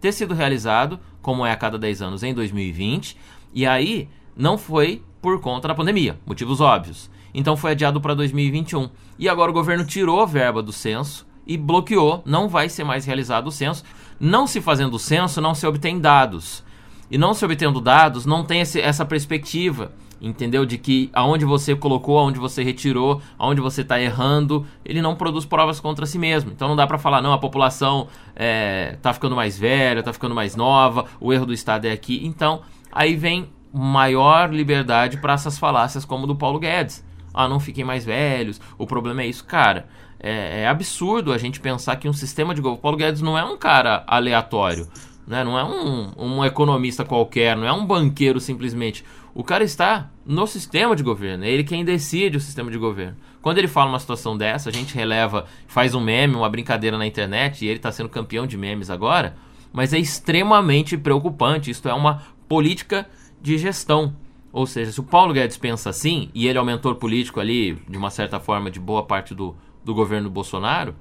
ter 0.00 0.12
sido 0.12 0.34
realizado, 0.34 1.00
como 1.20 1.44
é 1.44 1.50
a 1.50 1.56
cada 1.56 1.78
10 1.78 2.02
anos, 2.02 2.22
em 2.22 2.32
2020, 2.32 3.16
e 3.52 3.66
aí 3.66 4.08
não 4.36 4.56
foi 4.56 5.02
por 5.20 5.40
conta 5.40 5.68
da 5.68 5.74
pandemia, 5.74 6.18
motivos 6.26 6.60
óbvios. 6.60 7.10
Então 7.34 7.56
foi 7.56 7.72
adiado 7.72 8.00
para 8.00 8.14
2021. 8.14 8.90
E 9.18 9.28
agora 9.28 9.50
o 9.50 9.54
governo 9.54 9.84
tirou 9.84 10.20
a 10.20 10.26
verba 10.26 10.62
do 10.62 10.72
censo 10.72 11.26
e 11.46 11.56
bloqueou, 11.56 12.22
não 12.24 12.48
vai 12.48 12.68
ser 12.68 12.84
mais 12.84 13.04
realizado 13.04 13.46
o 13.46 13.52
censo. 13.52 13.84
Não 14.20 14.46
se 14.46 14.60
fazendo 14.60 14.94
o 14.94 14.98
censo, 14.98 15.40
não 15.40 15.54
se 15.54 15.66
obtém 15.66 16.00
dados. 16.00 16.62
E 17.10 17.18
não 17.18 17.34
se 17.34 17.44
obtendo 17.44 17.80
dados, 17.80 18.24
não 18.24 18.44
tem 18.44 18.60
esse, 18.60 18.80
essa 18.80 19.04
perspectiva, 19.04 19.92
entendeu? 20.22 20.64
De 20.64 20.78
que 20.78 21.10
aonde 21.12 21.44
você 21.44 21.74
colocou, 21.74 22.18
aonde 22.18 22.38
você 22.38 22.62
retirou, 22.62 23.20
aonde 23.36 23.60
você 23.60 23.82
está 23.82 24.00
errando, 24.00 24.64
ele 24.84 25.02
não 25.02 25.16
produz 25.16 25.44
provas 25.44 25.80
contra 25.80 26.06
si 26.06 26.18
mesmo. 26.18 26.52
Então 26.52 26.68
não 26.68 26.76
dá 26.76 26.86
para 26.86 26.96
falar, 26.96 27.20
não, 27.20 27.32
a 27.32 27.38
população 27.38 28.06
é, 28.36 28.96
tá 29.02 29.12
ficando 29.12 29.34
mais 29.34 29.58
velha, 29.58 30.02
tá 30.02 30.12
ficando 30.12 30.34
mais 30.34 30.54
nova, 30.54 31.06
o 31.20 31.32
erro 31.32 31.46
do 31.46 31.52
Estado 31.52 31.86
é 31.86 31.92
aqui. 31.92 32.20
Então, 32.24 32.62
aí 32.92 33.16
vem 33.16 33.50
maior 33.72 34.52
liberdade 34.52 35.16
para 35.16 35.32
essas 35.32 35.58
falácias 35.58 36.04
como 36.04 36.26
do 36.26 36.36
Paulo 36.36 36.60
Guedes. 36.60 37.04
Ah, 37.34 37.48
não 37.48 37.58
fiquem 37.58 37.84
mais 37.84 38.04
velhos, 38.04 38.60
o 38.78 38.86
problema 38.86 39.22
é 39.22 39.26
isso. 39.26 39.44
Cara, 39.44 39.88
é, 40.20 40.62
é, 40.62 40.68
absurdo 40.68 41.32
a 41.32 41.38
gente 41.38 41.58
pensar 41.58 41.96
que 41.96 42.08
um 42.08 42.12
sistema 42.12 42.54
de 42.54 42.60
governo. 42.60 42.82
Paulo 42.82 42.96
Guedes 42.96 43.22
não 43.22 43.36
é 43.36 43.44
um 43.44 43.56
cara 43.56 44.04
aleatório, 44.06 44.86
né? 45.26 45.42
não 45.42 45.58
é 45.58 45.64
um, 45.64 46.12
um 46.16 46.44
economista 46.44 47.04
qualquer, 47.04 47.56
não 47.56 47.66
é 47.66 47.72
um 47.72 47.84
banqueiro 47.84 48.38
simplesmente. 48.38 49.02
O 49.34 49.42
cara 49.42 49.64
está 49.64 50.10
no 50.24 50.46
sistema 50.46 50.94
de 50.94 51.02
governo, 51.02 51.44
é 51.44 51.50
ele 51.50 51.64
quem 51.64 51.84
decide 51.84 52.36
o 52.36 52.40
sistema 52.40 52.70
de 52.70 52.78
governo. 52.78 53.16
Quando 53.40 53.58
ele 53.58 53.66
fala 53.66 53.90
uma 53.90 53.98
situação 53.98 54.36
dessa, 54.36 54.70
a 54.70 54.72
gente 54.72 54.94
releva, 54.94 55.46
faz 55.66 55.94
um 55.94 56.00
meme, 56.00 56.36
uma 56.36 56.48
brincadeira 56.48 56.96
na 56.96 57.06
internet, 57.06 57.64
e 57.64 57.68
ele 57.68 57.78
está 57.78 57.90
sendo 57.90 58.08
campeão 58.08 58.46
de 58.46 58.56
memes 58.56 58.88
agora, 58.88 59.36
mas 59.72 59.92
é 59.92 59.98
extremamente 59.98 60.96
preocupante. 60.96 61.70
Isto 61.70 61.88
é 61.88 61.94
uma 61.94 62.22
política 62.48 63.08
de 63.40 63.58
gestão. 63.58 64.14
Ou 64.52 64.66
seja, 64.66 64.92
se 64.92 65.00
o 65.00 65.04
Paulo 65.04 65.32
Guedes 65.32 65.56
pensa 65.56 65.90
assim, 65.90 66.30
e 66.32 66.46
ele 66.46 66.58
é 66.58 66.60
o 66.60 66.64
mentor 66.64 66.96
político 66.96 67.40
ali, 67.40 67.74
de 67.88 67.98
uma 67.98 68.10
certa 68.10 68.38
forma, 68.38 68.70
de 68.70 68.78
boa 68.78 69.02
parte 69.02 69.34
do, 69.34 69.56
do 69.84 69.92
governo 69.92 70.30
Bolsonaro, 70.30 70.94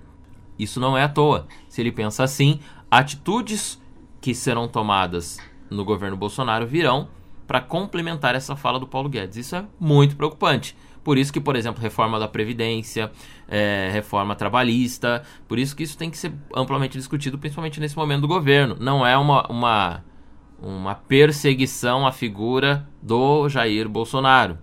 isso 0.57 0.79
não 0.79 0.97
é 0.97 1.03
à 1.03 1.09
toa. 1.09 1.47
Se 1.69 1.81
ele 1.81 1.91
pensa 1.91 2.23
assim, 2.23 2.59
atitudes 2.89 3.79
que 4.19 4.33
serão 4.33 4.67
tomadas 4.67 5.37
no 5.69 5.85
governo 5.85 6.17
Bolsonaro 6.17 6.65
virão 6.65 7.07
para 7.51 7.59
complementar 7.59 8.33
essa 8.33 8.55
fala 8.55 8.79
do 8.79 8.87
Paulo 8.87 9.09
Guedes. 9.09 9.35
Isso 9.35 9.57
é 9.57 9.65
muito 9.77 10.15
preocupante. 10.15 10.73
Por 11.03 11.17
isso 11.17 11.33
que, 11.33 11.41
por 11.41 11.57
exemplo, 11.57 11.81
reforma 11.81 12.17
da 12.17 12.25
Previdência, 12.25 13.11
é, 13.45 13.89
reforma 13.91 14.37
trabalhista, 14.37 15.21
por 15.49 15.59
isso 15.59 15.75
que 15.75 15.83
isso 15.83 15.97
tem 15.97 16.09
que 16.09 16.17
ser 16.17 16.31
amplamente 16.55 16.97
discutido, 16.97 17.37
principalmente 17.37 17.77
nesse 17.77 17.97
momento 17.97 18.21
do 18.21 18.27
governo. 18.29 18.77
Não 18.79 19.05
é 19.05 19.17
uma, 19.17 19.45
uma, 19.51 20.01
uma 20.61 20.95
perseguição 20.95 22.07
à 22.07 22.13
figura 22.13 22.87
do 23.01 23.49
Jair 23.49 23.89
Bolsonaro 23.89 24.57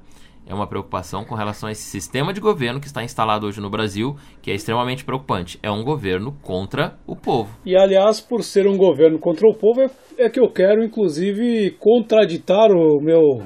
é 0.48 0.54
uma 0.54 0.66
preocupação 0.66 1.24
com 1.24 1.34
relação 1.34 1.68
a 1.68 1.72
esse 1.72 1.82
sistema 1.82 2.32
de 2.32 2.40
governo 2.40 2.80
que 2.80 2.86
está 2.86 3.04
instalado 3.04 3.46
hoje 3.46 3.60
no 3.60 3.68
Brasil, 3.68 4.16
que 4.40 4.50
é 4.50 4.54
extremamente 4.54 5.04
preocupante. 5.04 5.58
É 5.62 5.70
um 5.70 5.84
governo 5.84 6.34
contra 6.42 6.98
o 7.06 7.14
povo. 7.14 7.50
E, 7.64 7.76
aliás, 7.76 8.20
por 8.20 8.42
ser 8.42 8.66
um 8.66 8.76
governo 8.76 9.18
contra 9.18 9.46
o 9.46 9.54
povo, 9.54 9.82
é, 9.82 9.90
é 10.16 10.30
que 10.30 10.40
eu 10.40 10.50
quero, 10.50 10.82
inclusive, 10.82 11.72
contraditar 11.78 12.70
o 12.72 12.98
meu 13.00 13.42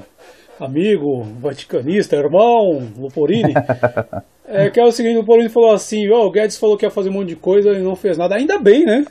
amigo 0.59 1.23
vaticanista, 1.41 2.15
irmão 2.15 2.89
Luporini. 2.97 3.53
é 4.47 4.69
que 4.69 4.79
é 4.79 4.83
o 4.83 4.91
seguinte: 4.91 5.17
o 5.17 5.19
Luporini 5.19 5.49
falou 5.49 5.73
assim: 5.73 6.09
oh, 6.09 6.27
o 6.27 6.31
Guedes 6.31 6.57
falou 6.57 6.77
que 6.77 6.85
ia 6.85 6.91
fazer 6.91 7.09
um 7.09 7.13
monte 7.13 7.29
de 7.29 7.35
coisa 7.35 7.71
e 7.71 7.83
não 7.83 7.95
fez 7.95 8.17
nada. 8.17 8.35
Ainda 8.35 8.57
bem, 8.57 8.85
né? 8.85 9.03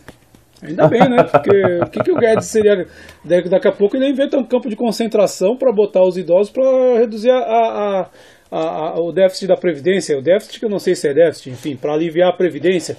Ainda 0.62 0.86
bem, 0.86 1.08
né? 1.08 1.24
Porque 1.24 1.50
o 1.50 1.90
que, 1.90 2.00
que 2.04 2.12
o 2.12 2.16
Guedes 2.16 2.46
seria. 2.46 2.86
Daqui 3.24 3.68
a 3.68 3.72
pouco 3.72 3.96
ele 3.96 4.08
inventa 4.08 4.38
um 4.38 4.44
campo 4.44 4.68
de 4.68 4.76
concentração 4.76 5.56
para 5.56 5.72
botar 5.72 6.02
os 6.02 6.16
idosos 6.16 6.52
para 6.52 6.98
reduzir 6.98 7.30
a, 7.30 7.38
a, 7.38 8.10
a, 8.50 9.00
o 9.00 9.12
déficit 9.12 9.48
da 9.48 9.56
Previdência. 9.56 10.16
O 10.16 10.22
déficit 10.22 10.60
que 10.60 10.64
eu 10.64 10.70
não 10.70 10.78
sei 10.78 10.94
se 10.94 11.08
é 11.08 11.14
déficit, 11.14 11.50
enfim, 11.50 11.76
para 11.76 11.94
aliviar 11.94 12.30
a 12.30 12.36
Previdência. 12.36 12.96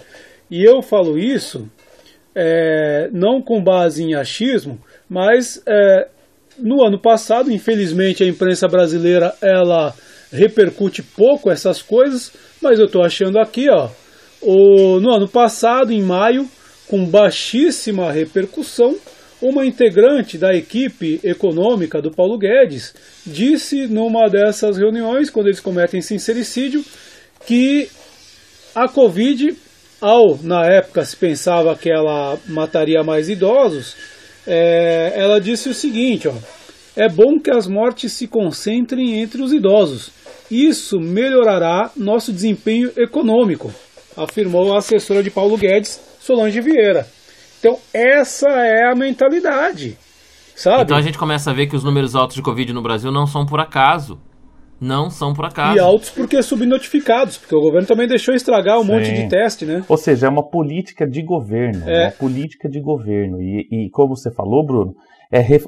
E 0.52 0.62
eu 0.64 0.82
falo 0.82 1.18
isso 1.18 1.70
é, 2.36 3.10
não 3.12 3.42
com 3.42 3.64
base 3.64 4.04
em 4.04 4.14
achismo, 4.14 4.80
mas 5.10 5.62
é, 5.66 6.08
no 6.60 6.86
ano 6.86 7.00
passado, 7.00 7.52
infelizmente, 7.52 8.24
a 8.24 8.28
imprensa 8.28 8.68
brasileira 8.68 9.34
ela 9.42 9.94
repercute 10.32 11.02
pouco 11.02 11.50
essas 11.50 11.82
coisas, 11.82 12.34
mas 12.62 12.80
eu 12.80 12.86
estou 12.86 13.04
achando 13.04 13.40
aqui, 13.40 13.70
ó, 13.70 13.90
o, 14.42 15.00
no 15.00 15.12
ano 15.12 15.28
passado, 15.28 15.92
em 15.92 16.02
maio, 16.02 16.48
com 16.88 17.06
baixíssima 17.06 18.12
repercussão, 18.12 18.96
uma 19.42 19.66
integrante 19.66 20.38
da 20.38 20.56
equipe 20.56 21.20
econômica 21.24 22.02
do 22.02 22.10
Paulo 22.10 22.38
Guedes 22.38 22.94
disse 23.26 23.88
numa 23.88 24.30
dessas 24.30 24.78
reuniões, 24.78 25.30
quando 25.30 25.48
eles 25.48 25.60
cometem 25.60 26.02
sincericídio, 26.02 26.84
que 27.46 27.90
a 28.74 28.88
Covid, 28.88 29.54
ao 30.00 30.38
na 30.42 30.66
época 30.66 31.04
se 31.04 31.16
pensava 31.16 31.76
que 31.76 31.92
ela 31.92 32.38
mataria 32.48 33.04
mais 33.04 33.28
idosos, 33.30 33.96
é, 34.48 35.14
ela 35.16 35.40
disse 35.40 35.68
o 35.68 35.74
seguinte: 35.74 36.28
ó, 36.28 36.34
é 36.96 37.10
bom 37.10 37.40
que 37.40 37.52
as 37.52 37.68
mortes 37.68 38.14
se 38.14 38.28
concentrem 38.28 39.22
entre 39.22 39.42
os 39.42 39.52
idosos. 39.52 40.12
Isso 40.50 41.00
melhorará 41.00 41.92
nosso 41.98 42.32
desempenho 42.32 42.92
econômico, 42.96 43.74
afirmou 44.16 44.74
a 44.74 44.78
assessora 44.78 45.22
de 45.22 45.32
Paulo 45.32 45.58
Guedes, 45.58 46.00
Solange 46.24 46.62
Vieira. 46.62 47.06
Então, 47.60 47.78
essa 47.94 48.48
é 48.48 48.90
a 48.90 48.96
mentalidade. 48.96 49.98
Sabe? 50.56 50.84
Então 50.84 50.96
a 50.96 51.02
gente 51.02 51.18
começa 51.18 51.52
a 51.52 51.54
ver 51.54 51.68
que 51.68 51.76
os 51.76 51.84
números 51.84 52.16
altos 52.16 52.38
de 52.38 52.42
Covid 52.42 52.72
no 52.72 52.82
Brasil 52.82 53.12
não 53.12 53.28
são 53.28 53.46
por 53.46 53.60
acaso. 53.60 54.22
Não 54.80 55.10
são 55.10 55.34
por 55.34 55.44
acaso. 55.44 55.76
E 55.76 55.80
altos 55.82 56.10
porque 56.10 56.42
subnotificados, 56.42 57.38
porque 57.38 57.54
o 57.54 57.60
governo 57.60 57.86
também 57.86 58.08
deixou 58.08 58.34
estragar 58.34 58.80
um 58.80 58.84
Sim. 58.84 58.92
monte 58.92 59.14
de 59.14 59.28
teste, 59.28 59.66
né? 59.66 59.84
Ou 59.90 59.98
seja, 59.98 60.28
é 60.28 60.30
uma 60.30 60.50
política 60.50 61.06
de 61.06 61.22
governo. 61.22 61.90
É 61.90 62.06
uma 62.06 62.12
política 62.12 62.70
de 62.70 62.80
governo. 62.80 63.42
E, 63.42 63.68
e 63.70 63.90
como 63.90 64.16
você 64.16 64.32
falou, 64.32 64.66
Bruno, 64.66 64.94
é 65.30 65.42
ref... 65.42 65.66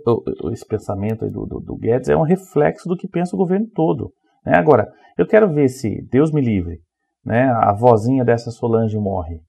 esse 0.54 0.66
pensamento 0.66 1.30
do, 1.30 1.46
do, 1.46 1.60
do, 1.60 1.78
Guedes 1.78 2.08
é 2.08 2.16
um 2.16 2.24
reflexo 2.24 2.88
do 2.88 2.96
que 2.96 3.10
pensa 3.10 3.36
o 3.36 3.40
governo 3.40 3.68
todo. 3.76 4.14
Né? 4.46 4.54
Agora, 4.56 4.88
eu 5.18 5.28
quero 5.28 5.54
ver 5.54 5.68
se, 5.68 6.02
Deus 6.10 6.32
me 6.32 6.42
livre, 6.42 6.80
né, 7.26 7.44
a 7.44 7.74
vozinha 7.74 8.24
dessa 8.24 8.52
Solange 8.52 8.98
morre. 8.98 9.42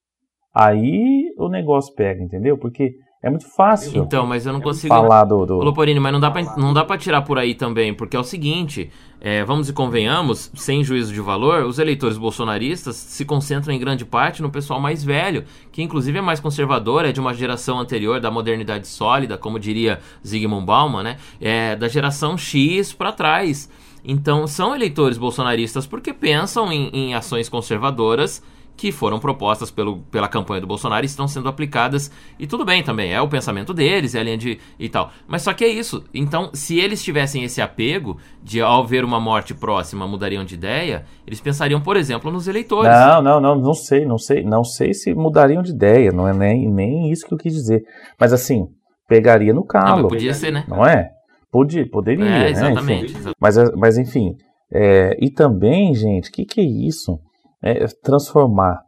Aí 0.53 1.33
o 1.37 1.49
negócio 1.49 1.93
pega, 1.93 2.23
entendeu? 2.23 2.57
Porque 2.57 2.95
é 3.21 3.29
muito 3.29 3.47
fácil. 3.47 4.03
Então, 4.03 4.27
mas 4.27 4.45
eu 4.45 4.53
não 4.53 4.61
consigo. 4.61 4.93
Falar 4.93 5.23
do. 5.23 5.45
do... 5.45 5.55
Loporini, 5.55 5.99
mas 5.99 6.13
não 6.13 6.19
dá, 6.19 6.29
pra, 6.29 6.55
não 6.55 6.73
dá 6.73 6.85
pra 6.85 6.97
tirar 6.97 7.23
por 7.23 7.39
aí 7.39 7.55
também, 7.55 7.93
porque 7.93 8.15
é 8.15 8.19
o 8.19 8.23
seguinte: 8.23 8.91
é, 9.19 9.43
vamos 9.43 9.67
e 9.67 9.73
convenhamos, 9.73 10.51
sem 10.55 10.83
juízo 10.83 11.11
de 11.11 11.19
valor, 11.19 11.63
os 11.63 11.79
eleitores 11.79 12.17
bolsonaristas 12.17 12.95
se 12.95 13.25
concentram 13.25 13.73
em 13.73 13.79
grande 13.79 14.05
parte 14.05 14.41
no 14.41 14.51
pessoal 14.51 14.79
mais 14.79 15.03
velho, 15.03 15.45
que 15.71 15.81
inclusive 15.81 16.19
é 16.19 16.21
mais 16.21 16.39
conservador, 16.39 17.05
é 17.05 17.11
de 17.11 17.19
uma 17.19 17.33
geração 17.33 17.79
anterior 17.79 18.19
da 18.19 18.29
modernidade 18.29 18.87
sólida, 18.87 19.37
como 19.37 19.59
diria 19.59 19.99
Zygmunt 20.25 20.65
Bauman, 20.65 21.03
né? 21.03 21.17
É 21.41 21.75
da 21.75 21.87
geração 21.87 22.37
X 22.37 22.93
para 22.93 23.11
trás. 23.11 23.69
Então, 24.05 24.47
são 24.47 24.75
eleitores 24.75 25.17
bolsonaristas 25.17 25.87
porque 25.87 26.13
pensam 26.13 26.71
em, 26.71 26.89
em 26.93 27.13
ações 27.15 27.49
conservadoras 27.49 28.41
que 28.77 28.91
foram 28.91 29.19
propostas 29.19 29.71
pelo, 29.71 29.97
pela 30.11 30.27
campanha 30.27 30.61
do 30.61 30.67
Bolsonaro 30.67 31.03
e 31.03 31.07
estão 31.07 31.27
sendo 31.27 31.49
aplicadas. 31.49 32.11
E 32.37 32.45
tudo 32.45 32.63
bem 32.63 32.83
também, 32.83 33.11
é 33.11 33.19
o 33.19 33.27
pensamento 33.27 33.73
deles, 33.73 34.13
é 34.13 34.19
a 34.19 34.23
linha 34.23 34.37
de. 34.37 34.59
e 34.79 34.87
tal. 34.87 35.11
Mas 35.27 35.41
só 35.41 35.51
que 35.51 35.65
é 35.65 35.67
isso. 35.67 36.03
Então, 36.13 36.51
se 36.53 36.79
eles 36.79 37.03
tivessem 37.03 37.43
esse 37.43 37.59
apego 37.59 38.17
de, 38.43 38.61
ao 38.61 38.85
ver 38.85 39.03
uma 39.03 39.19
morte 39.19 39.55
próxima, 39.55 40.07
mudariam 40.07 40.45
de 40.45 40.53
ideia, 40.53 41.05
eles 41.25 41.41
pensariam, 41.41 41.81
por 41.81 41.97
exemplo, 41.97 42.31
nos 42.31 42.47
eleitores. 42.47 42.91
Não, 42.91 43.21
não, 43.21 43.41
não, 43.41 43.55
não 43.55 43.73
sei, 43.73 44.05
não 44.05 44.19
sei, 44.19 44.43
não 44.43 44.63
sei 44.63 44.93
se 44.93 45.13
mudariam 45.15 45.63
de 45.63 45.71
ideia, 45.71 46.11
não 46.11 46.27
é 46.27 46.33
nem, 46.33 46.71
nem 46.71 47.11
isso 47.11 47.25
que 47.25 47.33
eu 47.33 47.37
quis 47.37 47.53
dizer. 47.53 47.81
Mas 48.19 48.31
assim, 48.31 48.67
pegaria 49.09 49.53
no 49.53 49.65
calo. 49.65 50.03
Não, 50.03 50.09
podia 50.09 50.35
ser, 50.35 50.51
né? 50.51 50.63
Não 50.67 50.85
é? 50.85 51.09
Podia, 51.51 51.89
poderia, 51.89 52.25
é, 52.25 52.27
né? 52.27 52.49
exatamente, 52.51 53.17
né? 53.17 53.31
Mas, 53.41 53.55
mas 53.75 53.97
enfim, 53.97 54.35
é, 54.71 55.17
e 55.19 55.31
também, 55.31 55.95
gente, 55.95 56.29
o 56.29 56.31
que, 56.31 56.45
que 56.45 56.61
é 56.61 56.63
isso? 56.63 57.17
É, 57.61 57.85
transformar 58.03 58.81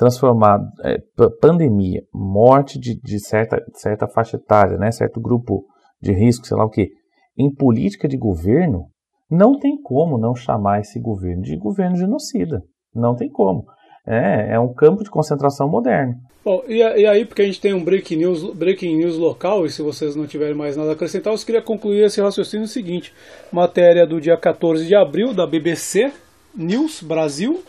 transformar 0.00 0.60
é, 0.82 0.96
pandemia, 1.42 2.02
morte 2.10 2.80
de, 2.80 2.98
de 2.98 3.20
certa, 3.20 3.62
certa 3.74 4.08
faixa 4.08 4.38
etária, 4.38 4.78
né, 4.78 4.90
certo 4.90 5.20
grupo 5.20 5.66
de 6.00 6.10
risco, 6.10 6.46
sei 6.46 6.56
lá 6.56 6.64
o 6.64 6.70
que, 6.70 6.88
em 7.36 7.54
política 7.54 8.08
de 8.08 8.16
governo, 8.16 8.86
não 9.30 9.58
tem 9.58 9.80
como 9.80 10.16
não 10.16 10.34
chamar 10.34 10.80
esse 10.80 10.98
governo 10.98 11.42
de 11.42 11.54
governo 11.54 11.96
genocida. 11.96 12.62
Não 12.94 13.14
tem 13.14 13.30
como. 13.30 13.66
É, 14.06 14.54
é 14.54 14.58
um 14.58 14.72
campo 14.72 15.04
de 15.04 15.10
concentração 15.10 15.68
moderno. 15.68 16.14
Bom, 16.42 16.62
e, 16.66 16.78
e, 16.78 17.06
aí, 17.06 17.26
porque 17.26 17.42
a 17.42 17.44
gente 17.44 17.60
tem 17.60 17.74
um 17.74 17.84
breaking 17.84 18.16
news, 18.16 18.42
breaking 18.54 18.96
news 18.96 19.18
local, 19.18 19.66
e 19.66 19.70
se 19.70 19.82
vocês 19.82 20.16
não 20.16 20.26
tiverem 20.26 20.54
mais 20.54 20.78
nada 20.78 20.88
a 20.88 20.92
acrescentar, 20.94 21.32
eu 21.32 21.38
queria 21.38 21.60
concluir 21.60 22.04
esse 22.04 22.20
raciocínio 22.22 22.66
seguinte. 22.66 23.12
Matéria 23.52 24.06
do 24.06 24.18
dia 24.18 24.36
14 24.38 24.86
de 24.86 24.94
abril, 24.94 25.34
da 25.34 25.46
BBC 25.46 26.10
News 26.56 27.02
Brasil, 27.02 27.62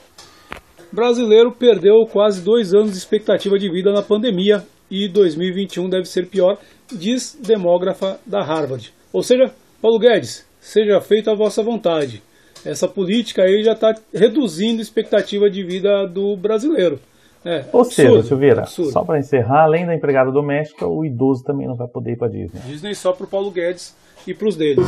brasileiro 0.92 1.52
perdeu 1.52 2.06
quase 2.12 2.42
dois 2.42 2.74
anos 2.74 2.92
de 2.92 2.98
expectativa 2.98 3.58
de 3.58 3.70
vida 3.72 3.92
na 3.92 4.02
pandemia 4.02 4.64
e 4.90 5.08
2021 5.08 5.90
deve 5.90 6.06
ser 6.06 6.28
pior, 6.28 6.58
diz 6.92 7.38
demógrafa 7.42 8.20
da 8.26 8.44
Harvard. 8.44 8.94
Ou 9.14 9.24
seja, 9.24 9.52
Paulo 9.82 10.00
Guedes, 10.00 10.46
seja 10.60 11.00
feita 11.00 11.32
a 11.32 11.36
vossa 11.36 11.64
vontade. 11.64 12.22
Essa 12.66 12.88
política 12.88 13.44
aí 13.44 13.64
já 13.64 13.72
está 13.72 13.94
reduzindo 14.14 14.80
a 14.80 14.84
expectativa 14.84 15.50
de 15.50 15.64
vida 15.64 16.06
do 16.06 16.36
brasileiro. 16.36 17.00
É, 17.44 17.66
Ou 17.74 17.82
absurdo, 17.82 17.92
seja, 17.92 18.24
Silveira, 18.24 18.62
absurdo. 18.62 18.92
só 18.92 19.04
para 19.04 19.18
encerrar, 19.18 19.64
além 19.64 19.86
da 19.88 19.96
empregada 19.96 20.32
doméstica, 20.32 20.86
o 20.86 21.04
idoso 21.04 21.44
também 21.44 21.68
não 21.68 21.76
vai 21.76 21.88
poder 21.88 22.12
ir 22.12 22.18
para 22.18 22.28
Disney. 22.28 22.62
Disney 22.68 22.94
só 22.94 23.14
para 23.14 23.26
o 23.26 23.28
Paulo 23.28 23.50
Guedes 23.50 23.96
e 24.28 24.34
para 24.36 24.48
os 24.48 24.56
deles. 24.56 24.86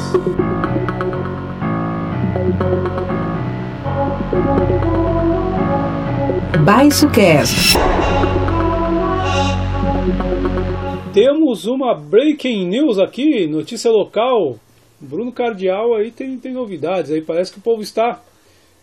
Baixo 6.64 7.10
Cast. 7.10 7.78
Temos 11.14 11.66
uma 11.66 11.94
breaking 11.94 12.70
news 12.70 12.98
aqui, 13.00 13.46
notícia 13.48 13.92
local. 13.92 14.58
Bruno 14.98 15.34
Cardial 15.34 15.94
aí 15.94 16.10
tem, 16.10 16.38
tem 16.38 16.54
novidades. 16.54 17.12
Aí 17.12 17.20
parece 17.20 17.52
que 17.52 17.60
o 17.60 17.62
povo 17.62 17.82
está. 17.82 18.22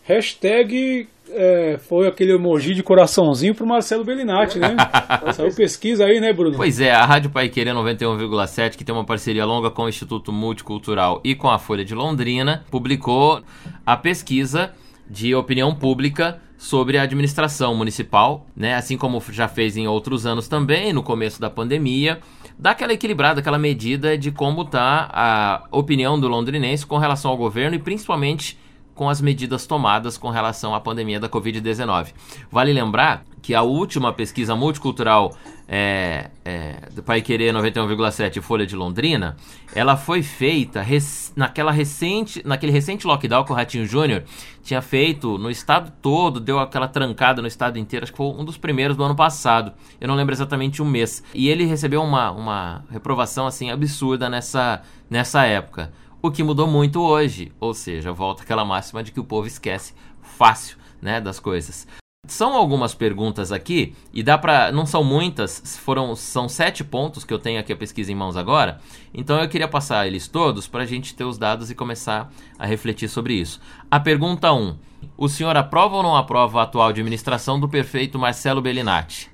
Hashtag 0.05 1.09
é, 1.31 1.78
foi 1.89 2.07
aquele 2.07 2.33
emoji 2.33 2.74
de 2.74 2.83
coraçãozinho 2.83 3.55
pro 3.55 3.66
Marcelo 3.66 4.05
Bellinati, 4.05 4.59
né? 4.59 4.76
Saiu 5.33 5.55
pesquisa 5.55 6.05
aí, 6.05 6.20
né, 6.20 6.35
Bruno? 6.35 6.59
Pois 6.59 6.83
é, 6.83 6.91
a 6.91 7.07
Rádio 7.07 7.31
Pai 7.31 7.49
Querer 7.49 7.72
91,7, 7.72 8.76
que 8.76 8.85
tem 8.85 8.95
uma 8.95 9.07
parceria 9.07 9.47
longa 9.47 9.70
com 9.70 9.85
o 9.85 9.89
Instituto 9.89 10.31
Multicultural 10.31 11.22
e 11.24 11.35
com 11.35 11.49
a 11.49 11.59
Folha 11.59 11.85
de 11.85 11.95
Londrina, 11.95 12.62
publicou 12.70 13.41
a 13.87 13.97
pesquisa 13.97 14.70
de 15.09 15.35
opinião 15.35 15.74
pública 15.74 16.43
sobre 16.61 16.98
a 16.98 17.04
administração 17.04 17.74
municipal, 17.74 18.46
né? 18.54 18.74
Assim 18.74 18.98
como 18.98 19.18
já 19.30 19.48
fez 19.48 19.78
em 19.78 19.88
outros 19.88 20.26
anos 20.26 20.46
também, 20.46 20.92
no 20.92 21.02
começo 21.02 21.40
da 21.40 21.48
pandemia, 21.48 22.20
dá 22.58 22.72
aquela 22.72 22.92
equilibrada, 22.92 23.40
aquela 23.40 23.58
medida 23.58 24.16
de 24.18 24.30
como 24.30 24.61
está 24.61 25.08
a 25.11 25.64
opinião 25.70 26.20
do 26.20 26.28
londrinense 26.28 26.84
com 26.84 26.98
relação 26.98 27.30
ao 27.30 27.36
governo 27.38 27.76
e 27.76 27.78
principalmente 27.78 28.58
com 28.95 29.09
as 29.09 29.20
medidas 29.20 29.66
tomadas 29.66 30.18
com 30.18 30.30
relação 30.30 30.74
à 30.74 30.80
pandemia 30.80 31.18
da 31.18 31.28
Covid-19. 31.28 32.09
Vale 32.51 32.72
lembrar 32.72 33.24
que 33.41 33.55
a 33.55 33.62
última 33.62 34.12
pesquisa 34.12 34.55
multicultural 34.55 35.34
é, 35.66 36.30
é, 36.45 36.76
do 36.93 37.03
Pai 37.03 37.22
Querer 37.22 37.55
91,7 37.55 38.41
Folha 38.41 38.66
de 38.66 38.76
Londrina, 38.76 39.36
ela 39.74 39.97
foi 39.97 40.22
feita 40.22 40.82
res, 40.82 41.32
naquela 41.36 41.70
recente, 41.70 42.43
naquele 42.45 42.72
recente 42.72 43.07
lockdown 43.07 43.45
que 43.45 43.53
o 43.53 43.55
Ratinho 43.55 43.86
Júnior 43.86 44.24
tinha 44.62 44.82
feito 44.82 45.38
no 45.38 45.51
estado 45.51 45.93
todo, 46.03 46.41
deu 46.41 46.59
aquela 46.59 46.88
trancada 46.88 47.41
no 47.41 47.49
estado 47.49 47.78
inteiro, 47.78 48.05
acho 48.05 48.12
que 48.12 48.18
foi 48.18 48.26
um 48.26 48.45
dos 48.45 48.59
primeiros 48.59 48.97
do 48.97 49.05
ano 49.05 49.14
passado, 49.14 49.72
eu 50.01 50.09
não 50.09 50.14
lembro 50.14 50.34
exatamente 50.34 50.82
o 50.82 50.84
um 50.84 50.88
mês. 50.88 51.22
E 51.32 51.49
ele 51.49 51.64
recebeu 51.64 52.03
uma, 52.03 52.30
uma 52.30 52.84
reprovação 52.91 53.47
assim 53.47 53.70
absurda 53.70 54.28
nessa, 54.28 54.82
nessa 55.09 55.47
época 55.47 55.93
o 56.22 56.30
que 56.30 56.42
mudou 56.42 56.66
muito 56.66 57.00
hoje. 57.00 57.52
Ou 57.60 57.74
seja, 57.74 58.12
volta 58.12 58.42
aquela 58.42 58.64
máxima 58.64 59.02
de 59.02 59.12
que 59.12 59.20
o 59.20 59.24
povo 59.24 59.46
esquece 59.46 59.94
fácil 60.22 60.78
né, 61.00 61.20
das 61.20 61.40
coisas. 61.40 61.86
São 62.26 62.54
algumas 62.54 62.94
perguntas 62.94 63.50
aqui 63.50 63.94
e 64.12 64.22
dá 64.22 64.36
para, 64.36 64.70
não 64.70 64.84
são 64.84 65.02
muitas, 65.02 65.78
foram 65.78 66.14
são 66.14 66.48
sete 66.48 66.84
pontos 66.84 67.24
que 67.24 67.32
eu 67.32 67.38
tenho 67.38 67.58
aqui 67.58 67.72
a 67.72 67.76
pesquisa 67.76 68.12
em 68.12 68.14
mãos 68.14 68.36
agora. 68.36 68.78
Então 69.12 69.40
eu 69.40 69.48
queria 69.48 69.66
passar 69.66 70.06
eles 70.06 70.28
todos 70.28 70.68
para 70.68 70.82
a 70.82 70.86
gente 70.86 71.14
ter 71.14 71.24
os 71.24 71.38
dados 71.38 71.70
e 71.70 71.74
começar 71.74 72.30
a 72.58 72.66
refletir 72.66 73.08
sobre 73.08 73.34
isso. 73.34 73.58
A 73.90 73.98
pergunta 73.98 74.52
1: 74.52 74.56
um, 74.56 74.76
o 75.16 75.28
senhor 75.28 75.56
aprova 75.56 75.96
ou 75.96 76.02
não 76.02 76.14
aprova 76.14 76.60
a 76.60 76.64
atual 76.64 76.88
administração 76.88 77.58
do 77.58 77.68
prefeito 77.68 78.18
Marcelo 78.18 78.60
Bellinati? 78.60 79.30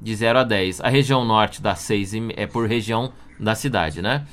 De 0.02 0.16
0 0.16 0.40
a 0.40 0.44
10. 0.44 0.82
A 0.82 0.88
região 0.88 1.26
norte 1.26 1.62
dá 1.62 1.76
6 1.76 2.14
é 2.36 2.48
por 2.48 2.68
região 2.68 3.12
da 3.40 3.56
cidade, 3.56 4.02
né? 4.02 4.26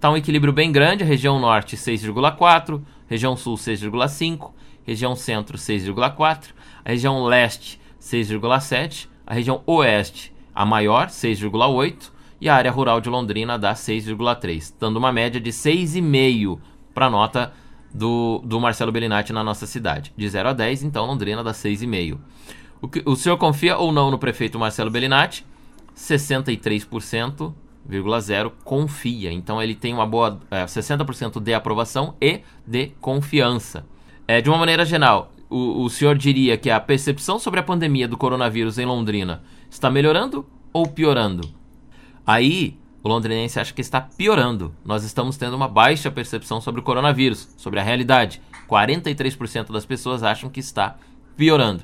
Tá 0.00 0.10
um 0.10 0.16
equilíbrio 0.16 0.52
bem 0.52 0.72
grande, 0.72 1.04
a 1.04 1.06
região 1.06 1.38
norte 1.38 1.76
6,4, 1.76 2.80
região 3.06 3.36
sul 3.36 3.56
6,5, 3.56 4.50
região 4.82 5.14
centro 5.14 5.58
6,4, 5.58 6.48
a 6.84 6.88
região 6.88 7.22
leste 7.24 7.78
6,7, 8.00 9.08
a 9.26 9.34
região 9.34 9.62
oeste 9.66 10.32
a 10.54 10.64
maior 10.64 11.08
6,8 11.08 12.10
e 12.40 12.48
a 12.48 12.54
área 12.54 12.70
rural 12.70 13.00
de 13.00 13.08
Londrina 13.08 13.58
dá 13.58 13.74
6,3, 13.74 14.72
dando 14.78 14.96
uma 14.96 15.12
média 15.12 15.40
de 15.40 15.50
6,5 15.50 16.58
para 16.94 17.06
a 17.06 17.10
nota 17.10 17.52
do, 17.92 18.40
do 18.44 18.60
Marcelo 18.60 18.92
Bellinati 18.92 19.32
na 19.32 19.44
nossa 19.44 19.66
cidade. 19.66 20.12
De 20.16 20.28
0 20.28 20.48
a 20.48 20.52
10, 20.52 20.84
então 20.84 21.06
Londrina 21.06 21.44
dá 21.44 21.52
6,5. 21.52 22.18
O, 22.80 23.12
o 23.12 23.16
senhor 23.16 23.36
confia 23.36 23.76
ou 23.76 23.92
não 23.92 24.10
no 24.10 24.18
prefeito 24.18 24.58
Marcelo 24.58 24.90
Bellinati? 24.90 25.44
63%, 25.94 27.52
confia. 28.64 29.32
Então 29.32 29.62
ele 29.62 29.74
tem 29.74 29.92
uma 29.92 30.06
boa 30.06 30.40
é, 30.50 30.64
60% 30.64 31.40
de 31.40 31.52
aprovação 31.52 32.14
e 32.20 32.40
de 32.66 32.92
confiança. 33.00 33.84
É, 34.26 34.40
de 34.40 34.48
uma 34.48 34.58
maneira 34.58 34.84
geral, 34.84 35.32
o, 35.50 35.82
o 35.82 35.90
senhor 35.90 36.16
diria 36.16 36.56
que 36.56 36.70
a 36.70 36.80
percepção 36.80 37.38
sobre 37.38 37.60
a 37.60 37.64
pandemia 37.64 38.08
do 38.08 38.16
coronavírus 38.16 38.78
em 38.78 38.86
Londrina 38.86 39.42
está 39.68 39.90
melhorando 39.90 40.46
ou 40.72 40.86
piorando? 40.86 41.59
Aí, 42.30 42.78
o 43.02 43.08
londrinense 43.08 43.58
acha 43.58 43.74
que 43.74 43.80
está 43.80 44.00
piorando. 44.00 44.72
Nós 44.84 45.02
estamos 45.02 45.36
tendo 45.36 45.56
uma 45.56 45.66
baixa 45.66 46.12
percepção 46.12 46.60
sobre 46.60 46.80
o 46.80 46.84
coronavírus, 46.84 47.52
sobre 47.56 47.80
a 47.80 47.82
realidade. 47.82 48.40
43% 48.68 49.72
das 49.72 49.84
pessoas 49.84 50.22
acham 50.22 50.48
que 50.48 50.60
está 50.60 50.94
piorando. 51.36 51.82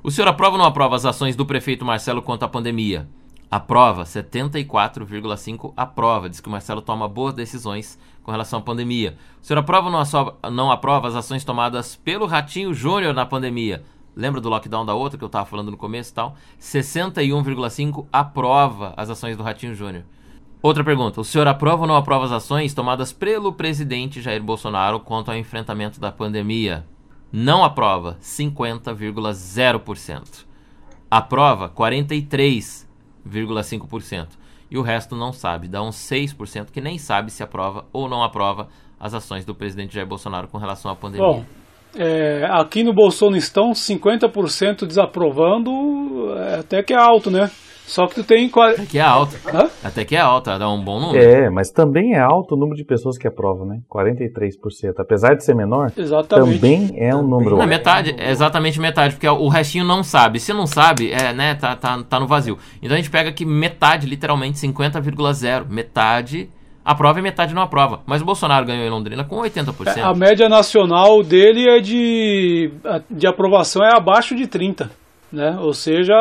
O 0.00 0.08
senhor 0.08 0.28
aprova 0.28 0.52
ou 0.52 0.58
não 0.58 0.68
aprova 0.68 0.94
as 0.94 1.04
ações 1.04 1.34
do 1.34 1.44
prefeito 1.44 1.84
Marcelo 1.84 2.22
quanto 2.22 2.44
à 2.44 2.48
pandemia? 2.48 3.08
Aprova, 3.50 4.04
74,5% 4.04 5.72
aprova. 5.76 6.30
Diz 6.30 6.40
que 6.40 6.46
o 6.46 6.52
Marcelo 6.52 6.80
toma 6.80 7.08
boas 7.08 7.34
decisões 7.34 7.98
com 8.22 8.30
relação 8.30 8.60
à 8.60 8.62
pandemia. 8.62 9.18
O 9.42 9.44
senhor 9.44 9.58
aprova 9.58 9.88
ou 9.88 9.92
não, 9.92 10.52
não 10.52 10.70
aprova 10.70 11.08
as 11.08 11.16
ações 11.16 11.42
tomadas 11.42 11.96
pelo 11.96 12.24
Ratinho 12.24 12.72
Júnior 12.72 13.12
na 13.12 13.26
pandemia? 13.26 13.82
Lembra 14.18 14.40
do 14.40 14.48
lockdown 14.48 14.84
da 14.84 14.94
outra 14.94 15.16
que 15.16 15.22
eu 15.22 15.28
estava 15.28 15.46
falando 15.46 15.70
no 15.70 15.76
começo 15.76 16.10
e 16.10 16.14
tal? 16.14 16.34
61,5 16.60 18.04
aprova 18.12 18.92
as 18.96 19.08
ações 19.08 19.36
do 19.36 19.44
Ratinho 19.44 19.76
Júnior. 19.76 20.02
Outra 20.60 20.82
pergunta: 20.82 21.20
o 21.20 21.24
senhor 21.24 21.46
aprova 21.46 21.82
ou 21.82 21.86
não 21.86 21.94
aprova 21.94 22.24
as 22.24 22.32
ações 22.32 22.74
tomadas 22.74 23.12
pelo 23.12 23.52
presidente 23.52 24.20
Jair 24.20 24.42
Bolsonaro 24.42 24.98
quanto 24.98 25.30
ao 25.30 25.36
enfrentamento 25.36 26.00
da 26.00 26.10
pandemia? 26.10 26.84
Não 27.30 27.62
aprova, 27.62 28.18
50,0%. 28.20 30.44
Aprova, 31.08 31.68
43,5%. 31.68 34.30
E 34.68 34.76
o 34.76 34.82
resto 34.82 35.14
não 35.14 35.32
sabe, 35.32 35.68
dá 35.68 35.80
uns 35.80 35.94
6% 35.94 36.72
que 36.72 36.80
nem 36.80 36.98
sabe 36.98 37.30
se 37.30 37.44
aprova 37.44 37.86
ou 37.92 38.08
não 38.08 38.24
aprova 38.24 38.66
as 38.98 39.14
ações 39.14 39.44
do 39.44 39.54
presidente 39.54 39.94
Jair 39.94 40.08
Bolsonaro 40.08 40.48
com 40.48 40.58
relação 40.58 40.90
à 40.90 40.96
pandemia. 40.96 41.24
Bom, 41.24 41.44
é, 41.98 42.46
aqui 42.50 42.82
no 42.84 42.92
Bolsonistão, 42.92 43.72
50% 43.72 44.86
desaprovando, 44.86 46.32
é, 46.36 46.60
até 46.60 46.82
que 46.82 46.94
é 46.94 46.96
alto, 46.96 47.30
né? 47.30 47.50
Só 47.88 48.06
que 48.06 48.16
tu 48.16 48.22
tem. 48.22 48.50
Até 48.54 48.84
que 48.84 48.98
é 48.98 49.02
alto. 49.02 49.34
Hã? 49.46 49.66
Até 49.82 50.04
que 50.04 50.14
é 50.14 50.20
alto, 50.20 50.58
dá 50.58 50.68
um 50.68 50.84
bom 50.84 51.00
número. 51.00 51.24
É, 51.24 51.48
mas 51.48 51.70
também 51.70 52.12
é 52.12 52.20
alto 52.20 52.54
o 52.54 52.58
número 52.58 52.76
de 52.76 52.84
pessoas 52.84 53.16
que 53.16 53.26
aprovam, 53.26 53.66
né? 53.66 53.80
43%. 53.90 54.92
Apesar 54.98 55.34
de 55.34 55.42
ser 55.42 55.54
menor, 55.54 55.90
Exatamente. 55.96 56.54
também 56.54 56.90
é 56.96 57.16
um 57.16 57.26
número 57.26 57.56
alto. 57.56 57.66
metade, 57.66 58.14
é 58.18 58.30
exatamente 58.30 58.78
metade, 58.78 59.14
porque 59.14 59.26
o 59.26 59.48
restinho 59.48 59.86
não 59.86 60.02
sabe. 60.02 60.38
Se 60.38 60.52
não 60.52 60.66
sabe, 60.66 61.10
é, 61.10 61.32
né, 61.32 61.54
tá, 61.54 61.74
tá, 61.74 62.02
tá 62.02 62.20
no 62.20 62.26
vazio. 62.26 62.58
Então 62.82 62.92
a 62.94 62.98
gente 62.98 63.10
pega 63.10 63.32
que 63.32 63.46
metade, 63.46 64.06
literalmente, 64.06 64.58
50,0, 64.58 65.66
metade 65.70 66.50
aprova 66.90 67.18
e 67.18 67.22
metade 67.22 67.54
não 67.54 67.62
aprova. 67.62 68.00
Mas 68.06 68.22
o 68.22 68.24
Bolsonaro 68.24 68.64
ganhou 68.66 68.84
em 68.86 68.90
Londrina 68.90 69.24
com 69.24 69.36
80%. 69.36 69.98
A 70.02 70.14
média 70.14 70.48
nacional 70.48 71.22
dele 71.22 71.68
é 71.68 71.80
de, 71.80 72.70
de 73.10 73.26
aprovação 73.26 73.82
é 73.84 73.94
abaixo 73.96 74.34
de 74.34 74.46
30, 74.46 74.90
né? 75.32 75.56
Ou 75.60 75.74
seja, 75.74 76.14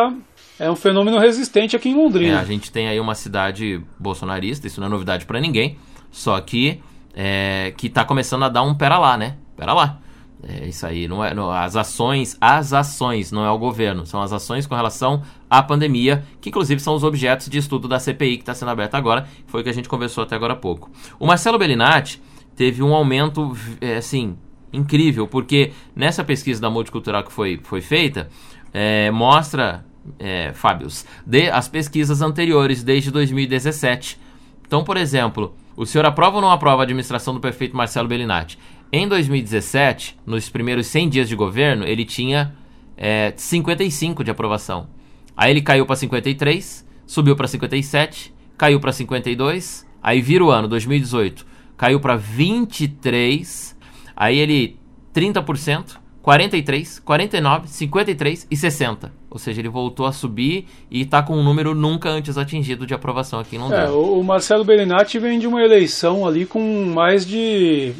é 0.60 0.70
um 0.70 0.76
fenômeno 0.76 1.18
resistente 1.20 1.76
aqui 1.76 1.90
em 1.90 1.94
É, 1.94 1.96
Londrina. 1.96 2.40
a 2.40 2.44
gente 2.46 2.72
tem 2.72 2.88
aí 2.88 3.00
uma 3.00 3.16
cidade 3.16 3.82
bolsonarista, 3.98 4.68
isso 4.68 4.80
não 4.82 4.88
é 4.88 4.90
novidade 4.90 5.26
pra 5.26 5.40
ninguém, 5.40 5.78
só 6.12 6.40
que 6.42 6.82
é, 7.16 7.74
que 7.78 7.90
tá 7.90 8.04
começando 8.04 8.44
a 8.44 8.50
dar 8.50 8.62
um 8.64 8.76
pera 8.76 8.98
lá, 8.98 9.18
né? 9.18 9.38
Pera 9.56 9.74
lá. 9.74 10.00
É 10.44 10.68
isso 10.68 10.86
aí, 10.86 11.08
não 11.08 11.24
é, 11.26 11.34
não- 11.34 11.50
as 11.50 11.76
ações, 11.76 12.38
as 12.40 12.72
ações, 12.72 13.32
não 13.32 13.44
é 13.44 13.50
o 13.50 13.58
governo, 13.58 14.06
são 14.06 14.22
as 14.22 14.32
ações 14.32 14.68
com 14.68 14.76
relação 14.76 15.24
à 15.50 15.64
pandemia, 15.64 16.24
que 16.40 16.50
inclusive 16.50 16.80
são 16.80 16.94
os 16.94 17.04
objetos 17.04 17.50
de 17.50 17.58
estudo 17.58 17.88
da 17.88 18.00
CPI 18.00 18.38
que 18.38 18.44
está 18.44 18.54
sendo 18.54 18.70
aberta 18.70 18.98
agora, 18.98 19.28
foi 19.48 19.62
o 19.62 19.64
que 19.64 19.70
a 19.70 19.74
gente 19.74 19.90
conversou 19.90 20.24
até 20.24 20.36
agora 20.36 20.54
há 20.54 20.56
pouco. 20.56 20.92
O 21.20 21.26
Marcelo 21.26 21.58
Bellinati 21.58 22.22
teve 22.56 22.84
um 22.84 22.94
aumento, 22.94 23.58
é, 23.82 23.98
assim, 23.98 24.38
incrível, 24.72 25.28
porque 25.28 25.72
nessa 25.96 26.24
pesquisa 26.24 26.62
da 26.62 26.70
multicultural 26.70 27.24
que 27.24 27.32
foi, 27.32 27.60
foi 27.64 27.82
feita, 27.82 28.30
é, 28.72 29.10
mostra, 29.10 29.86
é, 30.20 30.54
Fábios, 30.54 31.04
de, 31.26 31.50
as 31.50 31.68
pesquisas 31.68 32.22
anteriores, 32.22 32.84
desde 32.84 33.10
2017. 33.10 34.20
Então, 34.66 34.84
por 34.84 34.98
exemplo, 34.98 35.56
o 35.76 35.86
senhor 35.86 36.06
aprova 36.06 36.38
ou 36.38 36.42
não 36.42 36.52
aprova 36.52 36.82
a 36.82 36.84
administração 36.84 37.34
do 37.34 37.40
prefeito 37.40 37.76
Marcelo 37.76 38.08
Bellinati? 38.08 38.58
Em 38.92 39.08
2017, 39.08 40.18
nos 40.26 40.50
primeiros 40.50 40.88
100 40.88 41.10
dias 41.10 41.30
de 41.30 41.36
governo, 41.36 41.86
ele 41.86 42.06
tinha 42.06 42.54
é, 42.96 43.34
55 43.36 44.24
de 44.24 44.32
aprovação. 44.32 44.88
Aí 45.36 45.52
ele 45.52 45.62
caiu 45.62 45.86
para 45.86 45.96
53, 45.96 46.88
subiu 47.06 47.36
para 47.36 47.48
57, 47.48 48.34
caiu 48.58 48.80
para 48.80 48.92
52, 48.92 49.86
aí 50.02 50.22
vira 50.22 50.44
o 50.44 50.50
ano 50.50 50.68
2018, 50.68 51.46
caiu 51.76 52.00
para 52.00 52.16
23, 52.16 53.78
aí 54.16 54.38
ele 54.38 54.80
30%, 55.14 55.98
43, 56.22 57.00
49, 57.00 57.68
53 57.68 58.48
e 58.50 58.58
60. 58.58 59.12
Ou 59.30 59.38
seja, 59.38 59.62
ele 59.62 59.70
voltou 59.70 60.06
a 60.06 60.12
subir 60.12 60.66
e 60.90 61.02
está 61.02 61.22
com 61.22 61.38
um 61.38 61.44
número 61.44 61.76
nunca 61.76 62.10
antes 62.10 62.38
atingido 62.38 62.86
de 62.86 62.94
aprovação 62.94 63.40
aqui 63.40 63.56
em 63.56 63.60
Londrina. 63.60 63.84
É, 63.84 63.90
o 63.90 64.22
Marcelo 64.24 64.64
Bellinati 64.64 65.20
vem 65.20 65.40
de 65.40 65.48
uma 65.48 65.62
eleição 65.62 66.26
ali 66.26 66.46
com 66.46 66.86
mais 66.86 67.26
de. 67.26 67.94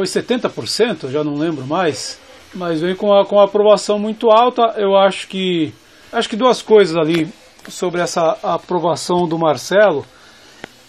Foi 0.00 0.06
70%, 0.06 1.04
eu 1.04 1.10
já 1.10 1.22
não 1.22 1.34
lembro 1.34 1.66
mais. 1.66 2.18
Mas 2.54 2.80
vem 2.80 2.96
com 2.96 3.12
a, 3.12 3.26
com 3.26 3.38
a 3.38 3.44
aprovação 3.44 3.98
muito 3.98 4.30
alta. 4.30 4.62
Eu 4.78 4.96
acho 4.96 5.28
que. 5.28 5.74
Acho 6.10 6.26
que 6.26 6.36
duas 6.36 6.62
coisas 6.62 6.96
ali 6.96 7.28
sobre 7.68 8.00
essa 8.00 8.38
aprovação 8.42 9.28
do 9.28 9.38
Marcelo. 9.38 10.06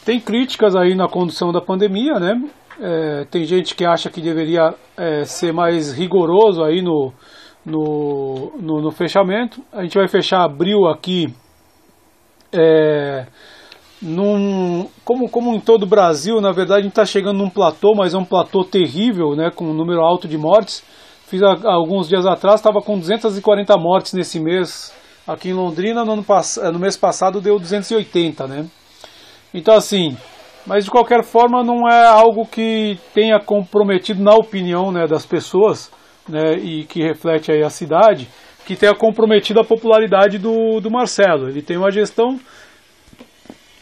Tem 0.05 0.17
críticas 0.17 0.77
aí 0.77 0.95
na 0.95 1.09
condução 1.09 1.51
da 1.51 1.59
pandemia, 1.59 2.19
né? 2.21 2.41
É, 2.79 3.25
tem 3.29 3.43
gente 3.43 3.75
que 3.75 3.83
acha 3.83 4.09
que 4.09 4.21
deveria 4.21 4.73
é, 4.95 5.25
ser 5.25 5.51
mais 5.51 5.91
rigoroso 5.91 6.63
aí 6.63 6.81
no, 6.81 7.11
no, 7.65 8.53
no, 8.61 8.81
no 8.81 8.91
fechamento. 8.91 9.61
A 9.73 9.83
gente 9.83 9.97
vai 9.97 10.07
fechar 10.07 10.45
abril 10.45 10.87
aqui 10.87 11.27
é, 12.53 13.27
num, 14.01 14.87
como, 15.05 15.29
como 15.29 15.53
em 15.53 15.59
todo 15.59 15.83
o 15.83 15.87
Brasil, 15.89 16.41
na 16.41 16.51
verdade 16.51 16.79
a 16.79 16.83
gente 16.83 16.91
está 16.91 17.05
chegando 17.05 17.37
num 17.37 17.49
platô, 17.49 17.93
mas 17.95 18.13
é 18.13 18.17
um 18.17 18.25
platô 18.25 18.63
terrível, 18.63 19.35
né, 19.35 19.51
com 19.53 19.65
um 19.65 19.73
número 19.73 20.01
alto 20.01 20.27
de 20.27 20.37
mortes. 20.37 20.83
Fiz 21.27 21.41
há, 21.43 21.55
alguns 21.65 22.09
dias 22.09 22.25
atrás, 22.25 22.59
estava 22.59 22.81
com 22.81 22.97
240 22.97 23.77
mortes 23.77 24.13
nesse 24.13 24.39
mês 24.39 24.93
aqui 25.27 25.49
em 25.49 25.53
Londrina, 25.53 26.03
no, 26.03 26.13
ano, 26.13 26.23
pass- 26.23 26.59
no 26.73 26.79
mês 26.79 26.97
passado 26.97 27.39
deu 27.39 27.59
280, 27.59 28.47
né? 28.47 28.65
Então 29.53 29.75
assim, 29.75 30.17
mas 30.65 30.85
de 30.85 30.91
qualquer 30.91 31.23
forma 31.23 31.63
não 31.63 31.87
é 31.87 32.05
algo 32.07 32.45
que 32.45 32.97
tenha 33.13 33.39
comprometido 33.39 34.21
na 34.23 34.33
opinião 34.33 34.91
né, 34.91 35.05
das 35.07 35.25
pessoas, 35.25 35.91
né, 36.27 36.55
e 36.55 36.85
que 36.85 37.01
reflete 37.01 37.51
aí 37.51 37.63
a 37.63 37.69
cidade, 37.69 38.27
que 38.65 38.75
tenha 38.75 38.93
comprometido 38.95 39.59
a 39.59 39.63
popularidade 39.65 40.37
do, 40.37 40.79
do 40.79 40.91
Marcelo. 40.91 41.49
Ele 41.49 41.61
tem 41.61 41.77
uma 41.77 41.91
gestão 41.91 42.39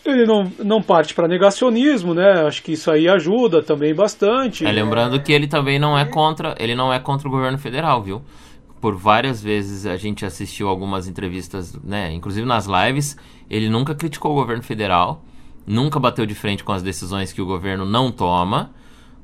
ele 0.05 0.25
não, 0.25 0.51
não 0.59 0.81
parte 0.81 1.13
para 1.13 1.27
negacionismo, 1.27 2.13
né? 2.13 2.45
Acho 2.47 2.63
que 2.63 2.73
isso 2.73 2.89
aí 2.89 3.07
ajuda 3.07 3.61
também 3.61 3.93
bastante. 3.93 4.65
É, 4.65 4.71
lembrando 4.71 5.21
que 5.21 5.31
ele 5.31 5.47
também 5.47 5.79
não 5.79 5.97
é 5.97 6.05
contra, 6.05 6.55
ele 6.59 6.75
não 6.75 6.91
é 6.93 6.99
contra 6.99 7.27
o 7.27 7.31
governo 7.31 7.57
federal, 7.57 8.01
viu? 8.01 8.21
Por 8.79 8.95
várias 8.95 9.41
vezes 9.41 9.85
a 9.85 9.97
gente 9.97 10.25
assistiu 10.25 10.69
algumas 10.69 11.07
entrevistas, 11.07 11.73
né, 11.83 12.13
inclusive 12.13 12.47
nas 12.47 12.65
lives, 12.65 13.17
ele 13.49 13.69
nunca 13.69 13.93
criticou 13.93 14.31
o 14.31 14.35
governo 14.35 14.63
federal, 14.63 15.21
nunca 15.67 15.99
bateu 15.99 16.25
de 16.25 16.33
frente 16.33 16.63
com 16.63 16.71
as 16.71 16.81
decisões 16.81 17.33
que 17.33 17.41
o 17.41 17.45
governo 17.45 17.85
não 17.85 18.09
toma, 18.09 18.71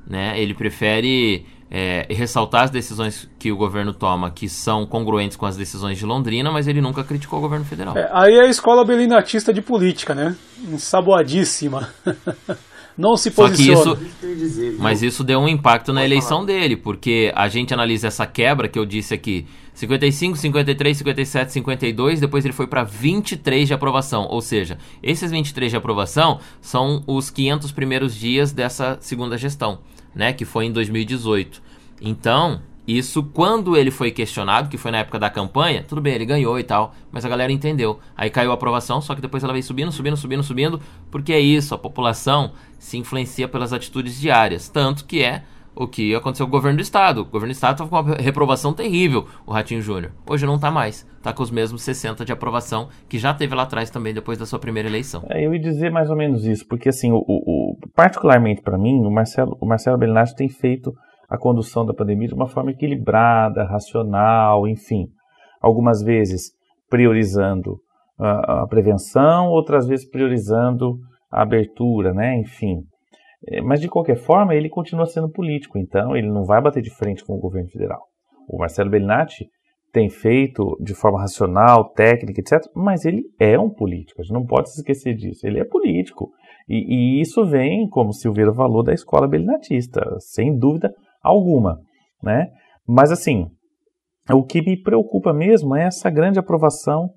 né? 0.05 0.39
Ele 0.39 0.53
prefere 0.53 1.45
é, 1.69 2.05
ressaltar 2.09 2.63
as 2.63 2.69
decisões 2.69 3.29
que 3.39 3.51
o 3.51 3.57
governo 3.57 3.93
toma 3.93 4.29
que 4.31 4.47
são 4.47 4.85
congruentes 4.85 5.35
com 5.35 5.45
as 5.45 5.57
decisões 5.57 5.97
de 5.97 6.05
Londrina, 6.05 6.51
mas 6.51 6.67
ele 6.67 6.81
nunca 6.81 7.03
criticou 7.03 7.39
o 7.39 7.41
governo 7.41 7.65
federal. 7.65 7.97
É, 7.97 8.09
aí 8.13 8.35
é 8.35 8.41
a 8.41 8.49
escola 8.49 8.85
belinatista 8.85 9.53
de 9.53 9.61
política, 9.61 10.13
né? 10.13 10.35
Ensaboadíssima. 10.71 11.89
não 12.97 13.17
se 13.17 13.29
Só 13.29 13.49
que 13.49 13.51
posiciona. 13.51 13.99
isso, 14.01 14.75
Mas 14.79 15.03
isso 15.03 15.23
deu 15.23 15.39
um 15.39 15.47
impacto 15.47 15.91
na 15.91 16.03
eleição 16.05 16.45
dele, 16.45 16.77
porque 16.77 17.31
a 17.35 17.47
gente 17.47 17.73
analisa 17.73 18.07
essa 18.07 18.25
quebra 18.25 18.67
que 18.67 18.79
eu 18.79 18.85
disse 18.85 19.13
aqui: 19.13 19.45
55, 19.73 20.37
53, 20.37 20.97
57, 20.97 21.51
52, 21.51 22.19
depois 22.21 22.45
ele 22.45 22.53
foi 22.53 22.67
para 22.67 22.83
23 22.83 23.67
de 23.67 23.73
aprovação. 23.73 24.27
Ou 24.29 24.41
seja, 24.41 24.77
esses 25.03 25.31
23 25.31 25.71
de 25.71 25.77
aprovação 25.77 26.39
são 26.61 27.03
os 27.05 27.29
500 27.29 27.71
primeiros 27.71 28.15
dias 28.15 28.51
dessa 28.51 28.97
segunda 29.01 29.37
gestão, 29.37 29.79
né, 30.15 30.33
que 30.33 30.45
foi 30.45 30.65
em 30.65 30.71
2018. 30.71 31.61
Então, 32.01 32.61
isso 32.87 33.23
quando 33.23 33.75
ele 33.75 33.89
foi 33.89 34.11
questionado, 34.11 34.69
que 34.69 34.77
foi 34.77 34.91
na 34.91 34.99
época 34.99 35.17
da 35.17 35.29
campanha, 35.29 35.83
tudo 35.87 35.99
bem, 36.01 36.13
ele 36.13 36.25
ganhou 36.25 36.59
e 36.59 36.63
tal, 36.63 36.93
mas 37.11 37.25
a 37.25 37.29
galera 37.29 37.51
entendeu. 37.51 37.99
Aí 38.15 38.29
caiu 38.29 38.51
a 38.51 38.53
aprovação, 38.53 39.01
só 39.01 39.15
que 39.15 39.21
depois 39.21 39.43
ela 39.43 39.53
veio 39.53 39.63
subindo, 39.63 39.91
subindo, 39.91 40.15
subindo, 40.15 40.43
subindo, 40.43 40.81
porque 41.09 41.33
é 41.33 41.39
isso, 41.39 41.73
a 41.73 41.77
população 41.77 42.53
se 42.77 42.97
influencia 42.97 43.47
pelas 43.47 43.73
atitudes 43.73 44.19
diárias, 44.19 44.69
tanto 44.69 45.05
que 45.05 45.23
é 45.23 45.43
o 45.75 45.87
que 45.87 46.15
aconteceu 46.15 46.45
com 46.45 46.49
o 46.51 46.55
governo 46.57 46.77
do 46.77 46.81
estado. 46.81 47.21
O 47.21 47.25
governo 47.25 47.47
do 47.47 47.51
estado 47.51 47.73
estava 47.73 47.89
com 47.89 48.09
uma 48.11 48.15
reprovação 48.17 48.73
terrível, 48.73 49.25
o 49.45 49.51
Ratinho 49.51 49.81
Júnior. 49.81 50.11
Hoje 50.29 50.45
não 50.45 50.57
tá 50.59 50.71
mais, 50.71 51.05
tá 51.21 51.33
com 51.33 51.43
os 51.43 51.51
mesmos 51.51 51.81
60 51.81 52.23
de 52.23 52.31
aprovação 52.31 52.87
que 53.09 53.17
já 53.17 53.33
teve 53.33 53.53
lá 53.53 53.63
atrás 53.63 53.89
também 53.89 54.13
depois 54.13 54.37
da 54.37 54.45
sua 54.45 54.59
primeira 54.59 54.87
eleição. 54.87 55.23
É, 55.29 55.45
eu 55.45 55.53
ia 55.53 55.59
dizer 55.59 55.91
mais 55.91 56.09
ou 56.09 56.15
menos 56.15 56.45
isso, 56.45 56.65
porque 56.67 56.89
assim, 56.89 57.11
o, 57.11 57.17
o- 57.27 57.77
particularmente 57.95 58.61
para 58.61 58.77
mim, 58.77 58.99
o 59.05 59.11
Marcelo, 59.11 59.57
o 59.59 59.65
Marcelo 59.67 59.97
Bellinati 59.97 60.35
tem 60.35 60.47
feito 60.49 60.93
a 61.29 61.37
condução 61.37 61.85
da 61.85 61.93
pandemia 61.93 62.27
de 62.27 62.33
uma 62.35 62.47
forma 62.47 62.71
equilibrada, 62.71 63.63
racional, 63.65 64.67
enfim. 64.67 65.07
Algumas 65.61 66.01
vezes 66.03 66.51
priorizando 66.89 67.79
a, 68.19 68.61
a 68.63 68.67
prevenção, 68.67 69.47
outras 69.49 69.87
vezes 69.87 70.09
priorizando 70.09 70.97
a 71.31 71.41
abertura, 71.41 72.13
né? 72.13 72.37
Enfim. 72.39 72.83
É, 73.47 73.61
Mas 73.61 73.79
de 73.79 73.87
qualquer 73.87 74.17
forma, 74.17 74.55
ele 74.55 74.69
continua 74.69 75.05
sendo 75.05 75.29
político, 75.29 75.77
então 75.77 76.15
ele 76.15 76.29
não 76.29 76.43
vai 76.43 76.61
bater 76.61 76.81
de 76.81 76.89
frente 76.89 77.23
com 77.23 77.33
o 77.33 77.39
governo 77.39 77.69
federal. 77.69 78.01
O 78.47 78.57
Marcelo 78.57 78.89
Bellinati 78.89 79.47
tem 79.91 80.09
feito 80.09 80.77
de 80.81 80.93
forma 80.93 81.19
racional, 81.19 81.89
técnica, 81.93 82.41
etc. 82.41 82.69
Mas 82.75 83.05
ele 83.05 83.23
é 83.39 83.57
um 83.57 83.69
político, 83.69 84.21
a 84.21 84.23
gente 84.23 84.33
não 84.33 84.45
pode 84.45 84.71
se 84.71 84.79
esquecer 84.79 85.15
disso. 85.15 85.47
Ele 85.47 85.59
é 85.59 85.63
político. 85.63 86.31
E, 86.67 87.19
e 87.19 87.21
isso 87.21 87.45
vem, 87.45 87.87
como 87.87 88.11
Silveira 88.11 88.53
falou, 88.53 88.83
da 88.83 88.93
escola 88.93 89.27
belinatista, 89.27 90.01
sem 90.19 90.57
dúvida 90.57 90.93
alguma. 91.21 91.79
Né? 92.21 92.49
Mas 92.87 93.11
assim, 93.11 93.47
o 94.33 94.43
que 94.43 94.61
me 94.61 94.81
preocupa 94.81 95.31
mesmo 95.31 95.75
é 95.75 95.85
essa 95.85 96.09
grande 96.09 96.39
aprovação, 96.39 97.11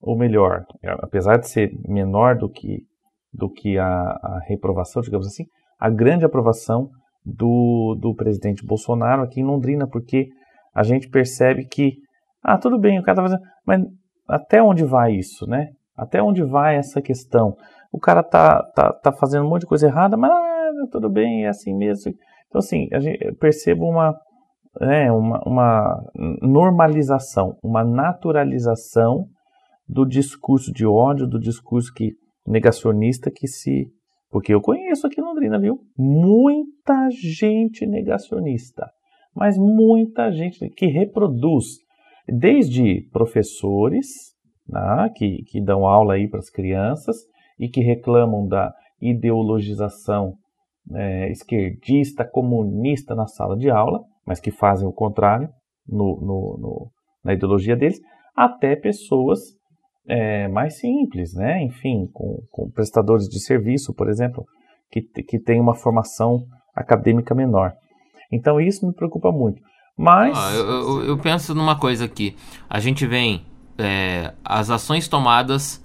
ou 0.00 0.16
melhor, 0.16 0.64
apesar 1.00 1.36
de 1.36 1.48
ser 1.48 1.72
menor 1.86 2.36
do 2.36 2.48
que, 2.48 2.84
do 3.32 3.50
que 3.50 3.78
a, 3.78 3.86
a 3.86 4.40
reprovação, 4.46 5.02
digamos 5.02 5.26
assim, 5.26 5.44
a 5.80 5.88
grande 5.88 6.24
aprovação 6.24 6.90
do, 7.24 7.96
do 7.98 8.14
presidente 8.14 8.64
Bolsonaro 8.64 9.22
aqui 9.22 9.40
em 9.40 9.44
Londrina, 9.44 9.86
porque 9.86 10.28
a 10.74 10.82
gente 10.82 11.08
percebe 11.08 11.64
que, 11.64 11.94
ah, 12.42 12.58
tudo 12.58 12.78
bem, 12.78 12.98
o 12.98 13.02
cara 13.02 13.16
tá 13.16 13.22
fazendo, 13.22 13.42
mas 13.66 13.82
até 14.28 14.62
onde 14.62 14.84
vai 14.84 15.12
isso, 15.12 15.46
né? 15.46 15.70
Até 15.96 16.22
onde 16.22 16.42
vai 16.42 16.76
essa 16.76 17.00
questão? 17.02 17.56
O 17.92 17.98
cara 17.98 18.22
tá, 18.22 18.62
tá, 18.74 18.92
tá 18.92 19.12
fazendo 19.12 19.46
um 19.46 19.48
monte 19.48 19.62
de 19.62 19.66
coisa 19.66 19.86
errada, 19.86 20.16
mas 20.16 20.30
ah, 20.30 20.86
tudo 20.92 21.10
bem, 21.10 21.44
é 21.44 21.48
assim 21.48 21.74
mesmo. 21.74 22.12
Então, 22.48 22.58
assim, 22.58 22.88
a 22.92 23.00
gente, 23.00 23.32
percebo 23.34 23.88
uma, 23.88 24.18
é, 24.80 25.10
uma, 25.10 25.40
uma 25.44 26.04
normalização, 26.42 27.56
uma 27.62 27.84
naturalização 27.84 29.26
do 29.88 30.06
discurso 30.06 30.72
de 30.72 30.86
ódio, 30.86 31.26
do 31.26 31.38
discurso 31.38 31.92
que 31.92 32.12
negacionista 32.46 33.30
que 33.30 33.46
se. 33.46 33.86
Porque 34.30 34.54
eu 34.54 34.60
conheço 34.60 35.06
aqui 35.06 35.20
em 35.20 35.24
Londrina, 35.24 35.58
viu? 35.58 35.80
Muita 35.98 37.10
gente 37.10 37.84
negacionista, 37.86 38.88
mas 39.34 39.58
muita 39.58 40.30
gente 40.30 40.68
que 40.70 40.86
reproduz, 40.86 41.78
desde 42.28 43.08
professores 43.10 44.06
né, 44.68 45.10
que, 45.16 45.42
que 45.48 45.60
dão 45.60 45.86
aula 45.86 46.14
aí 46.14 46.28
para 46.28 46.38
as 46.38 46.48
crianças 46.48 47.16
e 47.58 47.68
que 47.68 47.80
reclamam 47.80 48.46
da 48.46 48.72
ideologização 49.00 50.34
é, 50.94 51.30
esquerdista, 51.30 52.24
comunista 52.24 53.14
na 53.14 53.26
sala 53.26 53.56
de 53.56 53.68
aula, 53.68 54.00
mas 54.24 54.40
que 54.40 54.50
fazem 54.50 54.86
o 54.86 54.92
contrário 54.92 55.48
no, 55.86 56.20
no, 56.20 56.58
no, 56.58 56.90
na 57.24 57.34
ideologia 57.34 57.76
deles, 57.76 58.00
até 58.34 58.76
pessoas 58.76 59.40
é, 60.08 60.48
mais 60.48 60.78
simples, 60.78 61.34
né? 61.34 61.62
enfim, 61.62 62.08
com, 62.12 62.42
com, 62.50 62.70
prestadores 62.70 63.28
de 63.28 63.40
serviço, 63.40 63.94
por 63.94 64.08
exemplo, 64.08 64.44
que, 64.90 65.02
que 65.02 65.38
têm 65.38 65.60
uma 65.60 65.74
formação 65.74 66.44
acadêmica 66.74 67.34
menor. 67.34 67.72
Então 68.32 68.60
isso 68.60 68.86
me 68.86 68.94
preocupa 68.94 69.30
muito. 69.30 69.60
Mas. 69.96 70.36
Ah, 70.38 70.52
eu, 70.54 70.66
eu, 70.66 71.04
eu, 71.08 71.18
penso 71.18 71.54
numa 71.54 71.78
coisa 71.78 72.04
aqui. 72.04 72.36
A 72.68 72.80
gente 72.80 73.06
vem. 73.06 73.44
É, 73.82 74.34
as 74.44 74.68
ações 74.68 75.08
tomadas 75.08 75.82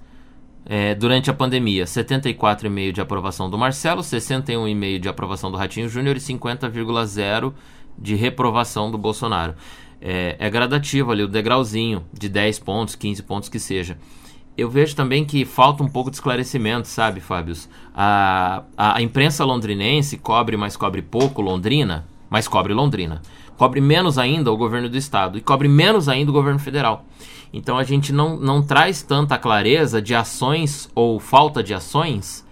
é, 0.64 0.94
durante 0.94 1.30
a 1.30 1.34
pandemia: 1.34 1.84
74,5% 1.84 2.92
de 2.92 3.00
aprovação 3.00 3.50
do 3.50 3.58
Marcelo, 3.58 4.02
61,5% 4.02 4.98
de 4.98 5.08
aprovação 5.08 5.50
do 5.50 5.56
Ratinho 5.56 5.88
Júnior 5.88 6.16
e 6.16 6.20
50,0% 6.20 7.52
de 7.98 8.14
reprovação 8.14 8.90
do 8.90 8.98
Bolsonaro. 8.98 9.54
É, 10.00 10.36
é 10.38 10.50
gradativo 10.50 11.10
ali, 11.10 11.22
o 11.22 11.28
degrauzinho 11.28 12.04
de 12.12 12.28
10 12.28 12.58
pontos, 12.60 12.94
15 12.94 13.22
pontos 13.22 13.48
que 13.48 13.58
seja. 13.58 13.98
Eu 14.56 14.70
vejo 14.70 14.96
também 14.96 15.24
que 15.24 15.44
falta 15.44 15.82
um 15.82 15.88
pouco 15.88 16.10
de 16.10 16.16
esclarecimento, 16.16 16.88
sabe, 16.88 17.20
Fábios? 17.20 17.68
A, 17.94 18.62
a, 18.76 18.96
a 18.96 19.02
imprensa 19.02 19.44
londrinense 19.44 20.16
cobre, 20.16 20.56
mas 20.56 20.76
cobre 20.76 21.02
pouco 21.02 21.42
Londrina, 21.42 22.06
mas 22.30 22.48
cobre 22.48 22.72
Londrina. 22.72 23.20
Cobre 23.58 23.80
menos 23.80 24.16
ainda 24.16 24.50
o 24.50 24.56
governo 24.56 24.88
do 24.88 24.96
estado 24.96 25.36
e 25.36 25.42
cobre 25.42 25.68
menos 25.68 26.08
ainda 26.08 26.30
o 26.30 26.34
governo 26.34 26.58
federal. 26.58 27.04
Então 27.52 27.76
a 27.76 27.84
gente 27.84 28.12
não, 28.12 28.36
não 28.36 28.62
traz 28.62 29.02
tanta 29.02 29.36
clareza 29.36 30.00
de 30.00 30.14
ações 30.14 30.90
ou 30.94 31.20
falta 31.20 31.62
de 31.62 31.74
ações 31.74 32.45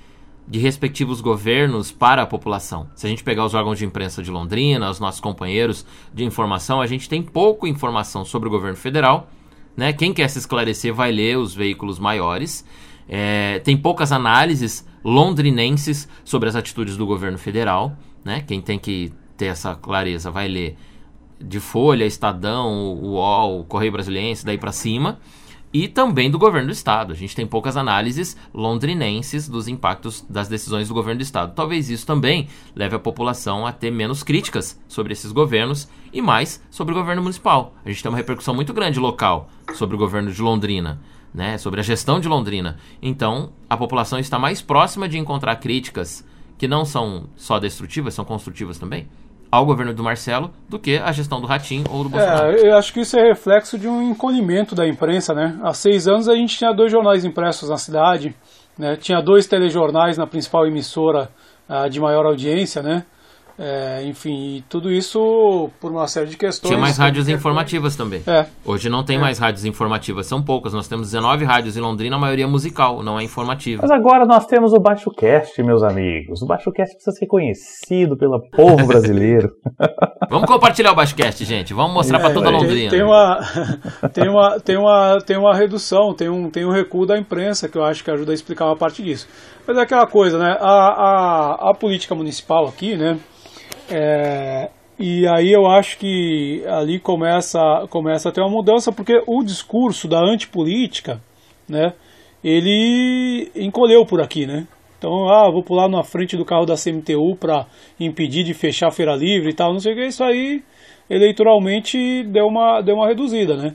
de 0.47 0.59
respectivos 0.59 1.21
governos 1.21 1.91
para 1.91 2.23
a 2.23 2.27
população. 2.27 2.89
Se 2.95 3.07
a 3.07 3.11
gente 3.11 3.25
pegar 3.25 3.45
os 3.45 3.55
órgãos 3.55 3.79
de 3.79 3.87
imprensa 3.87 4.23
de 4.23 4.31
Londrina, 4.31 4.91
os 4.91 5.01
nossos 5.01 5.21
companheiros 5.21 5.87
de 6.13 6.25
informação, 6.25 6.81
a 6.81 6.87
gente 6.87 7.09
tem 7.09 7.23
pouco 7.23 7.67
informação 7.67 8.25
sobre 8.25 8.49
o 8.49 8.51
governo 8.51 8.77
federal. 8.77 9.31
Né? 9.77 9.93
Quem 9.93 10.13
quer 10.13 10.29
se 10.29 10.39
esclarecer 10.39 10.93
vai 10.93 11.11
ler 11.11 11.39
os 11.39 11.55
veículos 11.55 11.99
maiores. 11.99 12.65
É, 13.09 13.59
tem 13.61 13.77
poucas 13.77 14.13
análises 14.13 14.87
londrinenses 15.03 16.09
sobre 16.25 16.49
as 16.49 16.57
atitudes 16.57 16.97
do 16.97 17.07
governo 17.07 17.39
federal. 17.39 17.97
Né? 18.23 18.43
Quem 18.47 18.61
tem 18.61 18.79
que 18.79 19.13
ter 19.37 19.47
essa 19.47 19.75
clareza 19.75 20.31
vai 20.31 20.47
ler 20.47 20.77
de 21.41 21.59
Folha, 21.59 22.05
Estadão, 22.05 22.95
o 22.95 23.15
UOL, 23.15 23.65
Correio 23.65 23.93
Brasiliense, 23.93 24.45
daí 24.45 24.59
para 24.59 24.73
cima 24.73 25.19
e 25.75 25.89
também 25.89 26.31
do 26.31 26.39
governo 26.39 26.69
do 26.69 26.73
estado. 26.73 27.13
A 27.13 27.17
gente 27.17 27.35
tem 27.35 27.45
poucas 27.45 27.77
análises 27.77 28.37
londrinenses 28.55 29.49
dos 29.49 29.67
impactos 29.67 30.25
das 30.31 30.47
decisões 30.47 30.87
do 30.87 30.95
governo 30.95 31.19
do 31.19 31.25
estado. 31.25 31.53
Talvez 31.53 31.91
isso 31.91 32.07
também 32.07 32.47
leve 32.77 32.95
a 32.95 33.01
população 33.01 33.67
a 33.67 33.73
ter 33.73 33.91
menos 33.91 34.23
críticas 34.23 34.81
sobre 34.87 35.13
esses 35.13 35.33
governos 35.33 35.89
e 36.13 36.23
mais 36.23 36.63
sobre 36.71 36.95
o 36.95 36.97
governo 36.97 37.23
municipal. 37.23 37.75
A 37.85 37.89
gente 37.89 38.01
tem 38.01 38.09
uma 38.09 38.17
repercussão 38.17 38.55
muito 38.55 38.73
grande 38.73 39.01
local 39.01 39.51
sobre 39.75 39.97
o 39.97 39.99
governo 39.99 40.31
de 40.31 40.41
Londrina. 40.41 41.01
Né, 41.35 41.59
sobre 41.59 41.81
a 41.81 41.83
gestão 41.83 42.21
de 42.21 42.29
Londrina. 42.29 42.77
Então, 43.03 43.51
a 43.69 43.77
população 43.77 44.21
está 44.21 44.39
mais 44.39 44.63
próxima 44.63 45.09
de 45.09 45.19
encontrar 45.19 45.57
críticas 45.57 46.25
que 46.57 46.69
não 46.69 46.85
são 46.85 47.25
só 47.35 47.59
destrutivas, 47.59 48.15
são 48.15 48.25
construtivas 48.25 48.79
também, 48.79 49.09
ao 49.55 49.65
governo 49.65 49.95
do 49.95 50.03
Marcelo 50.03 50.51
do 50.69 50.79
que 50.79 50.99
a 50.99 51.13
gestão 51.13 51.41
do 51.41 51.47
Ratinho 51.47 51.85
ou 51.89 52.03
do 52.03 52.09
Bolsonaro. 52.11 52.57
É, 52.57 52.71
eu 52.71 52.77
acho 52.77 52.93
que 52.93 53.01
isso 53.01 53.17
é 53.17 53.23
reflexo 53.23 53.79
de 53.79 53.87
um 53.87 54.03
encolhimento 54.03 54.75
da 54.75 54.87
imprensa, 54.87 55.33
né? 55.33 55.59
Há 55.63 55.73
seis 55.73 56.09
anos 56.09 56.29
a 56.29 56.35
gente 56.35 56.57
tinha 56.57 56.73
dois 56.73 56.91
jornais 56.91 57.25
impressos 57.25 57.69
na 57.69 57.77
cidade, 57.77 58.35
né? 58.77 58.97
tinha 58.97 59.23
dois 59.23 59.47
telejornais 59.47 60.19
na 60.19 60.27
principal 60.27 60.67
emissora 60.67 61.31
uh, 61.69 61.89
de 61.89 62.01
maior 62.01 62.27
audiência, 62.27 62.83
né? 62.83 63.05
É, 63.57 64.03
enfim, 64.05 64.65
tudo 64.69 64.91
isso 64.91 65.71
por 65.81 65.93
uma 65.93 66.09
série 66.09 66.27
de 66.27 66.37
questões. 66.37 66.69
Tinha 66.71 66.81
mais 66.81 66.99
rádios 66.99 67.29
informativas 67.29 67.95
também. 67.95 68.21
É. 68.27 68.47
Hoje 68.65 68.89
não 68.89 69.05
tem 69.05 69.17
é. 69.17 69.21
mais 69.21 69.39
rádios 69.39 69.65
informativas, 69.65 70.27
são 70.27 70.43
poucas. 70.43 70.73
Nós 70.73 70.89
temos 70.89 71.11
19 71.13 71.45
rádios 71.45 71.77
em 71.77 71.81
Londrina, 71.81 72.17
a 72.17 72.19
maioria 72.19 72.49
musical, 72.49 73.03
não 73.03 73.19
é 73.19 73.23
informativa. 73.23 73.83
Mas 73.83 73.91
agora 73.93 74.27
nós 74.27 74.47
temos 74.47 74.73
o 74.73 74.81
Baixo 74.81 75.11
Cast, 75.11 75.63
meus 75.63 75.85
amigos. 75.85 76.43
O 76.43 76.47
Baixo 76.47 76.73
Cast 76.73 76.95
precisa 76.97 77.17
ser 77.17 77.27
conhecido 77.27 78.17
pelo 78.17 78.41
povo 78.51 78.87
brasileiro. 78.87 79.53
Vamos 80.29 80.49
compartilhar 80.49 80.91
o 80.91 80.97
Baixo 80.97 81.15
Cast, 81.15 81.45
gente. 81.45 81.73
Vamos 81.73 81.95
mostrar 81.95 82.19
para 82.19 82.35
toda 82.35 82.51
Londrina. 82.51 82.91
Tem, 82.91 82.99
tem, 82.99 83.03
uma, 83.03 83.41
tem, 84.13 84.29
uma, 84.29 84.61
tem, 84.61 84.77
uma, 84.77 85.19
tem 85.21 85.37
uma 85.37 85.55
redução, 85.55 86.13
tem 86.13 86.29
um, 86.29 86.51
tem 86.51 86.65
um 86.65 86.73
recuo 86.73 87.07
da 87.07 87.17
imprensa 87.17 87.69
que 87.69 87.79
eu 87.79 87.85
acho 87.85 88.03
que 88.03 88.11
ajuda 88.11 88.33
a 88.33 88.35
explicar 88.35 88.67
uma 88.67 88.77
parte 88.77 89.01
disso. 89.01 89.29
Mas 89.65 89.77
é 89.77 89.81
aquela 89.81 90.07
coisa, 90.09 90.39
né? 90.39 90.57
A, 90.61 90.71
a, 90.71 91.71
a 91.71 91.75
política 91.75 92.15
municipal 92.17 92.67
aqui, 92.67 92.97
né? 92.97 93.17
É, 93.91 94.71
e 94.99 95.27
aí 95.27 95.53
eu 95.53 95.67
acho 95.67 95.99
que 95.99 96.63
ali 96.67 96.99
começa, 96.99 97.87
começa 97.91 98.29
a 98.29 98.33
ter 98.33 98.41
uma 98.41 98.51
mudança, 98.51 98.93
porque 98.93 99.23
o 99.27 99.43
discurso 99.43 100.07
da 100.07 100.21
antipolítica, 100.21 101.21
né, 101.69 101.93
ele 102.43 103.51
encolheu 103.55 104.07
por 104.07 104.21
aqui, 104.21 104.47
né? 104.47 104.67
Então, 104.99 105.29
ah, 105.29 105.51
vou 105.51 105.63
pular 105.63 105.89
na 105.89 106.03
frente 106.03 106.37
do 106.37 106.45
carro 106.45 106.65
da 106.65 106.77
CMTU 106.77 107.37
para 107.37 107.67
impedir 108.01 108.45
de 108.45 108.55
fechar 108.55 108.89
a 108.89 108.93
feira 108.93 109.15
livre 109.15 109.51
e 109.51 109.55
tal, 109.55 109.73
não 109.73 109.81
sei 109.81 109.93
o 109.93 109.97
que, 109.97 110.07
isso 110.07 110.25
aí 110.25 110.63
eleitoralmente 111.11 112.23
deu 112.25 112.47
uma, 112.47 112.81
deu 112.81 112.97
uma 112.97 113.09
reduzida, 113.09 113.57
né? 113.57 113.75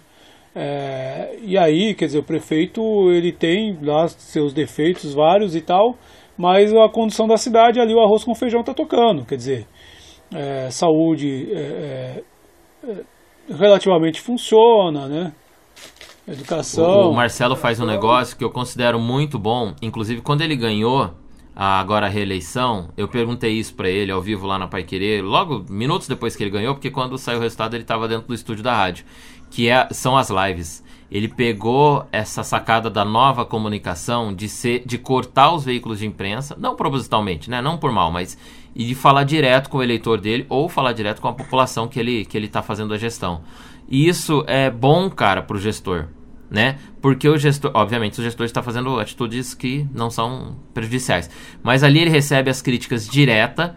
É, 0.56 1.38
e 1.44 1.58
aí, 1.58 1.94
quer 1.94 2.06
dizer, 2.06 2.20
o 2.20 2.24
prefeito 2.24 2.82
ele 3.12 3.32
tem 3.32 3.78
lá 3.82 4.08
seus 4.08 4.54
defeitos 4.54 5.14
vários 5.14 5.56
e 5.56 5.62
tal, 5.62 5.98
mas 6.38 6.74
a 6.74 6.90
condução 6.90 7.28
da 7.28 7.38
cidade 7.38 7.80
ali 7.80 7.94
o 7.94 8.00
arroz 8.00 8.24
com 8.24 8.34
feijão 8.34 8.62
está 8.62 8.74
tocando, 8.74 9.26
quer 9.26 9.36
dizer, 9.36 9.68
é, 10.34 10.70
saúde 10.70 11.52
é, 11.54 12.24
é, 12.84 13.04
relativamente 13.50 14.22
funciona, 14.22 15.08
né? 15.08 15.34
Educação. 16.28 17.08
O, 17.08 17.12
o, 17.12 17.16
Marcelo 17.16 17.56
faz 17.56 17.80
um 17.80 17.86
negócio 17.86 18.38
que 18.38 18.44
eu 18.44 18.52
considero 18.52 19.00
muito 19.00 19.40
bom. 19.40 19.74
Inclusive, 19.82 20.22
quando 20.22 20.42
ele 20.42 20.56
ganhou 20.56 21.12
a, 21.56 21.80
agora 21.80 22.06
a 22.06 22.10
reeleição, 22.10 22.90
eu 22.96 23.08
perguntei 23.08 23.54
isso 23.54 23.74
para 23.74 23.90
ele 23.90 24.12
ao 24.12 24.22
vivo 24.22 24.46
lá 24.46 24.60
na 24.60 24.68
Pai 24.68 24.84
Querer, 24.84 25.24
logo 25.24 25.66
minutos 25.70 26.08
depois 26.08 26.36
que 26.36 26.44
ele 26.44 26.52
ganhou, 26.52 26.76
porque 26.76 26.92
quando 26.92 27.18
saiu 27.18 27.40
o 27.40 27.42
resultado 27.42 27.74
ele 27.74 27.84
estava 27.84 28.08
dentro 28.08 28.28
do 28.28 28.34
estúdio 28.34 28.64
da 28.64 28.76
rádio, 28.76 29.06
que 29.50 29.70
é, 29.70 29.88
são 29.92 30.16
as 30.16 30.30
lives 30.30 30.88
ele 31.12 31.28
pegou 31.28 32.06
essa 32.12 32.44
sacada 32.44 32.90
da 32.90 33.04
nova 33.04 33.46
comunicação 33.46 34.34
de 34.34 34.48
ser 34.48 34.84
de 34.86 34.98
cortar 34.98 35.54
os 35.54 35.66
veículos 35.66 36.00
de 36.00 36.06
imprensa, 36.06 36.56
não 36.58 36.76
propositalmente, 36.76 37.50
né, 37.50 37.62
não 37.62 37.78
por 37.78 37.92
mal, 37.92 38.12
mas 38.12 38.38
e 38.76 38.86
de 38.86 38.96
falar 38.96 39.24
direto 39.24 39.70
com 39.70 39.78
o 39.78 39.84
eleitor 39.84 40.20
dele 40.20 40.46
ou 40.50 40.70
falar 40.70 40.94
direto 40.94 41.22
com 41.22 41.28
a 41.28 41.34
população 41.34 41.88
que 41.88 42.00
ele 42.00 42.26
que 42.26 42.38
ele 42.38 42.48
está 42.48 42.62
fazendo 42.62 42.94
a 42.94 42.98
gestão. 42.98 43.42
E 43.88 44.08
isso 44.08 44.44
é 44.48 44.70
bom, 44.70 45.10
cara, 45.10 45.42
para 45.42 45.58
o 45.58 45.60
gestor, 45.60 46.08
né? 46.50 46.78
Porque 47.02 47.28
o 47.28 47.38
gestor, 47.38 47.72
obviamente, 47.74 48.20
o 48.20 48.24
gestor 48.24 48.46
está 48.46 48.62
fazendo 48.62 49.00
atitudes 49.00 49.54
que 49.54 49.88
não 49.94 50.10
são 50.10 50.58
prejudiciais, 50.74 51.30
mas 51.64 51.84
ali 51.84 52.00
ele 52.00 52.10
recebe 52.10 52.50
as 52.50 52.62
críticas 52.62 53.08
direta 53.08 53.76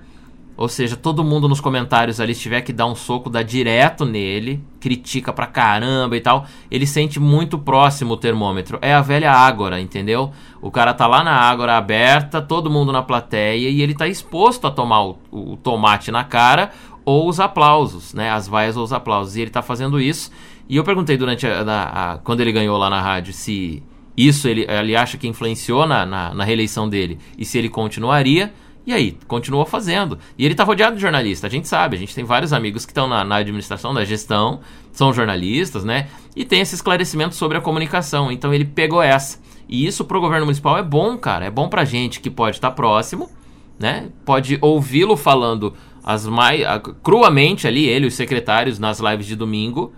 ou 0.57 0.69
seja, 0.69 0.97
todo 0.97 1.25
mundo 1.25 1.49
nos 1.49 1.61
comentários 1.61 2.21
ali, 2.21 2.35
se 2.35 2.43
tiver 2.43 2.61
que 2.61 2.73
dar 2.73 2.87
um 2.87 2.95
soco, 2.95 3.31
dá 3.31 3.43
direto 3.43 4.05
nele, 4.05 4.63
critica 4.79 5.33
pra 5.33 5.47
caramba 5.47 6.17
e 6.17 6.21
tal. 6.21 6.47
Ele 6.71 6.87
sente 6.87 7.19
muito 7.19 7.59
próximo 7.59 8.15
o 8.15 8.17
termômetro. 8.17 8.79
É 8.83 8.93
a 8.93 9.01
velha 9.01 9.33
Ágora, 9.33 9.81
entendeu? 9.81 10.31
O 10.61 10.71
cara 10.71 10.93
tá 10.93 11.07
lá 11.07 11.25
na 11.25 11.33
Ágora 11.33 11.77
aberta, 11.77 12.43
todo 12.43 12.71
mundo 12.71 12.93
na 12.93 13.03
plateia, 13.03 13.69
e 13.69 13.81
ele 13.81 13.95
tá 13.95 14.07
exposto 14.07 14.67
a 14.67 14.71
tomar 14.71 15.05
o, 15.05 15.19
o 15.31 15.57
tomate 15.57 16.11
na 16.11 16.23
cara 16.23 16.71
ou 17.05 17.29
os 17.29 17.41
aplausos, 17.41 18.15
né? 18.15 18.31
As 18.31 18.47
vaias 18.47 18.77
ou 18.77 18.85
os 18.85 18.93
aplausos. 18.93 19.37
E 19.37 19.41
ele 19.41 19.51
tá 19.51 19.63
fazendo 19.63 20.01
isso. 20.01 20.31
E 20.69 20.77
eu 20.77 20.85
perguntei 20.85 21.17
durante 21.17 21.47
a, 21.47 21.63
a, 21.63 22.13
a 22.13 22.19
quando 22.19 22.41
ele 22.41 22.53
ganhou 22.53 22.77
lá 22.79 22.89
na 22.89 23.01
rádio 23.01 23.33
se 23.33 23.83
isso 24.17 24.47
ele, 24.47 24.67
ele 24.69 24.95
acha 24.95 25.17
que 25.17 25.27
influenciou 25.27 25.87
na, 25.87 26.05
na, 26.05 26.35
na 26.35 26.45
reeleição 26.45 26.89
dele 26.89 27.19
e 27.37 27.45
se 27.45 27.59
ele 27.59 27.69
continuaria. 27.69 28.53
E 28.85 28.93
aí, 28.93 29.17
continuou 29.29 29.65
fazendo. 29.65 30.19
E 30.37 30.45
ele 30.45 30.55
está 30.55 30.65
rodeado 30.65 30.97
de 30.97 31.03
jornalistas, 31.03 31.49
a 31.49 31.53
gente 31.53 31.69
sabe, 31.69 31.97
a 31.97 31.99
gente 31.99 32.15
tem 32.15 32.25
vários 32.25 32.53
amigos 32.53 32.85
que 32.85 32.91
estão 32.91 33.07
na, 33.07 33.25
na, 33.25 33.37
administração, 33.37 33.93
na 33.93 34.05
gestão, 34.05 34.61
são 34.91 35.13
jornalistas, 35.13 35.85
né? 35.85 36.09
E 36.35 36.45
tem 36.45 36.61
esse 36.61 36.75
esclarecimento 36.75 37.35
sobre 37.35 37.57
a 37.59 37.61
comunicação. 37.61 38.33
Então 38.33 38.53
ele 38.53 38.65
pegou 38.65 39.01
essa. 39.01 39.39
E 39.69 39.87
isso 39.87 40.05
pro 40.05 40.21
governo 40.21 40.47
municipal 40.47 40.77
é 40.77 40.83
bom, 40.83 41.17
cara. 41.17 41.47
É 41.47 41.51
bom 41.51 41.69
pra 41.69 41.85
gente 41.85 42.21
que 42.21 42.29
pode 42.29 42.57
estar 42.57 42.71
tá 42.71 42.75
próximo, 42.75 43.31
né? 43.79 44.09
Pode 44.25 44.59
ouvi-lo 44.61 45.17
falando 45.17 45.75
as 46.03 46.27
mais 46.27 46.63
cruamente 47.03 47.67
ali, 47.67 47.87
ele 47.87 48.07
os 48.07 48.15
secretários 48.15 48.79
nas 48.79 48.99
lives 48.99 49.27
de 49.27 49.37
domingo, 49.37 49.93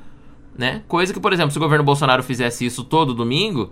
né? 0.57 0.83
Coisa 0.87 1.13
que, 1.13 1.21
por 1.21 1.33
exemplo, 1.33 1.51
se 1.51 1.57
o 1.57 1.61
governo 1.61 1.85
Bolsonaro 1.85 2.23
fizesse 2.23 2.67
isso 2.67 2.85
todo 2.85 3.15
domingo, 3.15 3.71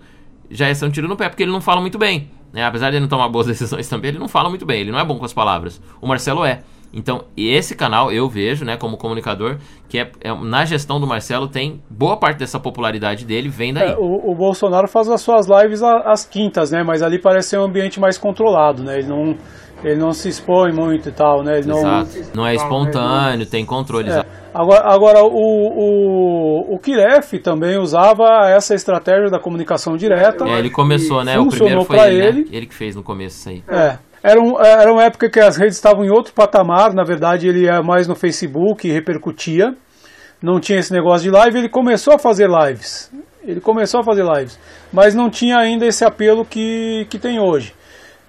já 0.50 0.68
ia 0.68 0.74
ser 0.74 0.86
um 0.86 0.90
tiro 0.90 1.06
no 1.06 1.16
pé, 1.16 1.28
porque 1.28 1.42
ele 1.42 1.52
não 1.52 1.60
fala 1.60 1.80
muito 1.80 1.98
bem. 1.98 2.30
Né? 2.52 2.64
Apesar 2.64 2.90
de 2.90 2.96
ele 2.96 3.02
não 3.02 3.08
tomar 3.08 3.28
boas 3.28 3.46
decisões 3.46 3.88
também, 3.88 4.10
ele 4.10 4.18
não 4.18 4.28
fala 4.28 4.48
muito 4.48 4.66
bem, 4.66 4.80
ele 4.80 4.92
não 4.92 4.98
é 4.98 5.04
bom 5.04 5.18
com 5.18 5.24
as 5.24 5.32
palavras. 5.32 5.80
O 6.00 6.06
Marcelo 6.06 6.44
é. 6.44 6.60
Então, 6.94 7.24
esse 7.34 7.74
canal 7.74 8.12
eu 8.12 8.28
vejo, 8.28 8.66
né, 8.66 8.76
como 8.76 8.98
comunicador, 8.98 9.56
que 9.88 9.98
é, 9.98 10.10
é 10.20 10.34
na 10.34 10.64
gestão 10.66 11.00
do 11.00 11.06
Marcelo 11.06 11.48
tem 11.48 11.80
boa 11.88 12.18
parte 12.18 12.38
dessa 12.38 12.60
popularidade 12.60 13.24
dele 13.24 13.48
vem 13.48 13.72
daí. 13.72 13.92
É, 13.92 13.96
o, 13.96 14.30
o, 14.30 14.34
Bolsonaro 14.34 14.86
faz 14.86 15.08
as 15.08 15.22
suas 15.22 15.46
lives 15.48 15.82
às 15.82 16.26
quintas, 16.26 16.70
né, 16.70 16.82
mas 16.82 17.02
ali 17.02 17.18
parece 17.18 17.50
ser 17.50 17.58
um 17.58 17.64
ambiente 17.64 17.98
mais 17.98 18.18
controlado, 18.18 18.84
né, 18.84 18.98
ele 18.98 19.08
não, 19.08 19.34
ele 19.82 19.98
não 19.98 20.12
se 20.12 20.28
expõe 20.28 20.70
muito 20.70 21.08
e 21.08 21.12
tal, 21.12 21.42
né, 21.42 21.60
ele 21.60 21.68
não, 21.68 21.78
Exato. 21.78 22.36
não 22.36 22.46
é 22.46 22.54
espontâneo, 22.54 23.46
tem 23.46 23.64
controle. 23.64 24.10
É. 24.10 24.41
Agora, 24.54 24.82
agora 24.84 25.22
o, 25.22 25.28
o, 25.30 26.74
o 26.74 26.78
Kiref 26.78 27.38
também 27.38 27.78
usava 27.78 28.24
essa 28.48 28.74
estratégia 28.74 29.30
da 29.30 29.38
comunicação 29.38 29.96
direta. 29.96 30.44
É, 30.46 30.58
ele 30.58 30.70
começou, 30.70 31.24
né? 31.24 31.38
O 31.38 31.48
primeiro 31.48 31.84
foi 31.84 31.98
ele, 31.98 32.26
ele. 32.26 32.40
Né? 32.42 32.48
ele 32.52 32.66
que 32.66 32.74
fez 32.74 32.94
no 32.94 33.02
começo 33.02 33.38
isso 33.38 33.48
aí. 33.48 33.62
É. 33.68 33.98
Era, 34.22 34.40
um, 34.40 34.60
era 34.60 34.92
uma 34.92 35.02
época 35.02 35.28
que 35.28 35.40
as 35.40 35.56
redes 35.56 35.74
estavam 35.74 36.04
em 36.04 36.10
outro 36.10 36.32
patamar, 36.32 36.94
na 36.94 37.02
verdade 37.02 37.48
ele 37.48 37.64
ia 37.64 37.82
mais 37.82 38.06
no 38.06 38.14
Facebook 38.14 38.86
e 38.86 38.92
repercutia. 38.92 39.74
Não 40.40 40.60
tinha 40.60 40.78
esse 40.78 40.92
negócio 40.92 41.22
de 41.22 41.30
live, 41.30 41.58
ele 41.58 41.68
começou 41.68 42.14
a 42.14 42.18
fazer 42.18 42.48
lives. 42.48 43.10
Ele 43.44 43.60
começou 43.60 44.00
a 44.00 44.04
fazer 44.04 44.24
lives, 44.24 44.58
mas 44.92 45.14
não 45.14 45.28
tinha 45.28 45.56
ainda 45.56 45.84
esse 45.84 46.04
apelo 46.04 46.44
que, 46.44 47.06
que 47.10 47.18
tem 47.18 47.40
hoje. 47.40 47.74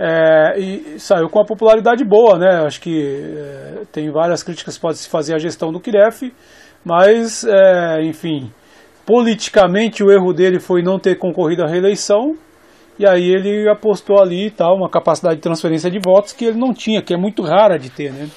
É, 0.06 0.60
e 0.60 1.00
saiu 1.00 1.30
com 1.30 1.40
uma 1.40 1.46
popularidade 1.46 2.04
boa, 2.04 2.38
né? 2.38 2.66
Acho 2.66 2.82
que 2.82 3.34
é, 3.38 3.84
tem 3.90 4.12
várias 4.12 4.44
críticas 4.44 4.76
que 4.76 4.82
pode 4.82 4.98
se 4.98 5.08
fazer 5.08 5.34
à 5.34 5.38
gestão 5.38 5.72
do 5.72 5.80
Kiref, 5.80 6.34
mas, 6.84 7.46
é, 7.46 8.04
enfim, 8.04 8.52
politicamente 9.06 10.04
o 10.04 10.12
erro 10.12 10.34
dele 10.34 10.60
foi 10.60 10.82
não 10.84 11.00
ter 11.00 11.16
concorrido 11.16 11.64
à 11.64 11.68
reeleição, 11.68 12.36
e 13.00 13.08
aí 13.08 13.24
ele 13.24 13.70
apostou 13.70 14.22
ali 14.22 14.52
tal, 14.52 14.76
uma 14.76 14.90
capacidade 14.90 15.38
de 15.38 15.42
transferência 15.42 15.90
de 15.90 16.00
votos 16.04 16.34
que 16.34 16.44
ele 16.44 16.60
não 16.60 16.74
tinha, 16.74 17.02
que 17.02 17.14
é 17.14 17.18
muito 17.18 17.42
rara 17.42 17.80
de 17.80 17.90
ter, 17.90 18.12
né? 18.12 18.28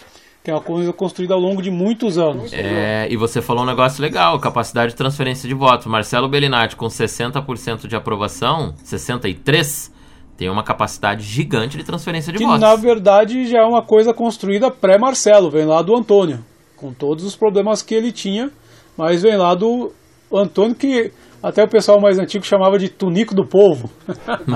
Que 0.44 0.52
é 0.52 0.54
uma 0.54 0.62
coisa 0.62 0.92
construída 0.92 1.34
ao 1.34 1.40
longo 1.40 1.60
de 1.60 1.72
muitos 1.72 2.16
anos. 2.16 2.52
É, 2.52 3.08
e 3.10 3.16
você 3.16 3.42
falou 3.42 3.64
um 3.64 3.66
negócio 3.66 4.00
legal, 4.00 4.38
capacidade 4.38 4.92
de 4.92 4.96
transferência 4.96 5.48
de 5.48 5.54
votos. 5.56 5.86
Marcelo 5.86 6.28
Bellinati 6.28 6.76
com 6.76 6.86
60% 6.86 7.88
de 7.88 7.96
aprovação, 7.96 8.72
63%, 8.84 9.95
tem 10.37 10.51
uma 10.51 10.62
capacidade 10.62 11.22
gigante 11.22 11.76
de 11.76 11.84
transferência 11.84 12.32
de 12.32 12.39
que, 12.39 12.45
votos. 12.45 12.61
Na 12.61 12.76
verdade 12.76 13.47
já 13.47 13.61
é 13.61 13.64
uma 13.64 13.82
coisa 13.82 14.12
construída 14.12 14.70
pré-Marcelo, 14.70 15.51
vem 15.51 15.64
lá 15.64 15.82
do 15.82 15.97
Antônio, 15.97 16.45
com 16.76 16.93
todos 16.93 17.24
os 17.24 17.34
problemas 17.34 17.82
que 17.82 17.95
ele 17.95 18.12
tinha, 18.12 18.51
mas 18.97 19.22
vem 19.22 19.37
lá 19.37 19.55
do 19.55 19.93
Antônio 20.32 20.74
que 20.74 21.12
até 21.43 21.62
o 21.62 21.68
pessoal 21.68 22.01
mais 22.01 22.18
antigo 22.18 22.45
chamava 22.45 22.78
de 22.78 22.89
Tunico 22.89 23.34
do 23.34 23.47
Povo. 23.47 23.91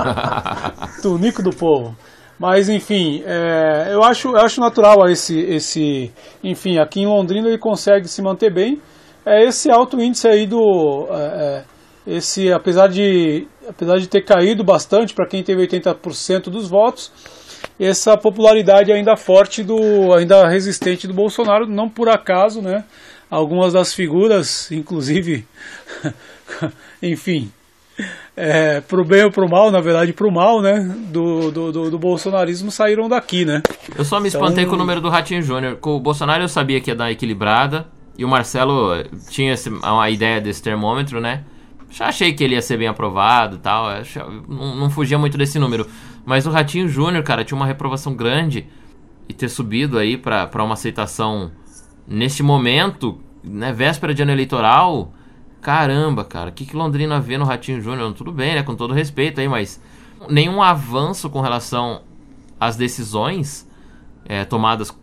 tunico 1.03 1.43
do 1.43 1.51
Povo. 1.51 1.95
Mas 2.39 2.69
enfim, 2.69 3.23
é, 3.27 3.93
eu, 3.93 4.03
acho, 4.03 4.29
eu 4.29 4.39
acho 4.39 4.61
natural 4.61 5.07
esse, 5.09 5.39
esse. 5.39 6.11
Enfim, 6.43 6.79
aqui 6.79 7.01
em 7.01 7.07
Londrina 7.07 7.49
ele 7.49 7.59
consegue 7.59 8.09
se 8.09 8.23
manter 8.23 8.53
bem. 8.53 8.81
É 9.27 9.45
esse 9.45 9.71
alto 9.71 10.01
índice 10.01 10.27
aí 10.27 10.47
do. 10.47 11.07
É, 11.11 11.65
é 11.67 11.80
esse, 12.07 12.53
apesar 12.53 12.89
de 12.89 13.47
apesar 13.69 13.99
de 13.99 14.09
ter 14.09 14.23
caído 14.23 14.65
bastante 14.65 15.15
para 15.15 15.27
quem 15.27 15.43
teve 15.43 15.67
80% 15.67 16.45
dos 16.45 16.69
votos, 16.69 17.13
essa 17.79 18.17
popularidade 18.17 18.93
ainda 18.93 19.17
forte 19.17 19.63
do 19.63 20.13
ainda 20.13 20.49
resistente 20.49 21.07
do 21.07 21.15
Bolsonaro, 21.15 21.67
não 21.67 21.89
por 21.89 22.09
acaso, 22.09 22.61
né? 22.61 22.85
Algumas 23.31 23.73
das 23.73 23.95
figuras, 23.95 24.73
inclusive, 24.73 25.47
enfim, 27.01 27.53
é, 28.37 28.81
pro 28.81 29.05
bem 29.05 29.25
ou 29.25 29.31
pro 29.31 29.49
mal, 29.49 29.71
na 29.71 29.81
verdade 29.81 30.13
pro 30.13 30.31
mal, 30.31 30.61
né, 30.61 30.81
do, 31.09 31.51
do, 31.51 31.73
do, 31.73 31.91
do 31.91 31.99
bolsonarismo 31.99 32.71
saíram 32.71 33.09
daqui, 33.09 33.45
né. 33.45 33.63
Eu 33.97 34.05
só 34.05 34.19
me 34.19 34.29
espantei 34.29 34.65
então... 34.65 34.71
com 34.71 34.77
o 34.77 34.79
número 34.79 35.01
do 35.01 35.09
Ratinho 35.09 35.43
Júnior. 35.43 35.77
Com 35.77 35.97
o 35.97 36.01
Bolsonaro 36.01 36.43
eu 36.43 36.49
sabia 36.49 36.81
que 36.81 36.91
ia 36.91 36.97
dar 36.97 37.11
equilibrada, 37.11 37.87
e 38.19 38.25
o 38.25 38.29
Marcelo 38.29 39.05
tinha 39.31 39.55
uma 39.83 40.11
ideia 40.11 40.41
desse 40.41 40.63
termômetro, 40.63 41.21
né, 41.21 41.45
já 41.91 42.07
achei 42.07 42.33
que 42.33 42.43
ele 42.45 42.55
ia 42.55 42.63
ser 42.63 42.77
bem 42.77 42.87
aprovado 42.87 43.57
e 43.57 43.59
tal. 43.59 43.89
Não, 44.49 44.77
não 44.77 44.91
fugia 44.91 45.19
muito 45.19 45.37
desse 45.37 45.59
número. 45.59 45.87
Mas 46.25 46.47
o 46.47 46.51
Ratinho 46.51 46.89
Júnior, 46.89 47.25
cara, 47.25 47.45
tinha 47.45 47.57
uma 47.57 47.67
reprovação 47.67 48.15
grande. 48.15 48.67
E 49.29 49.33
ter 49.33 49.49
subido 49.49 49.99
aí 49.99 50.17
pra 50.17 50.49
uma 50.65 50.75
aceitação 50.75 51.53
neste 52.07 52.43
momento, 52.43 53.21
né? 53.45 53.73
Véspera 53.73 54.15
de 54.15 54.23
ano 54.23 54.33
eleitoral. 54.33 55.13
Caramba, 55.61 56.25
cara, 56.25 56.51
o 56.51 56.53
que, 56.53 56.65
que 56.65 56.75
Londrina 56.75 57.21
vê 57.21 57.37
no 57.37 57.45
Ratinho 57.45 57.81
Júnior? 57.81 58.13
Tudo 58.15 58.33
bem, 58.33 58.55
né? 58.55 58.63
Com 58.63 58.75
todo 58.75 58.95
respeito 58.95 59.41
aí, 59.41 59.49
mas 59.49 59.81
nenhum 60.29 60.63
avanço 60.63 61.29
com 61.29 61.41
relação 61.41 62.03
às 62.59 62.77
decisões 62.77 63.70
é, 64.31 64.45
tomadas 64.45 64.97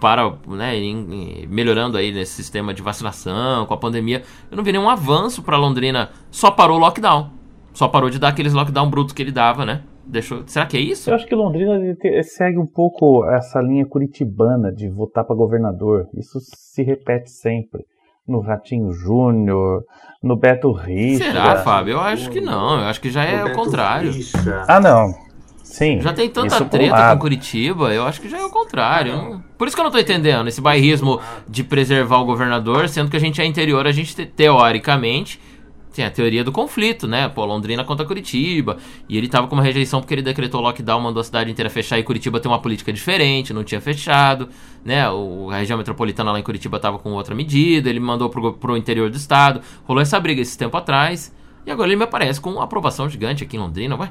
para, 0.00 0.32
né, 0.48 0.74
em, 0.74 1.42
em, 1.42 1.46
melhorando 1.46 1.98
aí 1.98 2.10
nesse 2.10 2.32
sistema 2.32 2.72
de 2.72 2.80
vacinação, 2.80 3.66
com 3.66 3.74
a 3.74 3.76
pandemia. 3.76 4.22
Eu 4.50 4.56
não 4.56 4.64
vi 4.64 4.72
nenhum 4.72 4.88
avanço 4.88 5.42
para 5.42 5.58
Londrina. 5.58 6.08
Só 6.30 6.50
parou 6.50 6.78
o 6.78 6.80
lockdown. 6.80 7.28
Só 7.74 7.88
parou 7.88 8.08
de 8.08 8.18
dar 8.18 8.28
aqueles 8.28 8.54
lockdown 8.54 8.88
brutos 8.88 9.12
que 9.12 9.20
ele 9.20 9.32
dava, 9.32 9.66
né? 9.66 9.82
Deixou... 10.06 10.44
Será 10.46 10.64
que 10.64 10.78
é 10.78 10.80
isso? 10.80 11.10
Eu 11.10 11.14
acho 11.14 11.26
que 11.26 11.34
Londrina 11.34 11.78
segue 12.22 12.56
um 12.56 12.66
pouco 12.66 13.26
essa 13.26 13.60
linha 13.60 13.84
curitibana 13.84 14.72
de 14.72 14.88
votar 14.88 15.24
para 15.24 15.36
governador. 15.36 16.06
Isso 16.14 16.38
se 16.40 16.82
repete 16.82 17.30
sempre. 17.30 17.84
No 18.26 18.40
Ratinho 18.40 18.92
Júnior, 18.92 19.82
no 20.22 20.38
Beto 20.38 20.72
Richa. 20.72 21.24
Será, 21.24 21.56
Fábio? 21.56 21.92
Eu 21.92 22.00
acho 22.00 22.30
que 22.30 22.40
não. 22.40 22.80
Eu 22.80 22.86
acho 22.86 23.00
que 23.00 23.10
já 23.10 23.24
é 23.24 23.44
o, 23.44 23.48
o 23.48 23.52
contrário. 23.52 24.10
Richa. 24.10 24.64
Ah, 24.66 24.80
não. 24.80 25.12
Sim. 25.70 26.00
Já 26.00 26.12
tem 26.12 26.28
tanta 26.28 26.64
treta 26.64 27.12
com 27.12 27.18
Curitiba, 27.20 27.94
eu 27.94 28.04
acho 28.04 28.20
que 28.20 28.28
já 28.28 28.38
é 28.38 28.44
o 28.44 28.50
contrário. 28.50 29.42
Por 29.56 29.68
isso 29.68 29.76
que 29.76 29.80
eu 29.80 29.84
não 29.84 29.92
tô 29.92 29.98
entendendo 29.98 30.48
esse 30.48 30.60
bairrismo 30.60 31.20
de 31.48 31.62
preservar 31.62 32.18
o 32.18 32.24
governador, 32.24 32.88
sendo 32.88 33.08
que 33.08 33.16
a 33.16 33.20
gente 33.20 33.40
é 33.40 33.44
interior, 33.46 33.86
a 33.86 33.92
gente 33.92 34.14
teoricamente 34.26 35.40
tem 35.94 36.04
a 36.04 36.10
teoria 36.10 36.42
do 36.42 36.50
conflito, 36.50 37.06
né? 37.06 37.28
Pô, 37.28 37.44
Londrina 37.44 37.84
contra 37.84 38.04
Curitiba. 38.04 38.78
E 39.08 39.16
ele 39.16 39.28
tava 39.28 39.46
com 39.46 39.54
uma 39.54 39.62
rejeição 39.62 40.00
porque 40.00 40.14
ele 40.14 40.22
decretou 40.22 40.60
lockdown, 40.60 41.00
mandou 41.00 41.20
a 41.20 41.24
cidade 41.24 41.50
inteira 41.50 41.70
fechar 41.70 41.98
e 41.98 42.02
Curitiba 42.02 42.40
tem 42.40 42.50
uma 42.50 42.60
política 42.60 42.92
diferente, 42.92 43.52
não 43.52 43.62
tinha 43.62 43.80
fechado, 43.80 44.48
né? 44.84 45.08
O, 45.08 45.50
a 45.50 45.58
região 45.58 45.78
metropolitana 45.78 46.32
lá 46.32 46.40
em 46.40 46.42
Curitiba 46.42 46.80
tava 46.80 46.98
com 46.98 47.12
outra 47.12 47.34
medida, 47.34 47.88
ele 47.88 48.00
mandou 48.00 48.28
pro, 48.28 48.54
pro 48.54 48.76
interior 48.76 49.08
do 49.08 49.16
estado. 49.16 49.60
Rolou 49.84 50.02
essa 50.02 50.18
briga 50.18 50.42
esse 50.42 50.58
tempo 50.58 50.76
atrás. 50.76 51.32
E 51.64 51.70
agora 51.70 51.88
ele 51.88 51.96
me 51.96 52.04
aparece 52.04 52.40
com 52.40 52.50
uma 52.50 52.64
aprovação 52.64 53.08
gigante 53.08 53.44
aqui 53.44 53.56
em 53.56 53.60
Londrina, 53.60 53.96
ué 53.96 54.10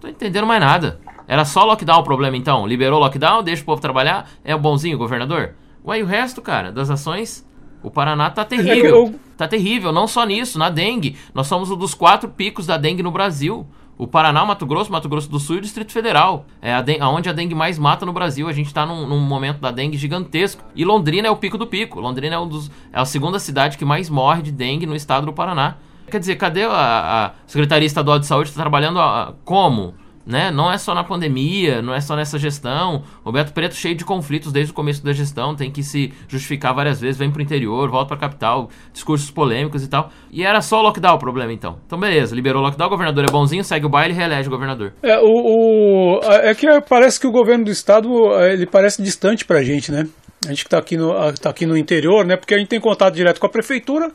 tô 0.00 0.08
entendendo 0.08 0.46
mais 0.46 0.60
nada. 0.60 1.00
Era 1.28 1.44
só 1.44 1.64
lockdown 1.64 2.00
o 2.00 2.04
problema 2.04 2.36
então? 2.36 2.66
Liberou 2.66 2.98
lockdown, 2.98 3.42
deixa 3.42 3.62
o 3.62 3.66
povo 3.66 3.80
trabalhar, 3.80 4.28
é 4.44 4.54
o 4.54 4.58
bonzinho 4.58 4.98
governador? 4.98 5.54
Ué, 5.84 6.00
e 6.00 6.02
o 6.02 6.06
resto, 6.06 6.42
cara, 6.42 6.72
das 6.72 6.90
ações? 6.90 7.46
O 7.82 7.90
Paraná 7.90 8.28
tá 8.30 8.44
terrível. 8.44 9.14
Tá 9.36 9.48
terrível, 9.48 9.92
não 9.92 10.06
só 10.06 10.24
nisso, 10.24 10.58
na 10.58 10.68
dengue. 10.68 11.16
Nós 11.32 11.46
somos 11.46 11.70
um 11.70 11.76
dos 11.76 11.94
quatro 11.94 12.28
picos 12.28 12.66
da 12.66 12.76
dengue 12.76 13.02
no 13.02 13.10
Brasil. 13.10 13.66
O 13.96 14.06
Paraná, 14.06 14.42
o 14.42 14.46
Mato 14.46 14.66
Grosso, 14.66 14.90
Mato 14.90 15.08
Grosso 15.08 15.30
do 15.30 15.38
Sul 15.38 15.56
e 15.56 15.58
o 15.58 15.62
Distrito 15.62 15.92
Federal. 15.92 16.46
É 16.60 16.72
a 16.72 16.82
dengue, 16.82 17.02
onde 17.02 17.28
a 17.28 17.32
dengue 17.32 17.54
mais 17.54 17.78
mata 17.78 18.04
no 18.04 18.12
Brasil. 18.12 18.48
A 18.48 18.52
gente 18.52 18.66
está 18.66 18.84
num, 18.84 19.06
num, 19.06 19.20
momento 19.20 19.60
da 19.60 19.70
dengue 19.70 19.96
gigantesco. 19.96 20.62
E 20.74 20.84
Londrina 20.84 21.28
é 21.28 21.30
o 21.30 21.36
pico 21.36 21.56
do 21.56 21.66
pico. 21.66 22.00
Londrina 22.00 22.34
é, 22.34 22.38
um 22.38 22.48
dos, 22.48 22.70
é 22.92 22.98
a 22.98 23.04
segunda 23.04 23.38
cidade 23.38 23.78
que 23.78 23.84
mais 23.84 24.10
morre 24.10 24.42
de 24.42 24.52
dengue 24.52 24.86
no 24.86 24.96
estado 24.96 25.26
do 25.26 25.32
Paraná. 25.32 25.76
Quer 26.10 26.18
dizer, 26.18 26.36
cadê 26.36 26.64
a, 26.64 26.70
a 26.70 27.32
Secretaria 27.46 27.86
Estadual 27.86 28.18
de 28.18 28.26
Saúde? 28.26 28.50
Está 28.50 28.60
trabalhando 28.60 28.98
a, 28.98 29.34
como? 29.44 29.94
Né? 30.26 30.50
Não 30.50 30.70
é 30.70 30.76
só 30.76 30.94
na 30.94 31.02
pandemia, 31.02 31.80
não 31.80 31.94
é 31.94 32.00
só 32.00 32.14
nessa 32.14 32.38
gestão. 32.38 33.02
O 33.24 33.32
Beto 33.32 33.52
Preto 33.52 33.74
cheio 33.74 33.94
de 33.94 34.04
conflitos 34.04 34.52
desde 34.52 34.70
o 34.70 34.74
começo 34.74 35.02
da 35.02 35.12
gestão, 35.12 35.56
tem 35.56 35.70
que 35.70 35.82
se 35.82 36.12
justificar 36.28 36.74
várias 36.74 37.00
vezes, 37.00 37.16
vem 37.16 37.30
pro 37.30 37.42
interior, 37.42 37.88
volta 37.88 38.08
pra 38.08 38.28
capital, 38.28 38.68
discursos 38.92 39.30
polêmicos 39.30 39.82
e 39.82 39.88
tal. 39.88 40.10
E 40.30 40.44
era 40.44 40.60
só 40.60 40.78
o 40.78 40.82
lockdown 40.82 41.16
o 41.16 41.18
problema 41.18 41.52
então. 41.52 41.78
Então 41.86 41.98
beleza, 41.98 42.34
liberou 42.34 42.62
o 42.62 42.64
lockdown, 42.66 42.86
o 42.86 42.90
governador 42.90 43.24
é 43.24 43.32
bonzinho, 43.32 43.64
segue 43.64 43.86
o 43.86 43.88
baile 43.88 44.12
e 44.12 44.16
reelege 44.16 44.46
o 44.46 44.52
governador. 44.52 44.92
É, 45.02 45.18
o, 45.18 45.24
o, 45.24 46.20
é 46.22 46.54
que 46.54 46.66
parece 46.82 47.18
que 47.18 47.26
o 47.26 47.32
governo 47.32 47.64
do 47.64 47.70
estado, 47.70 48.08
ele 48.44 48.66
parece 48.66 49.02
distante 49.02 49.44
pra 49.44 49.62
gente, 49.62 49.90
né? 49.90 50.06
A 50.46 50.48
gente 50.48 50.64
que 50.64 50.70
tá 50.70 50.78
aqui, 50.78 50.96
no, 50.96 51.12
tá 51.34 51.50
aqui 51.50 51.66
no 51.66 51.76
interior, 51.76 52.24
né? 52.24 52.34
Porque 52.34 52.54
a 52.54 52.58
gente 52.58 52.68
tem 52.68 52.80
contato 52.80 53.14
direto 53.14 53.38
com 53.38 53.46
a 53.46 53.50
prefeitura 53.50 54.10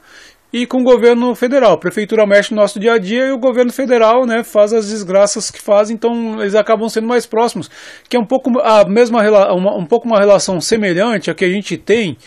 e 0.55 0.65
com 0.65 0.79
o 0.79 0.83
governo 0.83 1.35
federal. 1.35 1.73
A 1.73 1.77
prefeitura 1.77 2.25
mexe 2.25 2.55
no 2.55 2.61
nosso 2.61 2.79
dia 2.79 2.93
a 2.93 2.97
dia 2.97 3.27
e 3.27 3.31
o 3.31 3.37
governo 3.37 3.73
federal 3.73 4.25
né, 4.25 4.41
faz 4.41 4.71
as 4.71 4.87
desgraças 4.87 5.51
que 5.51 5.61
faz, 5.61 5.89
então 5.89 6.41
eles 6.41 6.55
acabam 6.55 6.87
sendo 6.87 7.05
mais 7.05 7.25
próximos. 7.25 7.69
Que 8.07 8.15
é 8.15 8.19
um 8.19 8.25
pouco 8.25 8.57
a 8.61 8.85
mesma 8.85 9.21
uma, 9.51 9.75
um 9.75 9.85
pouco 9.85 10.07
uma 10.07 10.17
relação 10.17 10.61
semelhante 10.61 11.29
a 11.29 11.35
que 11.35 11.43
a 11.43 11.49
gente 11.49 11.75
tem 11.75 12.17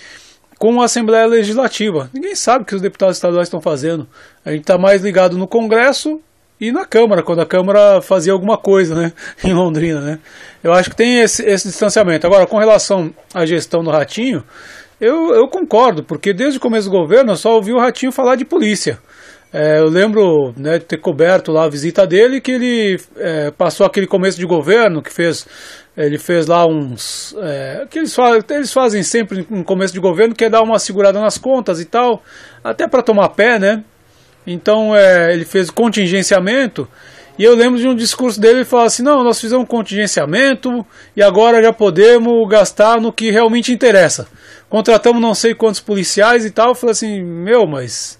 com 0.58 0.78
a 0.82 0.84
Assembleia 0.84 1.24
Legislativa. 1.24 2.10
Ninguém 2.12 2.34
sabe 2.34 2.64
o 2.64 2.66
que 2.66 2.74
os 2.74 2.82
deputados 2.82 3.16
estaduais 3.16 3.48
estão 3.48 3.62
fazendo. 3.62 4.06
A 4.44 4.50
gente 4.50 4.60
está 4.60 4.76
mais 4.76 5.00
ligado 5.00 5.38
no 5.38 5.48
Congresso 5.48 6.20
e 6.60 6.70
na 6.70 6.84
Câmara, 6.84 7.22
quando 7.22 7.40
a 7.40 7.46
Câmara 7.46 8.02
fazia 8.02 8.34
alguma 8.34 8.58
coisa 8.58 8.94
né, 8.94 9.12
em 9.42 9.54
Londrina. 9.54 10.02
Né? 10.02 10.18
Eu 10.62 10.74
acho 10.74 10.90
que 10.90 10.96
tem 10.96 11.20
esse, 11.20 11.42
esse 11.46 11.66
distanciamento. 11.66 12.26
Agora, 12.26 12.46
com 12.46 12.58
relação 12.58 13.10
à 13.32 13.46
gestão 13.46 13.82
do 13.82 13.90
Ratinho, 13.90 14.44
eu, 15.00 15.34
eu 15.34 15.48
concordo, 15.48 16.02
porque 16.02 16.32
desde 16.32 16.58
o 16.58 16.60
começo 16.60 16.90
do 16.90 16.96
governo 16.96 17.32
eu 17.32 17.36
só 17.36 17.54
ouvi 17.54 17.72
o 17.72 17.78
Ratinho 17.78 18.12
falar 18.12 18.36
de 18.36 18.44
polícia. 18.44 18.98
É, 19.52 19.78
eu 19.78 19.86
lembro 19.86 20.52
né, 20.56 20.78
de 20.78 20.84
ter 20.84 20.98
coberto 20.98 21.50
lá 21.50 21.64
a 21.64 21.68
visita 21.68 22.06
dele, 22.06 22.40
que 22.40 22.52
ele 22.52 23.00
é, 23.16 23.50
passou 23.50 23.86
aquele 23.86 24.06
começo 24.06 24.38
de 24.38 24.44
governo, 24.44 25.02
que 25.02 25.12
fez 25.12 25.46
ele 25.98 26.16
fez 26.16 26.46
lá 26.46 26.64
uns. 26.64 27.34
É, 27.42 27.84
que 27.90 27.98
eles, 27.98 28.14
fazem, 28.14 28.40
eles 28.50 28.72
fazem 28.72 29.02
sempre 29.02 29.44
no 29.50 29.64
começo 29.64 29.92
de 29.92 29.98
governo, 29.98 30.32
que 30.32 30.44
é 30.44 30.48
dar 30.48 30.62
uma 30.62 30.78
segurada 30.78 31.20
nas 31.20 31.36
contas 31.36 31.80
e 31.80 31.84
tal, 31.84 32.22
até 32.62 32.86
para 32.86 33.02
tomar 33.02 33.30
pé, 33.30 33.58
né? 33.58 33.82
Então 34.46 34.94
é, 34.94 35.32
ele 35.32 35.44
fez 35.44 35.70
contingenciamento. 35.70 36.88
E 37.38 37.44
eu 37.44 37.54
lembro 37.54 37.78
de 37.78 37.86
um 37.86 37.94
discurso 37.94 38.40
dele, 38.40 38.58
ele 38.58 38.64
falou 38.64 38.86
assim: 38.86 39.02
não, 39.02 39.22
nós 39.22 39.40
fizemos 39.40 39.68
contingenciamento 39.68 40.84
e 41.16 41.22
agora 41.22 41.62
já 41.62 41.72
podemos 41.72 42.48
gastar 42.48 43.00
no 43.00 43.12
que 43.12 43.30
realmente 43.30 43.72
interessa. 43.72 44.26
Contratamos 44.68 45.22
não 45.22 45.34
sei 45.34 45.54
quantos 45.54 45.80
policiais 45.80 46.44
e 46.44 46.50
tal. 46.50 46.70
Eu 46.70 46.74
falei 46.74 46.92
assim: 46.92 47.22
meu, 47.22 47.64
mas 47.66 48.18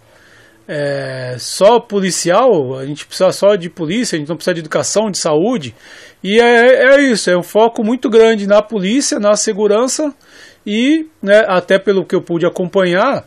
é, 0.68 1.34
só 1.38 1.80
policial, 1.80 2.78
a 2.78 2.86
gente 2.86 3.06
precisa 3.06 3.32
só 3.32 3.56
de 3.56 3.68
polícia, 3.68 4.16
a 4.16 4.18
gente 4.18 4.28
não 4.28 4.36
precisa 4.36 4.54
de 4.54 4.60
educação, 4.60 5.10
de 5.10 5.18
saúde. 5.18 5.74
E 6.22 6.38
é, 6.38 6.94
é 6.94 7.00
isso, 7.00 7.30
é 7.30 7.36
um 7.36 7.42
foco 7.42 7.82
muito 7.82 8.10
grande 8.10 8.46
na 8.46 8.62
polícia, 8.62 9.18
na 9.18 9.34
segurança 9.34 10.14
e, 10.66 11.06
né, 11.22 11.44
até 11.48 11.78
pelo 11.78 12.04
que 12.04 12.14
eu 12.14 12.22
pude 12.22 12.44
acompanhar 12.44 13.24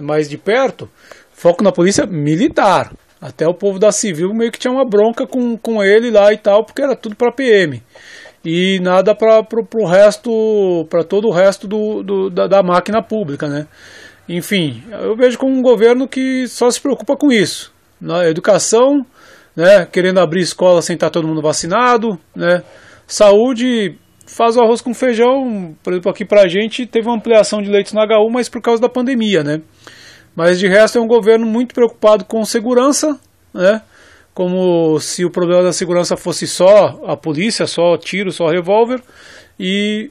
mais 0.00 0.28
de 0.28 0.38
perto, 0.38 0.88
foco 1.32 1.64
na 1.64 1.72
polícia 1.72 2.06
militar. 2.06 2.92
Até 3.20 3.46
o 3.46 3.54
povo 3.54 3.78
da 3.78 3.90
civil 3.90 4.34
meio 4.34 4.52
que 4.52 4.58
tinha 4.58 4.72
uma 4.72 4.84
bronca 4.84 5.26
com, 5.26 5.56
com 5.56 5.82
ele 5.82 6.10
lá 6.10 6.32
e 6.32 6.36
tal, 6.36 6.64
porque 6.64 6.82
era 6.82 6.94
tudo 6.94 7.16
para 7.16 7.32
PM. 7.32 7.82
E 8.44 8.78
nada 8.80 9.14
para 9.14 9.46
o 9.74 9.86
resto, 9.86 10.86
para 10.90 11.02
todo 11.02 11.28
o 11.28 11.32
resto 11.32 11.66
do, 11.66 12.02
do 12.02 12.30
da, 12.30 12.46
da 12.46 12.62
máquina 12.62 13.02
pública, 13.02 13.48
né? 13.48 13.66
Enfim, 14.28 14.82
eu 14.90 15.16
vejo 15.16 15.38
como 15.38 15.56
um 15.56 15.62
governo 15.62 16.06
que 16.06 16.46
só 16.48 16.70
se 16.70 16.80
preocupa 16.80 17.16
com 17.16 17.32
isso. 17.32 17.72
Na 18.00 18.28
educação, 18.28 19.04
né, 19.56 19.86
querendo 19.86 20.20
abrir 20.20 20.40
escola 20.40 20.82
sem 20.82 20.94
estar 20.94 21.10
todo 21.10 21.26
mundo 21.26 21.40
vacinado, 21.40 22.18
né? 22.34 22.62
Saúde, 23.06 23.96
faz 24.26 24.56
o 24.56 24.62
arroz 24.62 24.80
com 24.80 24.94
feijão, 24.94 25.74
por 25.82 25.92
exemplo, 25.92 26.10
aqui 26.10 26.24
pra 26.24 26.48
gente 26.48 26.86
teve 26.86 27.06
uma 27.06 27.16
ampliação 27.16 27.62
de 27.62 27.70
leitos 27.70 27.92
na 27.92 28.04
HU, 28.04 28.30
mas 28.30 28.48
por 28.48 28.60
causa 28.60 28.80
da 28.80 28.88
pandemia, 28.88 29.42
né? 29.42 29.60
Mas 30.34 30.58
de 30.58 30.66
resto 30.66 30.98
é 30.98 31.00
um 31.00 31.06
governo 31.06 31.46
muito 31.46 31.74
preocupado 31.74 32.24
com 32.24 32.44
segurança, 32.44 33.18
né? 33.52 33.82
Como 34.32 34.98
se 34.98 35.24
o 35.24 35.30
problema 35.30 35.62
da 35.62 35.72
segurança 35.72 36.16
fosse 36.16 36.46
só 36.46 37.00
a 37.06 37.16
polícia, 37.16 37.66
só 37.66 37.96
tiro, 37.96 38.32
só 38.32 38.48
revólver, 38.48 39.00
e 39.58 40.10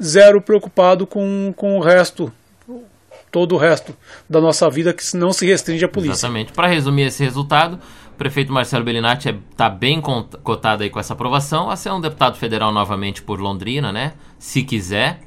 zero 0.00 0.40
preocupado 0.40 1.06
com, 1.06 1.52
com 1.56 1.76
o 1.76 1.80
resto 1.80 2.32
todo 3.30 3.54
o 3.54 3.58
resto 3.58 3.94
da 4.30 4.40
nossa 4.40 4.70
vida 4.70 4.94
que 4.94 5.16
não 5.16 5.32
se 5.32 5.44
restringe 5.44 5.84
à 5.84 5.88
polícia. 5.88 6.12
Exatamente. 6.12 6.52
Para 6.52 6.68
resumir 6.68 7.02
esse 7.02 7.22
resultado, 7.22 7.78
o 8.14 8.16
prefeito 8.16 8.50
Marcelo 8.50 8.82
Bellinati 8.82 9.28
está 9.28 9.66
é, 9.66 9.70
bem 9.70 10.00
cotado 10.00 10.82
aí 10.82 10.88
com 10.88 10.98
essa 10.98 11.12
aprovação 11.12 11.68
a 11.68 11.76
ser 11.76 11.90
um 11.90 12.00
deputado 12.00 12.38
federal 12.38 12.72
novamente 12.72 13.22
por 13.22 13.38
Londrina, 13.38 13.92
né? 13.92 14.14
Se 14.38 14.62
quiser. 14.62 15.20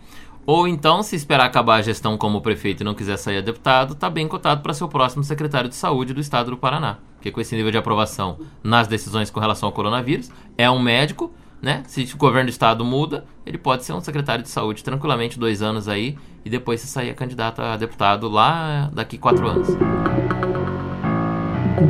Ou 0.49 0.67
então, 0.67 1.03
se 1.03 1.15
esperar 1.15 1.45
acabar 1.45 1.75
a 1.75 1.81
gestão 1.83 2.17
como 2.17 2.41
prefeito 2.41 2.81
e 2.81 2.83
não 2.83 2.95
quiser 2.95 3.17
sair 3.17 3.37
a 3.37 3.41
deputado, 3.41 3.93
está 3.93 4.09
bem 4.09 4.27
cotado 4.27 4.63
para 4.63 4.73
ser 4.73 4.83
o 4.83 4.87
próximo 4.87 5.23
secretário 5.23 5.69
de 5.69 5.75
saúde 5.75 6.11
do 6.11 6.19
estado 6.19 6.49
do 6.49 6.57
Paraná. 6.57 6.97
Porque 7.17 7.29
com 7.29 7.39
esse 7.39 7.55
nível 7.55 7.69
de 7.69 7.77
aprovação 7.77 8.39
nas 8.63 8.87
decisões 8.87 9.29
com 9.29 9.39
relação 9.39 9.69
ao 9.69 9.73
coronavírus, 9.73 10.31
é 10.57 10.67
um 10.67 10.79
médico 10.79 11.31
né? 11.61 11.83
Se 11.85 12.01
o 12.01 12.17
governo 12.17 12.47
do 12.47 12.51
estado 12.51 12.83
muda, 12.83 13.25
ele 13.45 13.59
pode 13.59 13.83
ser 13.83 13.93
um 13.93 14.01
secretário 14.01 14.41
de 14.41 14.49
saúde 14.49 14.83
tranquilamente 14.83 15.37
dois 15.37 15.61
anos 15.61 15.87
aí 15.87 16.17
e 16.43 16.49
depois 16.49 16.81
se 16.81 16.87
sair 16.87 17.13
candidato 17.13 17.61
a 17.61 17.77
deputado 17.77 18.27
lá 18.27 18.89
daqui 18.91 19.19
quatro 19.19 19.47
anos. 19.47 19.67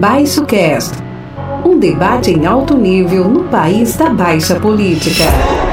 Baixo 0.02 0.44
Cast, 0.46 0.98
um 1.64 1.80
debate 1.80 2.32
em 2.32 2.46
alto 2.46 2.76
nível 2.76 3.30
no 3.30 3.46
país 3.46 3.96
da 3.96 4.10
baixa 4.10 4.60
política. 4.60 5.69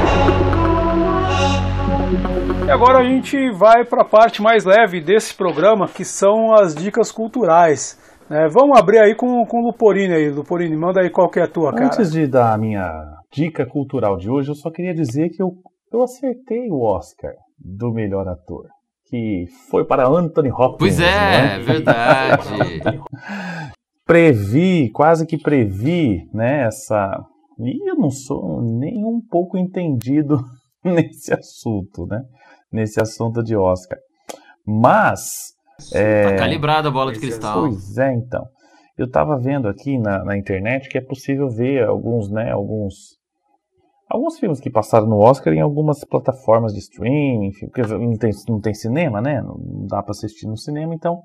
E 2.66 2.70
agora 2.70 2.98
a 2.98 3.04
gente 3.04 3.48
vai 3.52 3.84
para 3.84 4.02
a 4.02 4.04
parte 4.04 4.42
mais 4.42 4.64
leve 4.64 5.00
desse 5.00 5.32
programa, 5.32 5.86
que 5.86 6.04
são 6.04 6.52
as 6.52 6.74
dicas 6.74 7.12
culturais. 7.12 7.96
É, 8.28 8.48
vamos 8.48 8.76
abrir 8.76 8.98
aí 8.98 9.14
com, 9.14 9.46
com 9.46 9.60
o 9.60 9.66
Luporini 9.66 10.12
aí. 10.12 10.30
Luporini, 10.30 10.76
manda 10.76 11.00
aí 11.00 11.08
qual 11.08 11.30
que 11.30 11.38
é 11.38 11.44
a 11.44 11.48
tua, 11.48 11.72
cara. 11.72 11.86
Antes 11.86 12.10
de 12.10 12.26
dar 12.26 12.52
a 12.52 12.58
minha 12.58 12.90
dica 13.32 13.64
cultural 13.64 14.16
de 14.16 14.28
hoje, 14.28 14.50
eu 14.50 14.56
só 14.56 14.68
queria 14.68 14.92
dizer 14.92 15.28
que 15.28 15.40
eu, 15.40 15.52
eu 15.92 16.02
acertei 16.02 16.68
o 16.68 16.82
Oscar 16.82 17.34
do 17.56 17.92
melhor 17.92 18.26
ator. 18.26 18.64
Que 19.08 19.44
foi 19.70 19.84
para 19.84 20.08
Anthony 20.08 20.50
Hopkins. 20.50 20.78
Pois 20.78 20.98
é, 20.98 21.58
né? 21.58 21.58
verdade. 21.60 22.48
previ, 24.04 24.90
quase 24.90 25.24
que 25.24 25.38
previ, 25.38 26.28
né, 26.34 26.64
essa... 26.66 27.24
E 27.60 27.88
eu 27.88 27.94
não 27.94 28.10
sou 28.10 28.60
nem 28.60 29.04
um 29.04 29.20
pouco 29.30 29.56
entendido 29.56 30.40
nesse 30.84 31.32
assunto, 31.32 32.06
né? 32.06 32.22
Nesse 32.72 33.00
assunto 33.00 33.42
de 33.42 33.56
Oscar. 33.56 33.98
Mas... 34.66 35.54
É... 35.92 36.30
Tá 36.30 36.36
calibrada 36.36 36.88
a 36.88 36.90
bola 36.90 37.12
de 37.12 37.20
cristal. 37.20 37.60
Pois 37.60 37.96
é, 37.96 38.12
então. 38.12 38.44
Eu 38.98 39.06
estava 39.06 39.38
vendo 39.38 39.68
aqui 39.68 39.98
na, 39.98 40.24
na, 40.24 40.36
internet 40.36 40.88
que 40.88 40.96
é 40.96 41.02
possível 41.02 41.50
ver 41.50 41.84
alguns, 41.84 42.30
né, 42.30 42.50
alguns 42.50 43.16
alguns 44.08 44.38
filmes 44.38 44.58
que 44.58 44.70
passaram 44.70 45.06
no 45.06 45.18
Oscar 45.18 45.52
em 45.52 45.60
algumas 45.60 46.02
plataformas 46.04 46.72
de 46.72 46.78
streaming, 46.78 47.48
enfim, 47.48 47.66
porque 47.66 47.82
não 47.82 48.16
tem, 48.16 48.30
não 48.48 48.60
tem 48.60 48.72
cinema, 48.72 49.20
né? 49.20 49.42
Não 49.42 49.86
dá 49.86 50.02
para 50.02 50.12
assistir 50.12 50.46
no 50.46 50.56
cinema, 50.56 50.94
então 50.94 51.20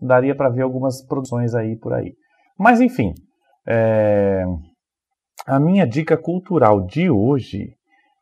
daria 0.00 0.34
para 0.34 0.50
ver 0.50 0.62
algumas 0.62 1.04
produções 1.06 1.54
aí 1.54 1.76
por 1.76 1.94
aí. 1.94 2.14
Mas 2.58 2.80
enfim, 2.80 3.14
é... 3.66 4.44
a 5.46 5.58
minha 5.58 5.86
dica 5.86 6.16
cultural 6.16 6.84
de 6.84 7.08
hoje 7.08 7.74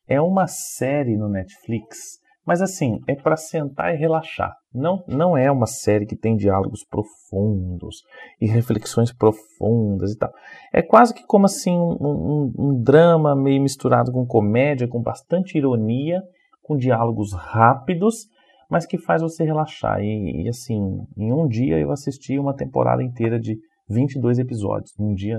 é 0.07 0.21
uma 0.21 0.47
série 0.47 1.17
no 1.17 1.29
Netflix 1.29 2.22
mas 2.47 2.61
assim, 2.61 3.01
é 3.07 3.15
para 3.15 3.37
sentar 3.37 3.95
e 3.95 3.99
relaxar. 3.99 4.55
Não, 4.75 5.05
não 5.07 5.37
é 5.37 5.51
uma 5.51 5.67
série 5.67 6.07
que 6.07 6.17
tem 6.17 6.37
diálogos 6.37 6.85
profundos 6.85 8.03
e 8.41 8.47
reflexões 8.47 9.13
profundas 9.13 10.13
e 10.13 10.19
tal. 10.19 10.33
É 10.73 10.83
quase 10.83 11.15
que 11.15 11.25
como 11.25 11.47
assim 11.47 11.73
um, 11.73 11.97
um, 12.01 12.53
um 12.59 12.83
drama 12.83 13.37
meio 13.37 13.63
misturado 13.63 14.11
com 14.11 14.27
comédia, 14.27 14.89
com 14.89 15.01
bastante 15.01 15.57
ironia, 15.57 16.21
com 16.63 16.77
diálogos 16.77 17.33
rápidos, 17.33 18.27
mas 18.69 18.87
que 18.87 18.99
faz 18.99 19.23
você 19.23 19.45
relaxar. 19.45 20.01
E, 20.01 20.45
e 20.45 20.49
assim, 20.49 21.07
em 21.17 21.33
um 21.33 21.47
dia 21.47 21.79
eu 21.79 21.93
assisti 21.93 22.39
uma 22.39 22.57
temporada 22.57 23.03
inteira 23.03 23.39
de 23.39 23.57
22 23.89 24.39
episódios, 24.39 24.93
um 24.99 25.15
dia, 25.15 25.39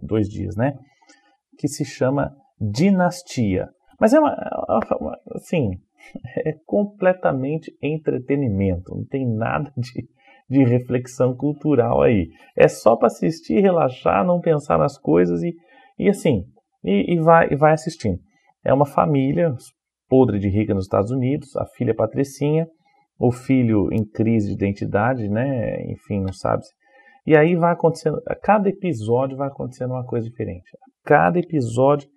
dois 0.00 0.28
dias, 0.28 0.54
né? 0.54 0.74
Que 1.58 1.66
se 1.66 1.84
chama 1.84 2.30
Dinastia. 2.60 3.68
Mas 3.98 4.12
é 4.12 4.20
uma, 4.20 4.36
assim, 5.34 5.70
é 6.46 6.52
completamente 6.66 7.72
entretenimento, 7.82 8.94
não 8.94 9.04
tem 9.04 9.26
nada 9.26 9.72
de, 9.76 10.08
de 10.48 10.64
reflexão 10.64 11.34
cultural 11.34 12.02
aí. 12.02 12.28
É 12.56 12.68
só 12.68 12.96
para 12.96 13.06
assistir, 13.06 13.60
relaxar, 13.60 14.24
não 14.24 14.40
pensar 14.40 14.78
nas 14.78 14.98
coisas 14.98 15.42
e, 15.42 15.54
e 15.98 16.08
assim, 16.08 16.44
e, 16.84 17.14
e, 17.14 17.20
vai, 17.20 17.48
e 17.50 17.56
vai 17.56 17.72
assistindo. 17.72 18.18
É 18.64 18.72
uma 18.72 18.86
família 18.86 19.54
podre 20.08 20.38
de 20.38 20.48
rica 20.48 20.74
nos 20.74 20.84
Estados 20.84 21.10
Unidos, 21.10 21.54
a 21.56 21.66
filha 21.66 21.94
Patricinha, 21.94 22.66
o 23.18 23.30
filho 23.30 23.88
em 23.92 24.04
crise 24.04 24.48
de 24.48 24.54
identidade, 24.54 25.28
né? 25.28 25.82
Enfim, 25.90 26.20
não 26.20 26.32
sabe. 26.32 26.62
E 27.26 27.36
aí 27.36 27.56
vai 27.56 27.72
acontecendo, 27.72 28.22
a 28.26 28.34
cada 28.34 28.68
episódio 28.68 29.36
vai 29.36 29.48
acontecendo 29.48 29.90
uma 29.90 30.06
coisa 30.06 30.28
diferente. 30.28 30.70
A 30.76 31.08
cada 31.08 31.38
episódio 31.38 32.08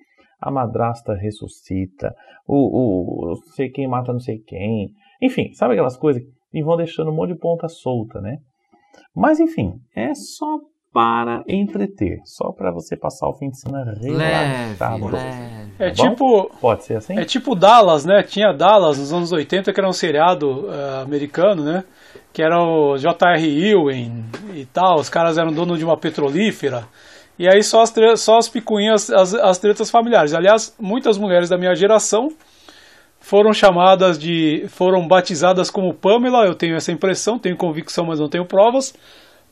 a 0.41 0.49
madrasta 0.49 1.13
ressuscita, 1.13 2.15
o, 2.47 2.55
o 2.55 3.27
não 3.29 3.35
sei 3.53 3.69
quem 3.69 3.87
mata 3.87 4.11
não 4.11 4.19
sei 4.19 4.39
quem. 4.39 4.89
Enfim, 5.21 5.53
sabe 5.53 5.73
aquelas 5.73 5.97
coisas? 5.97 6.23
E 6.53 6.63
vão 6.63 6.75
deixando 6.75 7.11
um 7.11 7.15
monte 7.15 7.33
de 7.33 7.39
ponta 7.39 7.67
solta, 7.67 8.19
né? 8.19 8.39
Mas 9.15 9.39
enfim, 9.39 9.79
é 9.95 10.13
só 10.13 10.59
para 10.93 11.43
entreter, 11.47 12.19
só 12.25 12.51
para 12.51 12.69
você 12.71 12.97
passar 12.97 13.27
o 13.27 13.33
fim 13.33 13.49
de 13.49 13.59
semana 13.59 13.93
relaxado. 13.93 15.05
Leve, 15.05 15.71
É 15.79 15.89
tipo, 15.91 16.51
pode 16.59 16.83
ser 16.83 16.97
assim. 16.97 17.17
É 17.17 17.23
tipo 17.23 17.55
Dallas, 17.55 18.03
né? 18.03 18.21
Tinha 18.23 18.51
Dallas 18.51 18.99
nos 18.99 19.13
anos 19.13 19.31
80 19.31 19.71
que 19.71 19.79
era 19.79 19.87
um 19.87 19.93
seriado 19.93 20.65
uh, 20.65 21.01
americano, 21.01 21.63
né? 21.63 21.85
Que 22.33 22.43
era 22.43 22.61
o 22.61 22.97
J.R. 22.97 23.69
Ewing 23.69 24.25
e 24.53 24.65
tal. 24.65 24.97
Os 24.97 25.09
caras 25.09 25.37
eram 25.37 25.53
donos 25.53 25.79
de 25.79 25.85
uma 25.85 25.95
petrolífera. 25.95 26.85
E 27.41 27.47
aí 27.47 27.63
só 27.63 27.81
as, 27.81 27.91
só 28.17 28.37
as 28.37 28.47
picuinhas, 28.47 29.09
as, 29.09 29.33
as 29.33 29.57
tretas 29.57 29.89
familiares. 29.89 30.31
Aliás, 30.31 30.75
muitas 30.79 31.17
mulheres 31.17 31.49
da 31.49 31.57
minha 31.57 31.73
geração 31.73 32.31
foram 33.19 33.51
chamadas 33.51 34.19
de. 34.19 34.67
foram 34.67 35.07
batizadas 35.07 35.71
como 35.71 35.91
Pamela, 35.91 36.45
eu 36.45 36.53
tenho 36.53 36.75
essa 36.75 36.91
impressão, 36.91 37.39
tenho 37.39 37.57
convicção, 37.57 38.05
mas 38.05 38.19
não 38.19 38.29
tenho 38.29 38.45
provas, 38.45 38.93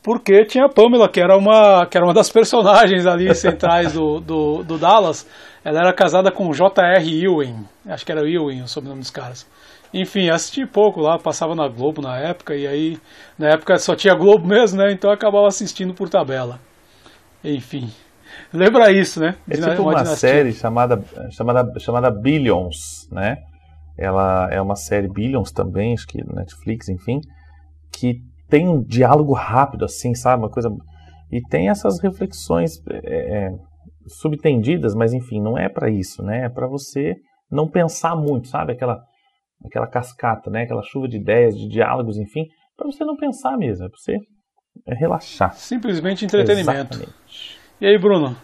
porque 0.04 0.46
tinha 0.46 0.66
a 0.66 0.70
Pamela, 0.70 1.10
que 1.10 1.20
era 1.20 1.36
uma, 1.36 1.84
que 1.88 1.98
era 1.98 2.06
uma 2.06 2.14
das 2.14 2.30
personagens 2.30 3.08
ali 3.08 3.34
centrais 3.34 3.94
do, 3.94 4.20
do, 4.20 4.64
do 4.64 4.78
Dallas. 4.78 5.26
Ela 5.66 5.80
era 5.80 5.92
casada 5.92 6.32
com 6.32 6.54
J.R. 6.54 7.24
Ewing, 7.24 7.66
acho 7.88 8.06
que 8.06 8.12
era 8.12 8.22
Ewing 8.22 8.62
o 8.62 8.68
sobrenome 8.68 9.02
dos 9.02 9.10
caras. 9.10 9.48
Enfim, 9.92 10.30
assisti 10.30 10.64
pouco 10.64 11.02
lá, 11.02 11.18
passava 11.18 11.56
na 11.56 11.68
Globo 11.68 12.04
na 12.04 12.20
época, 12.20 12.56
e 12.56 12.68
aí, 12.68 13.00
na 13.36 13.48
época 13.48 13.80
só 13.80 13.96
tinha 13.96 14.14
Globo 14.14 14.48
mesmo, 14.48 14.78
né? 14.78 14.92
Então 14.92 15.10
eu 15.10 15.16
acabava 15.16 15.48
assistindo 15.48 15.92
por 15.96 16.08
tabela. 16.08 16.60
Enfim. 17.44 17.90
Lembra 18.54 18.92
isso, 18.92 19.20
né? 19.20 19.36
É 19.50 19.58
tipo 19.58 19.82
uma 19.82 20.06
série 20.06 20.54
chamada, 20.54 21.04
chamada, 21.32 21.80
chamada 21.80 22.12
Billions, 22.12 23.08
né? 23.12 23.38
Ela 23.98 24.50
é 24.52 24.62
uma 24.62 24.76
série 24.76 25.10
Billions 25.10 25.52
também, 25.52 25.94
acho 25.94 26.08
que 26.08 26.24
Netflix, 26.24 26.88
enfim, 26.90 27.20
que 27.92 28.22
tem 28.50 28.68
um 28.68 28.82
diálogo 28.82 29.34
rápido, 29.34 29.86
assim, 29.86 30.16
sabe? 30.16 30.44
Uma 30.44 30.50
coisa. 30.50 30.70
E 31.32 31.42
tem 31.42 31.70
essas 31.70 32.00
reflexões 32.00 32.82
é, 32.90 33.48
é 33.48 33.52
subtendidas, 34.08 34.96
mas 34.96 35.14
enfim, 35.14 35.42
não 35.42 35.58
é 35.58 35.70
para 35.70 35.90
isso, 35.90 36.24
né? 36.24 36.46
É 36.46 36.50
para 36.50 36.68
você 36.68 37.16
não 37.52 37.68
pensar 37.68 38.16
muito, 38.16 38.48
sabe? 38.48 38.74
Aquela, 38.74 39.02
aquela 39.66 39.88
cascata, 39.88 40.50
né? 40.50 40.64
Aquela 40.64 40.82
chuva 40.84 41.08
de 41.08 41.18
ideias, 41.18 41.56
de 41.58 41.68
diálogos, 41.68 42.18
enfim, 42.18 42.46
para 42.76 42.88
você 42.88 43.04
não 43.04 43.16
pensar 43.16 43.58
mesmo, 43.58 43.86
é 43.86 43.90
para 43.90 44.00
você 44.00 44.18
relaxar. 44.88 45.54
Simplesmente 45.54 46.26
entretenimento. 46.26 46.96
Exatamente. 46.96 47.14
E 47.82 47.86
aí, 47.86 47.98
Bruno? 47.98 48.36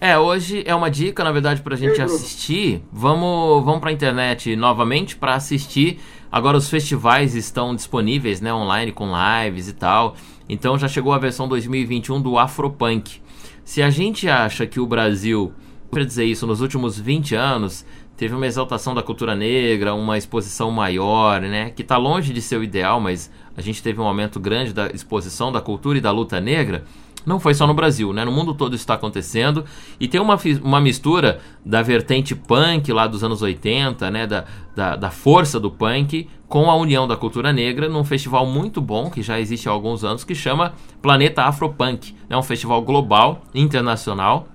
É, 0.00 0.16
hoje 0.16 0.62
é 0.64 0.72
uma 0.72 0.88
dica, 0.88 1.24
na 1.24 1.32
verdade, 1.32 1.60
pra 1.60 1.74
gente 1.74 2.00
assistir. 2.00 2.84
Vamos, 2.92 3.64
vamos 3.64 3.80
pra 3.80 3.90
internet 3.90 4.54
novamente 4.54 5.16
para 5.16 5.34
assistir. 5.34 5.98
Agora 6.30 6.56
os 6.56 6.70
festivais 6.70 7.34
estão 7.34 7.74
disponíveis, 7.74 8.40
né, 8.40 8.54
online 8.54 8.92
com 8.92 9.10
lives 9.10 9.66
e 9.66 9.72
tal. 9.72 10.14
Então 10.48 10.78
já 10.78 10.86
chegou 10.86 11.12
a 11.12 11.18
versão 11.18 11.48
2021 11.48 12.20
do 12.20 12.38
Afropunk. 12.38 13.20
Se 13.64 13.82
a 13.82 13.90
gente 13.90 14.28
acha 14.28 14.68
que 14.68 14.78
o 14.78 14.86
Brasil, 14.86 15.52
para 15.90 16.04
dizer 16.04 16.24
isso, 16.24 16.46
nos 16.46 16.60
últimos 16.60 16.96
20 16.96 17.34
anos 17.34 17.84
teve 18.16 18.36
uma 18.36 18.46
exaltação 18.46 18.94
da 18.94 19.02
cultura 19.02 19.34
negra, 19.34 19.94
uma 19.94 20.16
exposição 20.16 20.70
maior, 20.70 21.40
né, 21.40 21.70
que 21.70 21.82
está 21.82 21.96
longe 21.96 22.32
de 22.32 22.40
ser 22.40 22.56
o 22.56 22.62
ideal, 22.62 23.00
mas 23.00 23.30
a 23.56 23.60
gente 23.60 23.82
teve 23.82 24.00
um 24.00 24.04
aumento 24.04 24.38
grande 24.38 24.72
da 24.72 24.86
exposição 24.86 25.50
da 25.50 25.60
cultura 25.60 25.98
e 25.98 26.00
da 26.00 26.12
luta 26.12 26.40
negra 26.40 26.84
não 27.26 27.40
foi 27.40 27.52
só 27.52 27.66
no 27.66 27.74
Brasil, 27.74 28.12
né? 28.12 28.24
No 28.24 28.30
mundo 28.30 28.54
todo 28.54 28.74
isso 28.74 28.82
está 28.82 28.94
acontecendo. 28.94 29.64
E 29.98 30.06
tem 30.06 30.20
uma, 30.20 30.38
uma 30.62 30.80
mistura 30.80 31.40
da 31.64 31.82
vertente 31.82 32.36
punk 32.36 32.92
lá 32.92 33.08
dos 33.08 33.24
anos 33.24 33.42
80, 33.42 34.08
né? 34.12 34.26
Da, 34.28 34.44
da, 34.76 34.94
da 34.94 35.10
força 35.10 35.58
do 35.58 35.68
punk 35.68 36.28
com 36.48 36.70
a 36.70 36.76
união 36.76 37.08
da 37.08 37.16
cultura 37.16 37.52
negra 37.52 37.88
num 37.88 38.04
festival 38.04 38.46
muito 38.46 38.80
bom 38.80 39.10
que 39.10 39.22
já 39.22 39.40
existe 39.40 39.68
há 39.68 39.72
alguns 39.72 40.04
anos 40.04 40.22
que 40.22 40.36
chama 40.36 40.74
Planeta 41.02 41.42
Afropunk. 41.42 42.14
É 42.30 42.36
um 42.36 42.42
festival 42.42 42.80
global, 42.82 43.42
internacional, 43.52 44.46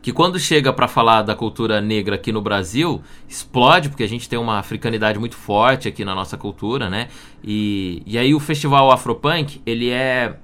que 0.00 0.12
quando 0.12 0.38
chega 0.38 0.72
para 0.72 0.86
falar 0.86 1.22
da 1.22 1.34
cultura 1.34 1.80
negra 1.80 2.14
aqui 2.14 2.30
no 2.30 2.40
Brasil, 2.40 3.02
explode, 3.28 3.88
porque 3.88 4.04
a 4.04 4.08
gente 4.08 4.28
tem 4.28 4.38
uma 4.38 4.58
africanidade 4.58 5.18
muito 5.18 5.36
forte 5.36 5.88
aqui 5.88 6.04
na 6.04 6.14
nossa 6.14 6.36
cultura, 6.38 6.88
né? 6.88 7.08
E, 7.42 8.02
e 8.06 8.16
aí 8.16 8.32
o 8.34 8.40
festival 8.40 8.90
Afropunk, 8.90 9.60
ele 9.66 9.90
é 9.90 10.36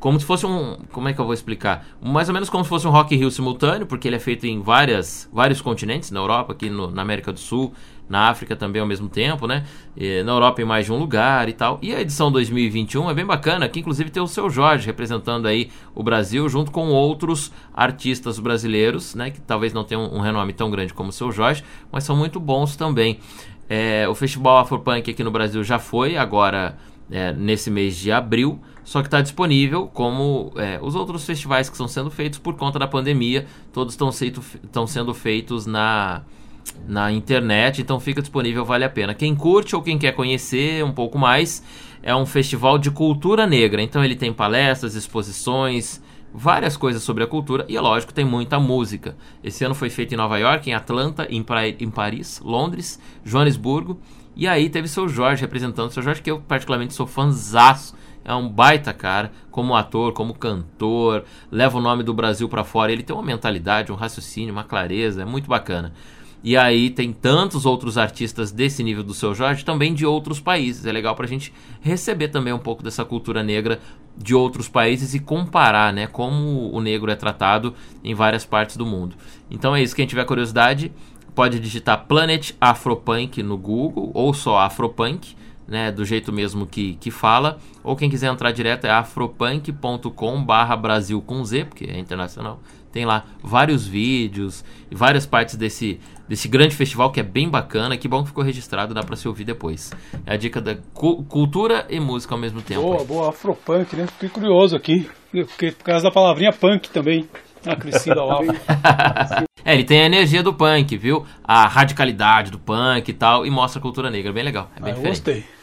como 0.00 0.18
se 0.18 0.24
fosse 0.24 0.46
um. 0.46 0.78
Como 0.90 1.08
é 1.08 1.12
que 1.12 1.20
eu 1.20 1.24
vou 1.26 1.34
explicar? 1.34 1.86
Mais 2.02 2.28
ou 2.28 2.32
menos 2.32 2.48
como 2.48 2.64
se 2.64 2.70
fosse 2.70 2.88
um 2.88 2.90
Rock 2.90 3.14
Rio 3.14 3.30
simultâneo, 3.30 3.86
porque 3.86 4.08
ele 4.08 4.16
é 4.16 4.18
feito 4.18 4.46
em 4.46 4.60
várias, 4.62 5.28
vários 5.30 5.60
continentes, 5.60 6.10
na 6.10 6.18
Europa, 6.18 6.54
aqui 6.54 6.70
no, 6.70 6.90
na 6.90 7.02
América 7.02 7.30
do 7.30 7.38
Sul, 7.38 7.74
na 8.08 8.30
África 8.30 8.56
também 8.56 8.80
ao 8.80 8.88
mesmo 8.88 9.10
tempo, 9.10 9.46
né? 9.46 9.66
E 9.94 10.22
na 10.22 10.32
Europa 10.32 10.62
em 10.62 10.64
mais 10.64 10.86
de 10.86 10.92
um 10.92 10.96
lugar 10.96 11.50
e 11.50 11.52
tal. 11.52 11.78
E 11.82 11.94
a 11.94 12.00
edição 12.00 12.32
2021 12.32 13.10
é 13.10 13.14
bem 13.14 13.26
bacana, 13.26 13.68
que 13.68 13.78
inclusive 13.78 14.08
tem 14.08 14.22
o 14.22 14.26
seu 14.26 14.48
Jorge 14.48 14.86
representando 14.86 15.46
aí 15.46 15.70
o 15.94 16.02
Brasil, 16.02 16.48
junto 16.48 16.70
com 16.70 16.88
outros 16.88 17.52
artistas 17.74 18.38
brasileiros, 18.38 19.14
né? 19.14 19.30
Que 19.30 19.40
talvez 19.40 19.74
não 19.74 19.84
tenham 19.84 20.10
um 20.12 20.20
renome 20.20 20.54
tão 20.54 20.70
grande 20.70 20.94
como 20.94 21.10
o 21.10 21.12
seu 21.12 21.30
Jorge, 21.30 21.62
mas 21.92 22.04
são 22.04 22.16
muito 22.16 22.40
bons 22.40 22.74
também. 22.74 23.20
É, 23.68 24.08
o 24.08 24.14
Festival 24.14 24.58
Afropunk 24.58 25.10
aqui 25.10 25.22
no 25.22 25.30
Brasil 25.30 25.62
já 25.62 25.78
foi, 25.78 26.16
agora 26.16 26.76
é, 27.10 27.32
nesse 27.32 27.70
mês 27.70 27.96
de 27.96 28.10
abril, 28.10 28.58
só 28.84 29.00
que 29.00 29.08
está 29.08 29.20
disponível 29.20 29.86
como 29.86 30.52
é, 30.56 30.78
os 30.82 30.94
outros 30.94 31.24
festivais 31.24 31.68
que 31.68 31.74
estão 31.74 31.88
sendo 31.88 32.10
feitos 32.10 32.38
por 32.38 32.54
conta 32.54 32.78
da 32.78 32.86
pandemia, 32.86 33.46
todos 33.72 33.94
estão 33.94 34.86
sendo 34.86 35.14
feitos 35.14 35.66
na, 35.66 36.22
na 36.86 37.12
internet, 37.12 37.80
então 37.80 38.00
fica 38.00 38.20
disponível, 38.20 38.64
vale 38.64 38.84
a 38.84 38.90
pena. 38.90 39.14
Quem 39.14 39.34
curte 39.34 39.76
ou 39.76 39.82
quem 39.82 39.98
quer 39.98 40.12
conhecer 40.12 40.84
um 40.84 40.92
pouco 40.92 41.18
mais, 41.18 41.62
é 42.02 42.14
um 42.14 42.24
festival 42.24 42.78
de 42.78 42.90
cultura 42.90 43.46
negra, 43.46 43.82
então 43.82 44.04
ele 44.04 44.16
tem 44.16 44.32
palestras, 44.32 44.94
exposições, 44.94 46.00
várias 46.32 46.76
coisas 46.76 47.02
sobre 47.02 47.24
a 47.24 47.26
cultura 47.26 47.66
e, 47.68 47.76
é 47.76 47.80
lógico, 47.80 48.14
tem 48.14 48.24
muita 48.24 48.58
música. 48.58 49.16
Esse 49.42 49.64
ano 49.64 49.74
foi 49.74 49.90
feito 49.90 50.14
em 50.14 50.16
Nova 50.16 50.38
York, 50.38 50.70
em 50.70 50.74
Atlanta, 50.74 51.26
em, 51.28 51.44
em 51.80 51.90
Paris, 51.90 52.40
Londres, 52.42 53.00
Joanesburgo 53.24 54.00
e 54.36 54.46
aí 54.46 54.70
teve 54.70 54.88
seu 54.88 55.08
Jorge 55.08 55.42
representando. 55.42 55.90
Seu 55.90 56.02
Jorge, 56.02 56.22
que 56.22 56.30
eu 56.30 56.40
particularmente 56.40 56.94
sou 56.94 57.06
fãzaço. 57.06 57.94
É 58.24 58.34
um 58.34 58.48
baita 58.48 58.92
cara, 58.92 59.32
como 59.50 59.74
ator, 59.74 60.12
como 60.12 60.34
cantor, 60.34 61.24
leva 61.50 61.78
o 61.78 61.80
nome 61.80 62.02
do 62.02 62.12
Brasil 62.12 62.48
para 62.48 62.64
fora. 62.64 62.92
Ele 62.92 63.02
tem 63.02 63.14
uma 63.16 63.24
mentalidade, 63.24 63.90
um 63.90 63.94
raciocínio, 63.96 64.52
uma 64.52 64.64
clareza, 64.64 65.22
é 65.22 65.24
muito 65.24 65.48
bacana. 65.48 65.92
E 66.42 66.56
aí 66.56 66.88
tem 66.88 67.12
tantos 67.12 67.66
outros 67.66 67.98
artistas 67.98 68.50
desse 68.50 68.82
nível 68.82 69.02
do 69.02 69.12
seu 69.12 69.34
Jorge, 69.34 69.64
também 69.64 69.92
de 69.92 70.06
outros 70.06 70.40
países. 70.40 70.86
É 70.86 70.92
legal 70.92 71.14
pra 71.14 71.26
gente 71.26 71.52
receber 71.80 72.28
também 72.28 72.52
um 72.52 72.58
pouco 72.58 72.82
dessa 72.82 73.04
cultura 73.04 73.42
negra 73.42 73.78
de 74.16 74.34
outros 74.34 74.68
países 74.68 75.14
e 75.14 75.18
comparar, 75.18 75.92
né, 75.92 76.06
como 76.06 76.70
o 76.72 76.80
negro 76.80 77.10
é 77.10 77.16
tratado 77.16 77.74
em 78.02 78.14
várias 78.14 78.44
partes 78.44 78.76
do 78.76 78.86
mundo. 78.86 79.16
Então 79.50 79.76
é 79.76 79.82
isso, 79.82 79.94
quem 79.94 80.06
tiver 80.06 80.24
curiosidade, 80.24 80.92
pode 81.34 81.60
digitar 81.60 82.06
Planet 82.06 82.52
Afropunk 82.60 83.42
no 83.42 83.56
Google 83.56 84.10
ou 84.14 84.32
só 84.32 84.58
Afropunk, 84.58 85.36
né, 85.70 85.92
do 85.92 86.04
jeito 86.04 86.32
mesmo 86.32 86.66
que, 86.66 86.94
que 86.96 87.10
fala, 87.12 87.58
ou 87.84 87.94
quem 87.94 88.10
quiser 88.10 88.26
entrar 88.26 88.50
direto 88.50 88.86
é 88.86 88.90
afropunk.com 88.90 90.44
barra 90.44 90.76
Brasil 90.76 91.22
com 91.22 91.44
Z, 91.44 91.66
porque 91.66 91.84
é 91.84 91.98
internacional. 91.98 92.60
Tem 92.92 93.06
lá 93.06 93.24
vários 93.40 93.86
vídeos 93.86 94.64
e 94.90 94.96
várias 94.96 95.24
partes 95.24 95.54
desse, 95.54 96.00
desse 96.28 96.48
grande 96.48 96.74
festival 96.74 97.12
que 97.12 97.20
é 97.20 97.22
bem 97.22 97.48
bacana. 97.48 97.96
Que 97.96 98.08
bom 98.08 98.22
que 98.22 98.28
ficou 98.30 98.42
registrado, 98.42 98.92
dá 98.92 99.02
para 99.04 99.14
se 99.14 99.28
ouvir 99.28 99.44
depois. 99.44 99.92
É 100.26 100.34
a 100.34 100.36
dica 100.36 100.60
da 100.60 100.76
cu 100.92 101.22
cultura 101.22 101.86
e 101.88 102.00
música 102.00 102.34
ao 102.34 102.40
mesmo 102.40 102.60
tempo. 102.60 102.82
Boa, 102.82 103.04
boa, 103.04 103.28
afropunk, 103.30 103.94
né? 103.94 104.08
Fiquei 104.08 104.28
curioso 104.28 104.74
aqui, 104.74 105.08
porque 105.30 105.70
por 105.70 105.84
causa 105.84 106.02
da 106.02 106.10
palavrinha 106.10 106.52
punk 106.52 106.90
também. 106.90 107.28
A 107.64 107.76
crescida 107.76 108.24
lá. 108.24 108.40
É, 109.62 109.74
ele 109.74 109.84
tem 109.84 110.00
a 110.00 110.06
energia 110.06 110.42
do 110.42 110.54
punk, 110.54 110.96
viu? 110.96 111.26
A 111.44 111.66
radicalidade 111.66 112.50
do 112.50 112.58
punk 112.58 113.06
e 113.10 113.12
tal, 113.12 113.44
e 113.44 113.50
mostra 113.50 113.78
a 113.78 113.82
cultura 113.82 114.10
negra. 114.10 114.32
Bem 114.32 114.42
legal, 114.42 114.70
é 114.74 114.80
bem 114.80 114.92
ah, 114.92 114.94
diferente. 114.94 115.18
Gostei. 115.18 115.59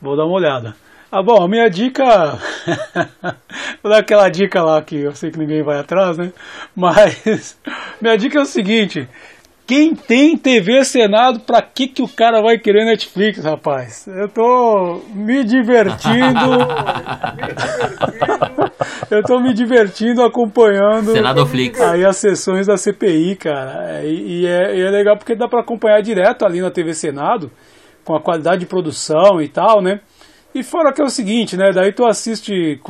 Vou 0.00 0.16
dar 0.16 0.24
uma 0.24 0.34
olhada. 0.34 0.74
Ah, 1.12 1.22
bom, 1.22 1.42
a 1.42 1.48
minha 1.48 1.68
dica. 1.68 2.38
Vou 3.82 3.90
dar 3.90 3.98
aquela 3.98 4.28
dica 4.28 4.62
lá 4.62 4.80
que 4.80 4.96
eu 4.96 5.14
sei 5.14 5.30
que 5.30 5.38
ninguém 5.38 5.62
vai 5.62 5.78
atrás, 5.78 6.16
né? 6.16 6.32
Mas 6.74 7.58
minha 8.00 8.16
dica 8.16 8.38
é 8.38 8.42
o 8.42 8.46
seguinte: 8.46 9.08
quem 9.70 9.94
tem 9.94 10.36
TV 10.36 10.84
Senado, 10.84 11.40
pra 11.40 11.62
que, 11.62 11.86
que 11.86 12.02
o 12.02 12.08
cara 12.08 12.40
vai 12.40 12.58
querer 12.58 12.84
Netflix, 12.84 13.44
rapaz? 13.44 14.04
Eu 14.08 14.28
tô 14.28 15.00
me 15.14 15.44
divertindo. 15.44 16.66
eu 19.10 19.22
tô 19.22 19.38
me 19.38 19.52
divertindo 19.52 20.22
acompanhando 20.22 21.12
Senadoflix. 21.12 21.80
aí 21.80 22.04
as 22.04 22.16
sessões 22.16 22.66
da 22.66 22.76
CPI, 22.76 23.36
cara. 23.36 24.02
E, 24.04 24.42
e, 24.42 24.46
é, 24.46 24.76
e 24.76 24.80
é 24.80 24.90
legal 24.90 25.16
porque 25.16 25.34
dá 25.34 25.46
para 25.46 25.60
acompanhar 25.60 26.00
direto 26.02 26.44
ali 26.44 26.60
na 26.60 26.70
TV 26.70 26.92
Senado, 26.92 27.50
com 28.10 28.16
a 28.16 28.20
qualidade 28.20 28.60
de 28.60 28.66
produção 28.66 29.40
e 29.40 29.48
tal, 29.48 29.80
né? 29.80 30.00
E 30.52 30.64
fora 30.64 30.92
que 30.92 31.00
é 31.00 31.04
o 31.04 31.08
seguinte, 31.08 31.56
né? 31.56 31.70
Daí 31.72 31.92
tu 31.92 32.04
assiste, 32.04 32.80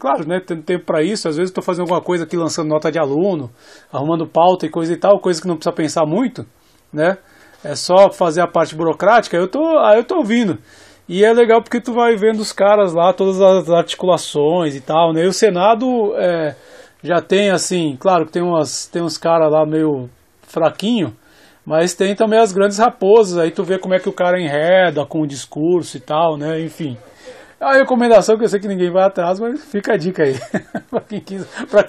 claro, 0.00 0.26
né? 0.26 0.40
Tendo 0.44 0.62
tempo 0.62 0.84
para 0.84 1.04
isso, 1.04 1.28
às 1.28 1.36
vezes 1.36 1.52
tu 1.52 1.62
fazendo 1.62 1.82
alguma 1.82 2.00
coisa 2.00 2.24
aqui, 2.24 2.36
lançando 2.36 2.68
nota 2.68 2.90
de 2.90 2.98
aluno, 2.98 3.48
arrumando 3.92 4.26
pauta 4.26 4.66
e 4.66 4.68
coisa 4.68 4.92
e 4.92 4.96
tal, 4.96 5.20
coisa 5.20 5.40
que 5.40 5.46
não 5.46 5.54
precisa 5.54 5.72
pensar 5.72 6.04
muito, 6.04 6.44
né? 6.92 7.16
É 7.62 7.76
só 7.76 8.10
fazer 8.10 8.40
a 8.40 8.48
parte 8.48 8.74
burocrática, 8.74 9.36
eu 9.36 9.46
tô, 9.46 9.78
aí 9.78 9.98
eu 9.98 10.04
tô 10.04 10.16
ouvindo. 10.16 10.58
E 11.08 11.24
é 11.24 11.32
legal 11.32 11.62
porque 11.62 11.80
tu 11.80 11.92
vai 11.92 12.16
vendo 12.16 12.40
os 12.40 12.52
caras 12.52 12.92
lá, 12.92 13.12
todas 13.12 13.40
as 13.40 13.70
articulações 13.70 14.74
e 14.74 14.80
tal, 14.80 15.12
né? 15.12 15.22
E 15.22 15.28
o 15.28 15.32
Senado 15.32 16.12
é, 16.16 16.56
já 17.04 17.20
tem 17.20 17.50
assim, 17.50 17.96
claro 18.00 18.26
que 18.26 18.32
tem, 18.32 18.42
umas, 18.42 18.86
tem 18.88 19.00
uns 19.00 19.16
caras 19.16 19.48
lá 19.52 19.64
meio 19.64 20.10
fraquinho, 20.42 21.14
mas 21.66 21.94
tem 21.94 22.14
também 22.14 22.38
as 22.38 22.52
grandes 22.52 22.78
raposas, 22.78 23.38
aí 23.38 23.50
tu 23.50 23.64
vê 23.64 23.76
como 23.76 23.92
é 23.92 23.98
que 23.98 24.08
o 24.08 24.12
cara 24.12 24.40
enreda 24.40 25.04
com 25.04 25.20
o 25.20 25.26
discurso 25.26 25.96
e 25.96 26.00
tal, 26.00 26.36
né? 26.36 26.60
Enfim. 26.60 26.96
É 27.58 27.64
uma 27.64 27.74
recomendação 27.74 28.38
que 28.38 28.44
eu 28.44 28.48
sei 28.48 28.60
que 28.60 28.68
ninguém 28.68 28.92
vai 28.92 29.04
atrás, 29.04 29.40
mas 29.40 29.64
fica 29.64 29.94
a 29.94 29.96
dica 29.96 30.22
aí. 30.22 30.36
para 30.88 31.00
quem, 31.00 31.20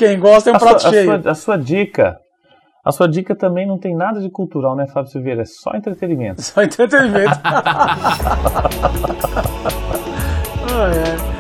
quem 0.10 0.20
gosta, 0.20 0.50
é 0.50 0.54
um 0.54 0.56
a 0.56 0.60
prato 0.60 0.82
sua, 0.82 0.90
cheio. 0.90 1.12
A 1.12 1.22
sua, 1.22 1.32
a 1.32 1.36
sua, 1.36 1.58
dica. 1.58 2.18
A 2.84 2.92
sua 2.92 3.08
dica 3.08 3.36
também 3.36 3.68
não 3.68 3.78
tem 3.78 3.96
nada 3.96 4.20
de 4.20 4.32
cultural, 4.32 4.76
né, 4.76 4.88
Fábio 4.92 5.12
Silveira? 5.12 5.42
É 5.42 5.46
só 5.46 5.70
entretenimento. 5.76 6.42
Só 6.42 6.64
entretenimento. 6.64 7.38
é. 11.34 11.37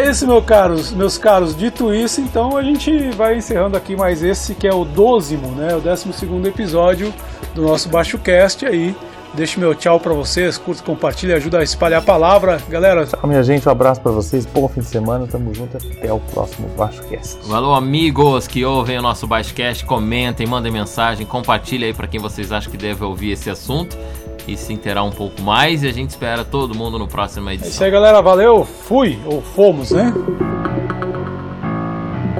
É 0.00 0.08
isso, 0.08 0.26
meu 0.26 0.40
caros, 0.40 0.92
meus 0.92 1.18
caros. 1.18 1.54
Dito 1.54 1.92
isso, 1.92 2.22
então 2.22 2.56
a 2.56 2.62
gente 2.62 3.10
vai 3.10 3.36
encerrando 3.36 3.76
aqui 3.76 3.94
mais 3.94 4.22
esse 4.22 4.54
que 4.54 4.66
é 4.66 4.72
o 4.72 4.82
dozimo, 4.82 5.48
né? 5.48 5.76
O 5.76 5.80
décimo 5.80 6.10
segundo 6.14 6.46
episódio 6.46 7.12
do 7.54 7.60
nosso 7.60 7.90
Baixo 7.90 8.16
Cast 8.16 8.64
aí. 8.64 8.96
Deixo 9.34 9.60
meu 9.60 9.74
tchau 9.74 10.00
para 10.00 10.14
vocês, 10.14 10.56
curta, 10.56 10.82
compartilha, 10.82 11.36
ajuda 11.36 11.58
a 11.58 11.62
espalhar 11.62 12.00
a 12.00 12.04
palavra. 12.04 12.58
Galera, 12.70 13.04
tchau, 13.04 13.20
minha 13.26 13.42
gente, 13.42 13.68
um 13.68 13.70
abraço 13.70 14.00
para 14.00 14.10
vocês, 14.10 14.46
bom 14.46 14.66
fim 14.68 14.80
de 14.80 14.86
semana, 14.86 15.26
tamo 15.26 15.54
junto, 15.54 15.76
até 15.76 16.10
o 16.10 16.18
próximo 16.18 16.66
BaixoCast. 16.78 17.38
Valeu, 17.46 17.74
amigos 17.74 18.48
que 18.48 18.64
ouvem 18.64 18.98
o 18.98 19.02
nosso 19.02 19.26
BaixoCast, 19.26 19.84
comentem, 19.84 20.46
mandem 20.46 20.72
mensagem, 20.72 21.26
compartilhem 21.26 21.88
aí 21.88 21.94
para 21.94 22.08
quem 22.08 22.18
vocês 22.18 22.50
acham 22.50 22.72
que 22.72 22.78
deve 22.78 23.04
ouvir 23.04 23.32
esse 23.32 23.50
assunto 23.50 23.98
e 24.46 24.56
se 24.56 24.72
inteirar 24.72 25.04
um 25.04 25.10
pouco 25.10 25.40
mais. 25.42 25.82
E 25.82 25.88
a 25.88 25.92
gente 25.92 26.10
espera 26.10 26.44
todo 26.44 26.74
mundo 26.74 26.98
no 26.98 27.06
próximo 27.06 27.50
edição. 27.50 27.68
É 27.68 27.70
isso 27.70 27.84
aí, 27.84 27.90
galera, 27.90 28.20
valeu, 28.20 28.64
fui, 28.64 29.18
ou 29.26 29.40
fomos, 29.40 29.90
né? 29.90 30.12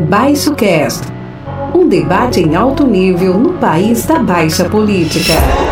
BaixoCast 0.09 1.21
um 1.75 1.89
debate 1.89 2.41
em 2.41 2.55
alto 2.57 2.87
nível 2.87 3.39
no 3.39 3.55
país 3.55 4.05
da 4.05 4.19
baixa 4.19 4.69
política. 4.69 5.70